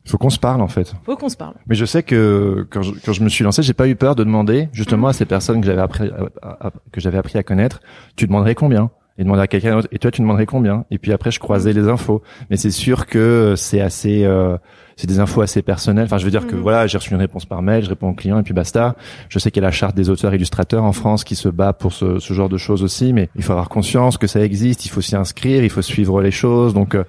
[0.06, 0.94] Faut qu'on se parle en fait.
[1.04, 1.54] Faut qu'on se parle.
[1.66, 4.14] Mais je sais que quand je, quand je me suis lancé, j'ai pas eu peur
[4.14, 6.10] de demander justement à ces personnes que j'avais appris
[6.42, 7.80] à, que j'avais appris à connaître.
[8.16, 8.90] Tu demanderais combien?
[9.16, 9.88] Et demander à quelqu'un d'autre.
[9.92, 10.86] Et toi, tu demanderais combien?
[10.90, 12.20] Et puis après, je croisais les infos.
[12.50, 14.24] Mais c'est sûr que c'est assez.
[14.24, 14.58] Euh,
[14.96, 16.04] c'est des infos assez personnelles.
[16.04, 16.62] Enfin, je veux dire que mhm.
[16.62, 18.96] voilà, j'ai reçu une réponse par mail, je réponds au client et puis basta.
[19.28, 21.72] Je sais qu'il y a la charte des auteurs illustrateurs en France qui se bat
[21.72, 24.86] pour ce, ce, genre de choses aussi, mais il faut avoir conscience que ça existe,
[24.86, 26.74] il faut s'y inscrire, il faut suivre les choses.
[26.74, 27.04] Donc euh,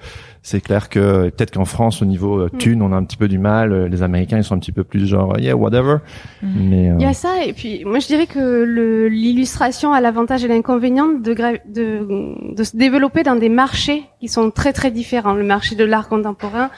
[0.45, 2.57] c'est clair que peut-être qu'en France au niveau euh, mm.
[2.59, 4.71] thune on a un petit peu du mal euh, les américains ils sont un petit
[4.71, 5.97] peu plus genre yeah whatever
[6.43, 6.69] mm.
[6.69, 10.47] mais il y a ça et puis moi je dirais que l'illustration a l'avantage et
[10.47, 11.33] l'inconvénient de,
[11.67, 15.83] de de se développer dans des marchés qui sont très très différents le marché de
[15.83, 16.69] l'art contemporain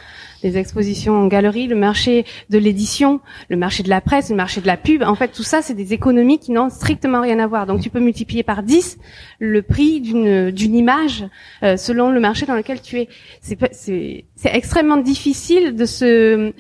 [0.44, 3.20] les expositions en galerie, le marché de l'édition,
[3.50, 5.04] le marché de la presse, le marché de la pub.
[5.04, 7.66] En fait, tout ça, c'est des économies qui n'ont strictement rien à voir.
[7.66, 8.98] Donc, tu peux multiplier par 10
[9.40, 11.26] le prix d'une d'une image
[11.64, 13.10] euh, selon le marché dans lequel tu es.
[13.42, 16.54] C'est c'est extrêmement difficile de se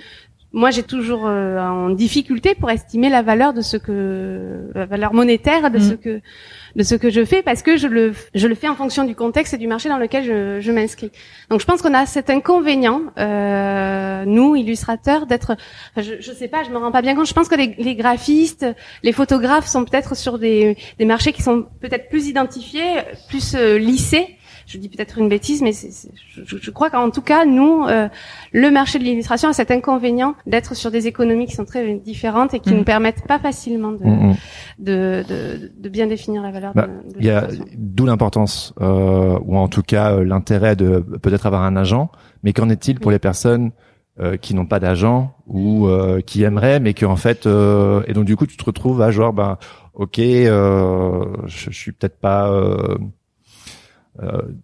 [0.53, 5.13] moi j'ai toujours euh, en difficulté pour estimer la valeur de ce que la valeur
[5.13, 5.97] monétaire de ce mm.
[5.97, 6.21] que
[6.75, 9.13] de ce que je fais parce que je le je le fais en fonction du
[9.13, 11.11] contexte et du marché dans lequel je, je m'inscris.
[11.49, 15.57] Donc je pense qu'on a cet inconvénient euh, nous illustrateurs d'être
[15.97, 17.27] je, je sais pas, je me rends pas bien compte.
[17.27, 18.65] Je pense que les, les graphistes,
[19.03, 23.77] les photographes sont peut-être sur des des marchés qui sont peut-être plus identifiés, plus euh,
[23.77, 24.36] lissés
[24.67, 28.09] je dis peut-être une bêtise, mais je, je, crois qu'en tout cas, nous, euh,
[28.51, 32.53] le marché de l'illustration a cet inconvénient d'être sur des économies qui sont très différentes
[32.53, 32.77] et qui ne mm.
[32.79, 34.35] nous permettent pas facilement de, mm, mm.
[34.79, 36.73] de, de, de, bien définir la valeur.
[36.75, 41.45] Bah, il y a d'où l'importance, euh, ou en tout cas euh, l'intérêt de peut-être
[41.45, 42.11] avoir un agent.
[42.43, 43.71] Mais qu'en est-il pour les personnes
[44.19, 48.13] euh, qui n'ont pas d'agent ou euh, qui aimeraient mais qui en fait euh, et
[48.13, 49.59] donc du coup tu te retrouves à genre ben
[49.93, 52.97] ok je, je suis peut-être pas euh,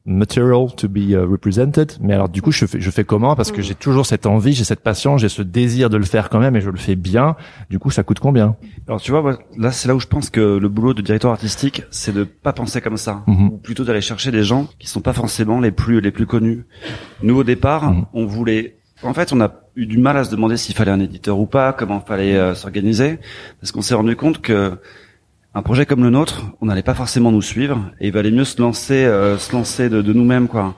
[0.05, 1.93] material to be uh, represented.
[2.01, 3.35] Mais alors du coup, je fais, je fais comment?
[3.35, 6.29] Parce que j'ai toujours cette envie, j'ai cette passion, j'ai ce désir de le faire
[6.29, 7.35] quand même, et je le fais bien.
[7.69, 8.55] Du coup, ça coûte combien?
[8.87, 11.83] Alors tu vois, là c'est là où je pense que le boulot de directeur artistique,
[11.91, 13.47] c'est de pas penser comme ça, mhm.
[13.47, 16.65] ou plutôt d'aller chercher des gens qui sont pas forcément les plus les plus connus.
[17.21, 18.05] Nous au départ, mhm.
[18.13, 20.99] on voulait en fait, on a eu du mal à se demander s'il fallait un
[20.99, 23.19] éditeur ou pas, comment fallait euh, s'organiser,
[23.59, 24.79] parce qu'on s'est rendu compte que
[25.55, 28.45] un projet comme le nôtre, on n'allait pas forcément nous suivre et il valait mieux
[28.45, 30.75] se lancer, euh, se lancer de, de nous-mêmes, quoi.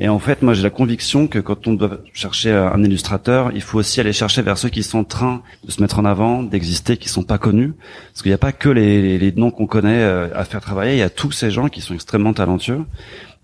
[0.00, 3.62] Et en fait, moi, j'ai la conviction que quand on doit chercher un illustrateur, il
[3.62, 6.44] faut aussi aller chercher vers ceux qui sont en train de se mettre en avant,
[6.44, 7.72] d'exister, qui sont pas connus,
[8.12, 10.92] parce qu'il n'y a pas que les, les noms qu'on connaît euh, à faire travailler.
[10.92, 12.84] Il y a tous ces gens qui sont extrêmement talentueux.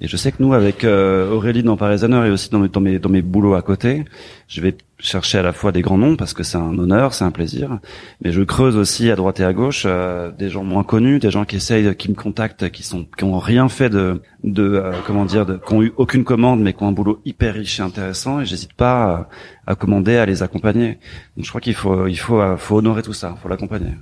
[0.00, 2.80] Et je sais que nous, avec euh, Aurélie dans Parisaner et aussi dans mes, dans
[2.80, 4.04] mes, dans mes boulots à côté,
[4.48, 7.24] je vais chercher à la fois des grands noms parce que c'est un honneur, c'est
[7.24, 7.78] un plaisir,
[8.22, 11.30] mais je creuse aussi à droite et à gauche euh, des gens moins connus, des
[11.30, 14.92] gens qui essayent, qui me contactent, qui sont, qui ont rien fait de, de euh,
[15.06, 17.78] comment dire, de, qui ont eu aucune commande, mais qui ont un boulot hyper riche
[17.78, 19.28] et intéressant, et j'hésite pas
[19.66, 20.98] à, à, commander, à les accompagner.
[21.36, 23.92] Donc je crois qu'il faut, il faut, faut honorer tout ça, faut l'accompagner.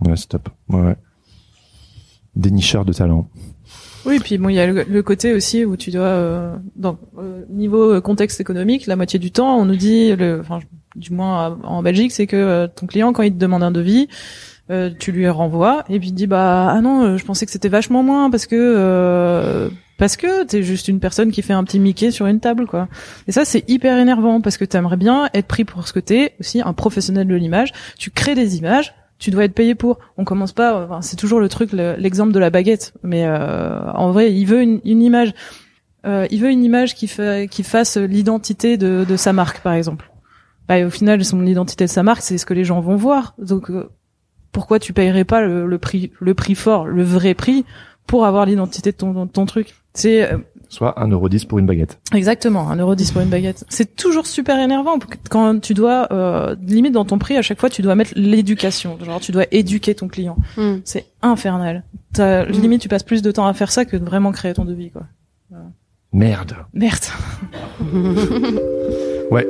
[0.00, 0.48] Ouais, stop.
[0.68, 0.96] Ouais, ouais.
[2.34, 3.30] Dénicheur de talent.
[4.06, 7.44] Oui, puis bon, il y a le, côté aussi où tu dois, euh, dans euh,
[7.50, 10.60] niveau contexte économique, la moitié du temps, on nous dit, le, enfin,
[10.94, 14.08] du moins en Belgique, c'est que euh, ton client, quand il te demande un devis,
[14.70, 17.68] euh, tu lui renvoies et puis il dit bah ah non, je pensais que c'était
[17.68, 22.10] vachement moins parce que parce que t'es juste une personne qui fait un petit Mickey
[22.10, 22.88] sur une table quoi.
[23.28, 26.34] Et ça c'est hyper énervant parce que t'aimerais bien être pris pour ce que t'es,
[26.40, 27.72] aussi un professionnel de l'image.
[27.96, 29.98] Tu crées des images tu dois être payé pour.
[30.16, 30.84] On commence pas.
[30.84, 32.92] Enfin, c'est toujours le truc, l'exemple de la baguette.
[33.02, 35.32] Mais euh, en vrai, il veut une, une image.
[36.06, 39.72] Euh, il veut une image qui, fait, qui fasse l'identité de, de, sa marque, par
[39.72, 40.10] exemple.
[40.68, 43.34] Bah, au final, son identité de sa marque, c'est ce que les gens vont voir.
[43.38, 43.90] Donc, euh,
[44.52, 47.64] pourquoi tu payerais pas le, le, prix, le prix fort, le vrai prix,
[48.06, 49.74] pour avoir l'identité de ton, ton truc?
[49.94, 50.38] C'est euh,
[50.68, 51.98] soit 1,10€ pour une baguette.
[52.14, 53.64] Exactement, 1,10€ pour une baguette.
[53.68, 54.98] C'est toujours super énervant
[55.30, 58.98] quand tu dois, euh, limite dans ton prix, à chaque fois, tu dois mettre l'éducation.
[59.04, 60.36] Genre, tu dois éduquer ton client.
[60.56, 60.76] Hmm.
[60.84, 61.84] C'est infernal.
[62.18, 62.50] As, hmm.
[62.50, 64.90] Limite, tu passes plus de temps à faire ça que de vraiment créer ton devis,
[64.90, 65.02] quoi.
[66.12, 66.56] Merde.
[66.72, 67.04] Merde.
[69.30, 69.46] ouais.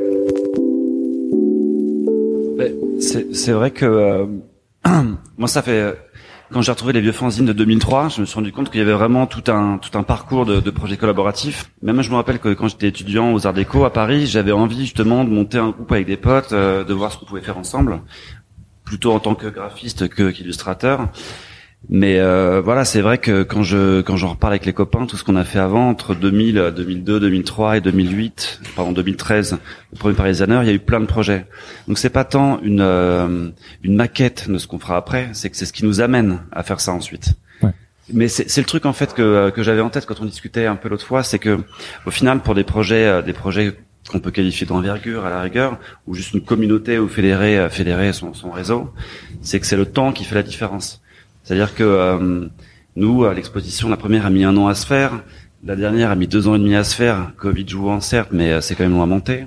[3.32, 4.26] C'est vrai que euh,
[5.36, 5.94] moi, ça fait
[6.52, 8.82] quand j'ai retrouvé les vieux fanzines de 2003, je me suis rendu compte qu'il y
[8.82, 11.70] avait vraiment tout un tout un parcours de, de projets collaboratifs.
[11.82, 14.80] Même je me rappelle que quand j'étais étudiant aux Arts Déco à Paris, j'avais envie
[14.80, 17.58] justement de monter un groupe avec des potes, euh, de voir ce qu'on pouvait faire
[17.58, 18.00] ensemble,
[18.84, 21.08] plutôt en tant que graphiste que qu'illustrateur.
[21.88, 25.16] Mais euh, voilà, c'est vrai que quand je quand j'en reparle avec les copains, tout
[25.16, 29.58] ce qu'on a fait avant entre 2000, 2002, 2003 et 2008, pardon 2013,
[29.92, 31.46] le premier Parisianer, il y a eu plein de projets.
[31.86, 33.50] Donc c'est pas tant une euh,
[33.84, 36.64] une maquette de ce qu'on fera après, c'est que c'est ce qui nous amène à
[36.64, 37.34] faire ça ensuite.
[37.62, 37.70] Ouais.
[38.12, 40.76] Mais c'est le truc en fait que que j'avais en tête quand on discutait un
[40.76, 41.60] peu l'autre fois, c'est que
[42.04, 43.74] au final pour des projets euh, des projets
[44.10, 48.34] qu'on peut qualifier d'envergure à la rigueur, ou juste une communauté ou fédérer fédérer son,
[48.34, 48.92] son réseau,
[49.40, 51.00] c'est que c'est le temps qui fait la différence.
[51.46, 52.48] C'est-à-dire que euh,
[52.96, 55.22] nous, à l'exposition, la première a mis un an à se faire,
[55.64, 57.32] la dernière a mis deux ans et demi à se faire.
[57.38, 59.46] Covid jouant certes, mais euh, c'est quand même loin à monter.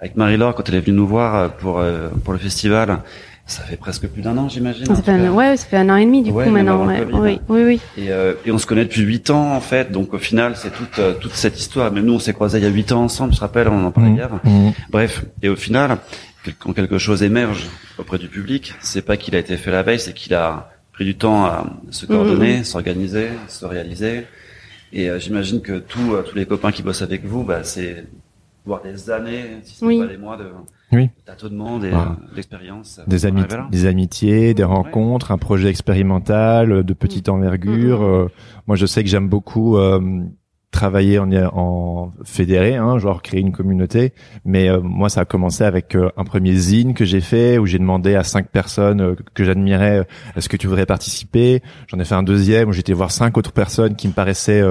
[0.00, 1.84] avec Marie-Laure quand elle est venue nous voir pour
[2.24, 3.00] pour le festival.
[3.44, 4.86] Ça fait presque plus d'un an, j'imagine.
[4.86, 6.86] Ça fait un, ouais, ça fait un an et demi du coup maintenant.
[6.86, 7.06] Ouais.
[7.12, 7.80] Oui, oui, oui.
[7.98, 10.72] Et, euh, et, on se connaît depuis huit ans en fait, donc au final c'est
[10.72, 11.90] toute euh, toute cette histoire.
[11.92, 13.84] Même nous, on s'est croisés il y a huit ans ensemble, je te rappelle, on
[13.84, 14.16] en parlait mmh.
[14.16, 14.30] hier.
[14.44, 14.70] Mmh.
[14.90, 15.98] Bref, et au final,
[16.60, 17.66] quand quelque chose émerge
[17.98, 21.04] auprès du public, c'est pas qu'il a été fait la veille, c'est qu'il a pris
[21.04, 22.64] du temps à se coordonner, mmh.
[22.64, 24.26] s'organiser, se réaliser.
[24.92, 28.04] Et euh, j'imagine que tous tous les copains qui bossent avec vous, bah, c'est
[28.64, 30.44] voir des années, si ce n'est pas des mois de
[30.92, 31.10] oui.
[31.24, 32.16] tâtonnement, des, voilà.
[32.34, 33.00] d'expériences.
[33.06, 37.32] Des, ami des amitiés, des rencontres, un projet expérimental de petite mm.
[37.32, 38.00] envergure.
[38.00, 38.04] Mm.
[38.04, 38.28] Euh,
[38.66, 40.00] moi, je sais que j'aime beaucoup euh,
[40.72, 44.12] travailler en, en fédéré, hein, genre créer une communauté.
[44.44, 47.78] Mais euh, moi, ça a commencé avec un premier zine que j'ai fait où j'ai
[47.78, 51.62] demandé à cinq personnes que j'admirais est-ce que tu voudrais participer?
[51.86, 54.62] J'en ai fait un deuxième où j'étais voir cinq autres personnes qui me paraissaient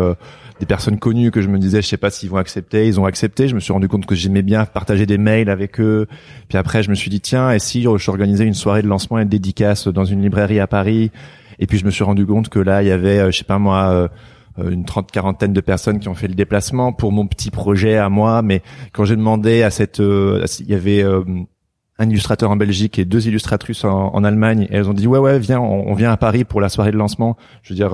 [0.62, 3.06] des personnes connues que je me disais je sais pas s'ils vont accepter ils ont
[3.06, 6.08] accepté je me suis rendu compte que j'aimais bien partager des mails avec eux
[6.50, 9.18] puis après je me suis dit tiens et si je organisais une soirée de lancement
[9.18, 11.10] et de dédicace dans une librairie à Paris?
[11.58, 13.44] Et puis je me suis rendu compte que là il y avait euh, je sais
[13.44, 14.08] pas moi euh, euh,
[14.58, 18.10] une trente quarantaine de personnes qui ont fait le déplacement pour mon petit projet à
[18.10, 18.42] moi.
[18.42, 18.62] Mais
[18.92, 23.86] quand j'ai demandé à cette il y avait un illustrateur en Belgique et deux illustratrices
[23.86, 26.44] en, en, Allemagne et elles ont dit ouais ouais viens on, on, vient à Paris
[26.44, 27.38] pour la soirée de lancement.
[27.64, 27.94] Je veux dire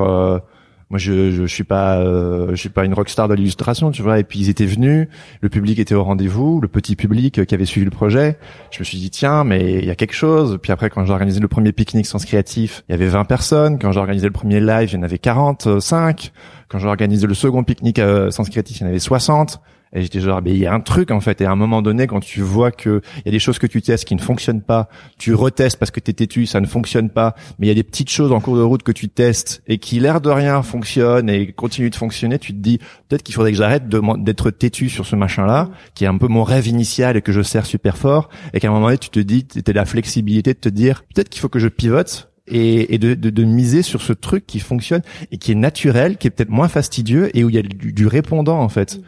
[0.89, 4.19] moi je, je, suis pas euh, je suis pas une rockstar de l'illustration tu vois.
[4.19, 5.07] Et puis ils étaient venus
[5.41, 8.37] le public était au rendez-vous le petit public qui avait suivi le projet.
[8.71, 10.57] Je me suis dit tiens mais il y a quelque chose.
[10.61, 13.79] Puis après quand j'ai organisé le premier pique-nique Sens Créatif il y avait 20 personnes.
[13.79, 16.31] Quand j'ai organisé le premier live il y en avait 45
[16.69, 19.61] quand j'ai organisé le second pique-nique euh, Sens Créatif il y en avait 60
[19.93, 21.41] et j'étais genre, mais il y a un truc en fait.
[21.41, 23.67] Et à un moment donné, quand tu vois que il y a des choses que
[23.67, 27.09] tu testes qui ne fonctionnent pas, tu retestes parce que t'es têtu, ça ne fonctionne
[27.09, 27.35] pas.
[27.59, 29.77] Mais il y a des petites choses en cours de route que tu testes et
[29.77, 32.39] qui l'air de rien fonctionnent et continuent de fonctionner.
[32.39, 36.07] Tu te dis peut-être qu'il faudrait que j'arrête d'être têtu sur ce machin-là, qui est
[36.07, 38.29] un peu mon rêve initial et que je sers super fort.
[38.53, 41.29] Et qu'à un moment donné, tu te dis, t'as la flexibilité de te dire peut-être
[41.29, 45.01] qu'il faut que je pivote et, de, miser sur ce truc qui fonctionne
[45.31, 47.93] et qui est naturel, qui est peut-être moins fastidieux et où il y a du,
[47.93, 48.99] du répondant en fait.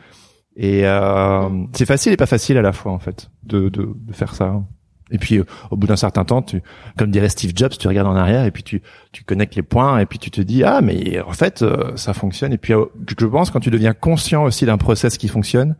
[0.61, 4.13] Et euh, c'est facile et pas facile à la fois en fait de, de, de
[4.13, 4.61] faire ça.
[5.09, 6.61] Et puis euh, au bout d'un certain temps, tu,
[6.97, 8.81] comme dirait Steve Jobs, tu regardes en arrière et puis tu,
[9.13, 12.13] tu connectes les points et puis tu te dis ah mais en fait euh, ça
[12.13, 12.51] fonctionne.
[12.51, 15.77] Et puis je pense quand tu deviens conscient aussi d'un process qui fonctionne,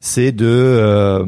[0.00, 1.26] c'est de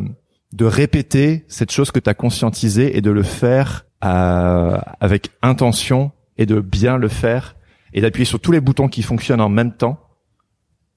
[0.54, 6.46] de répéter cette chose que tu as conscientisée et de le faire avec intention et
[6.46, 7.56] de bien le faire
[7.92, 10.03] et d'appuyer sur tous les boutons qui fonctionnent en même temps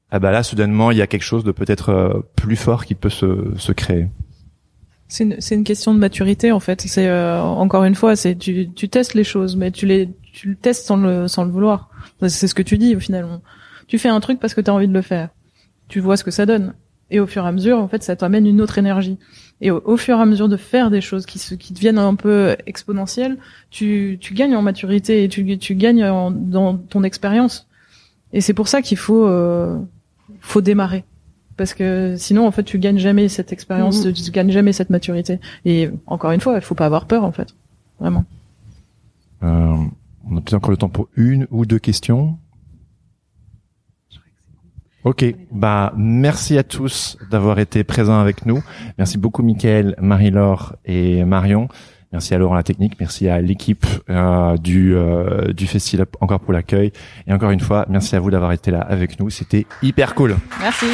[0.10, 2.96] ah bah là soudainement il y a quelque chose de peut-être euh, plus fort qui
[2.96, 4.08] peut se, se créer.
[5.10, 6.82] C'est une, une question de maturité en fait.
[6.82, 10.50] C'est euh, encore une fois, c'est tu, tu testes les choses, mais tu les tu
[10.50, 11.90] le testes sans le sans le vouloir.
[12.28, 13.40] C'est ce que tu dis au final.
[13.88, 15.30] Tu fais un truc parce que tu as envie de le faire.
[15.88, 16.74] Tu vois ce que ça donne.
[17.10, 19.18] Et au fur et à mesure, en fait, ça t'amène une autre énergie.
[19.62, 22.16] Et au, fur et à mesure de faire des choses qui, se, qui deviennent un
[22.16, 23.38] peu exponentielles,
[23.72, 27.68] tu, tu gagnes en maturité et tu, tu gagnes dans ton expérience.
[28.34, 29.80] Et c'est pour ça qu'il faut euh,
[30.42, 31.04] faut démarrer
[31.58, 34.14] parce que sinon en fait tu gagnes jamais cette expérience, mhm.
[34.14, 35.40] tu gagnes jamais cette maturité.
[35.66, 37.50] Et encore une fois, il faut pas avoir peur en fait,
[38.00, 38.24] vraiment.
[39.44, 39.76] Euh,
[40.30, 42.38] on a peut-être encore le temps pour une ou deux questions.
[45.04, 48.62] Ok, bah merci à tous d'avoir été présents avec nous.
[48.98, 51.70] Merci beaucoup Mickaël, Marie-Laure et Marion.
[52.12, 56.54] Merci à Laurent la technique, merci à l'équipe euh, du euh, du festival encore pour
[56.54, 56.92] l'accueil
[57.28, 60.38] et encore une fois, merci à vous d'avoir été là avec nous, c'était hyper cool.
[60.62, 60.88] Merci.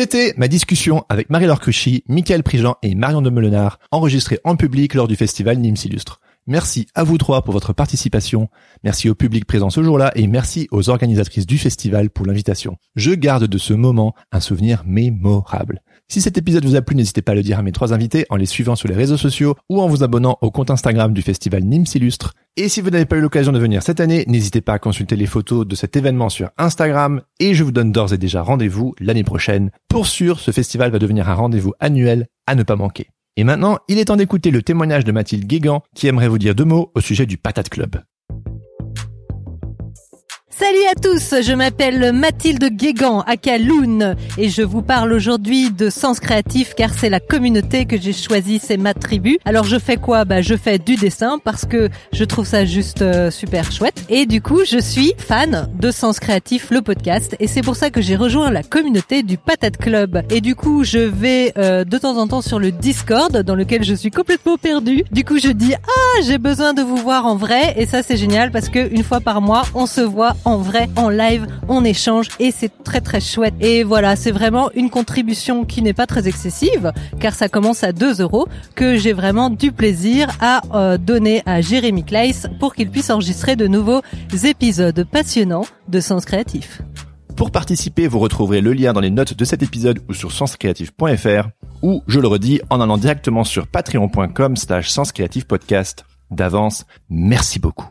[0.00, 4.94] C'était ma discussion avec Marie-Laure Cruchy, Michael Prigent et Marion de Melenard, enregistrée en public
[4.94, 6.20] lors du festival Nîmes Illustre.
[6.46, 8.48] Merci à vous trois pour votre participation,
[8.84, 12.76] merci au public présent ce jour-là et merci aux organisatrices du festival pour l'invitation.
[12.94, 15.82] Je garde de ce moment un souvenir mémorable.
[16.10, 18.24] Si cet épisode vous a plu, n'hésitez pas à le dire à mes trois invités
[18.30, 21.20] en les suivant sur les réseaux sociaux ou en vous abonnant au compte Instagram du
[21.20, 22.32] festival Nîmes Illustre.
[22.56, 25.16] Et si vous n'avez pas eu l'occasion de venir cette année, n'hésitez pas à consulter
[25.16, 28.94] les photos de cet événement sur Instagram et je vous donne d'ores et déjà rendez-vous
[29.00, 29.70] l'année prochaine.
[29.86, 33.08] Pour sûr, ce festival va devenir un rendez-vous annuel à ne pas manquer.
[33.36, 36.54] Et maintenant, il est temps d'écouter le témoignage de Mathilde Guégan qui aimerait vous dire
[36.54, 37.96] deux mots au sujet du Patate Club.
[40.58, 45.88] Salut à tous, je m'appelle Mathilde Guégan, à Kaloun, et je vous parle aujourd'hui de
[45.88, 49.38] Sens Créatif car c'est la communauté que j'ai choisie, c'est ma tribu.
[49.44, 50.24] Alors je fais quoi?
[50.24, 54.02] Bah je fais du dessin parce que je trouve ça juste euh, super chouette.
[54.08, 57.90] Et du coup, je suis fan de Sens Créatif, le podcast, et c'est pour ça
[57.90, 60.22] que j'ai rejoint la communauté du Patate Club.
[60.28, 63.84] Et du coup, je vais euh, de temps en temps sur le Discord dans lequel
[63.84, 65.04] je suis complètement perdue.
[65.12, 68.16] Du coup, je dis ah j'ai besoin de vous voir en vrai, et ça c'est
[68.16, 72.28] génial parce que une fois par mois, on se voit vrai, en live, on échange
[72.40, 73.54] et c'est très très chouette.
[73.60, 77.92] Et voilà, c'est vraiment une contribution qui n'est pas très excessive car ça commence à
[77.92, 82.90] 2 euros que j'ai vraiment du plaisir à euh, donner à Jérémy Kleiss pour qu'il
[82.90, 84.02] puisse enregistrer de nouveaux
[84.44, 86.80] épisodes passionnants de Sens Créatif.
[87.36, 91.48] Pour participer, vous retrouverez le lien dans les notes de cet épisode ou sur senscreative.fr
[91.82, 96.04] ou, je le redis, en allant directement sur patreon.com slash senscreativepodcast.
[96.30, 97.88] D'avance, merci beaucoup.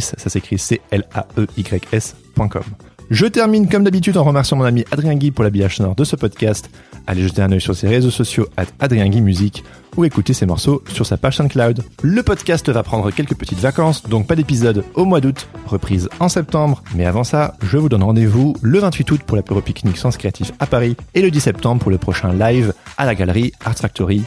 [0.00, 2.64] ça s'écrit C-L-A-E-Y-S.com.
[3.10, 6.14] Je termine comme d'habitude en remerciant mon ami Adrien Guy pour l'habillage sonore de ce
[6.14, 6.68] podcast.
[7.06, 9.64] Allez jeter un œil sur ses réseaux sociaux à Adrien Guy Musique
[9.96, 11.82] ou écouter ses morceaux sur sa page SoundCloud.
[12.02, 16.28] Le podcast va prendre quelques petites vacances, donc pas d'épisode au mois d'août, reprise en
[16.28, 16.82] septembre.
[16.94, 20.52] Mais avant ça, je vous donne rendez-vous le 28 août pour l'apéro pique-nique Sens Créatif
[20.58, 24.22] à Paris et le 10 septembre pour le prochain live à la galerie Art Factory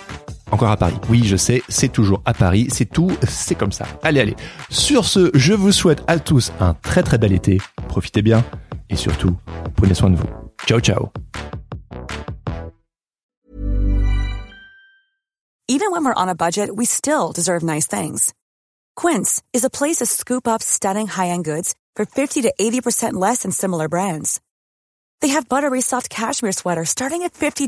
[0.52, 0.98] encore à Paris.
[1.10, 3.86] Oui, je sais, c'est toujours à Paris, c'est tout, c'est comme ça.
[4.04, 4.36] Allez, allez.
[4.70, 7.60] Sur ce, je vous souhaite à tous un très très bel été.
[7.88, 8.44] Profitez bien
[8.90, 9.36] et surtout,
[9.76, 10.30] prenez soin de vous.
[10.66, 11.12] Ciao, ciao.
[15.68, 18.34] Even when we're on a budget, we still deserve nice things.
[18.98, 23.44] Quince is a place to scoop up stunning high-end goods for 50 to 80% less
[23.44, 24.42] than similar brands.
[25.22, 27.68] They have buttery soft cashmere sweaters starting at $50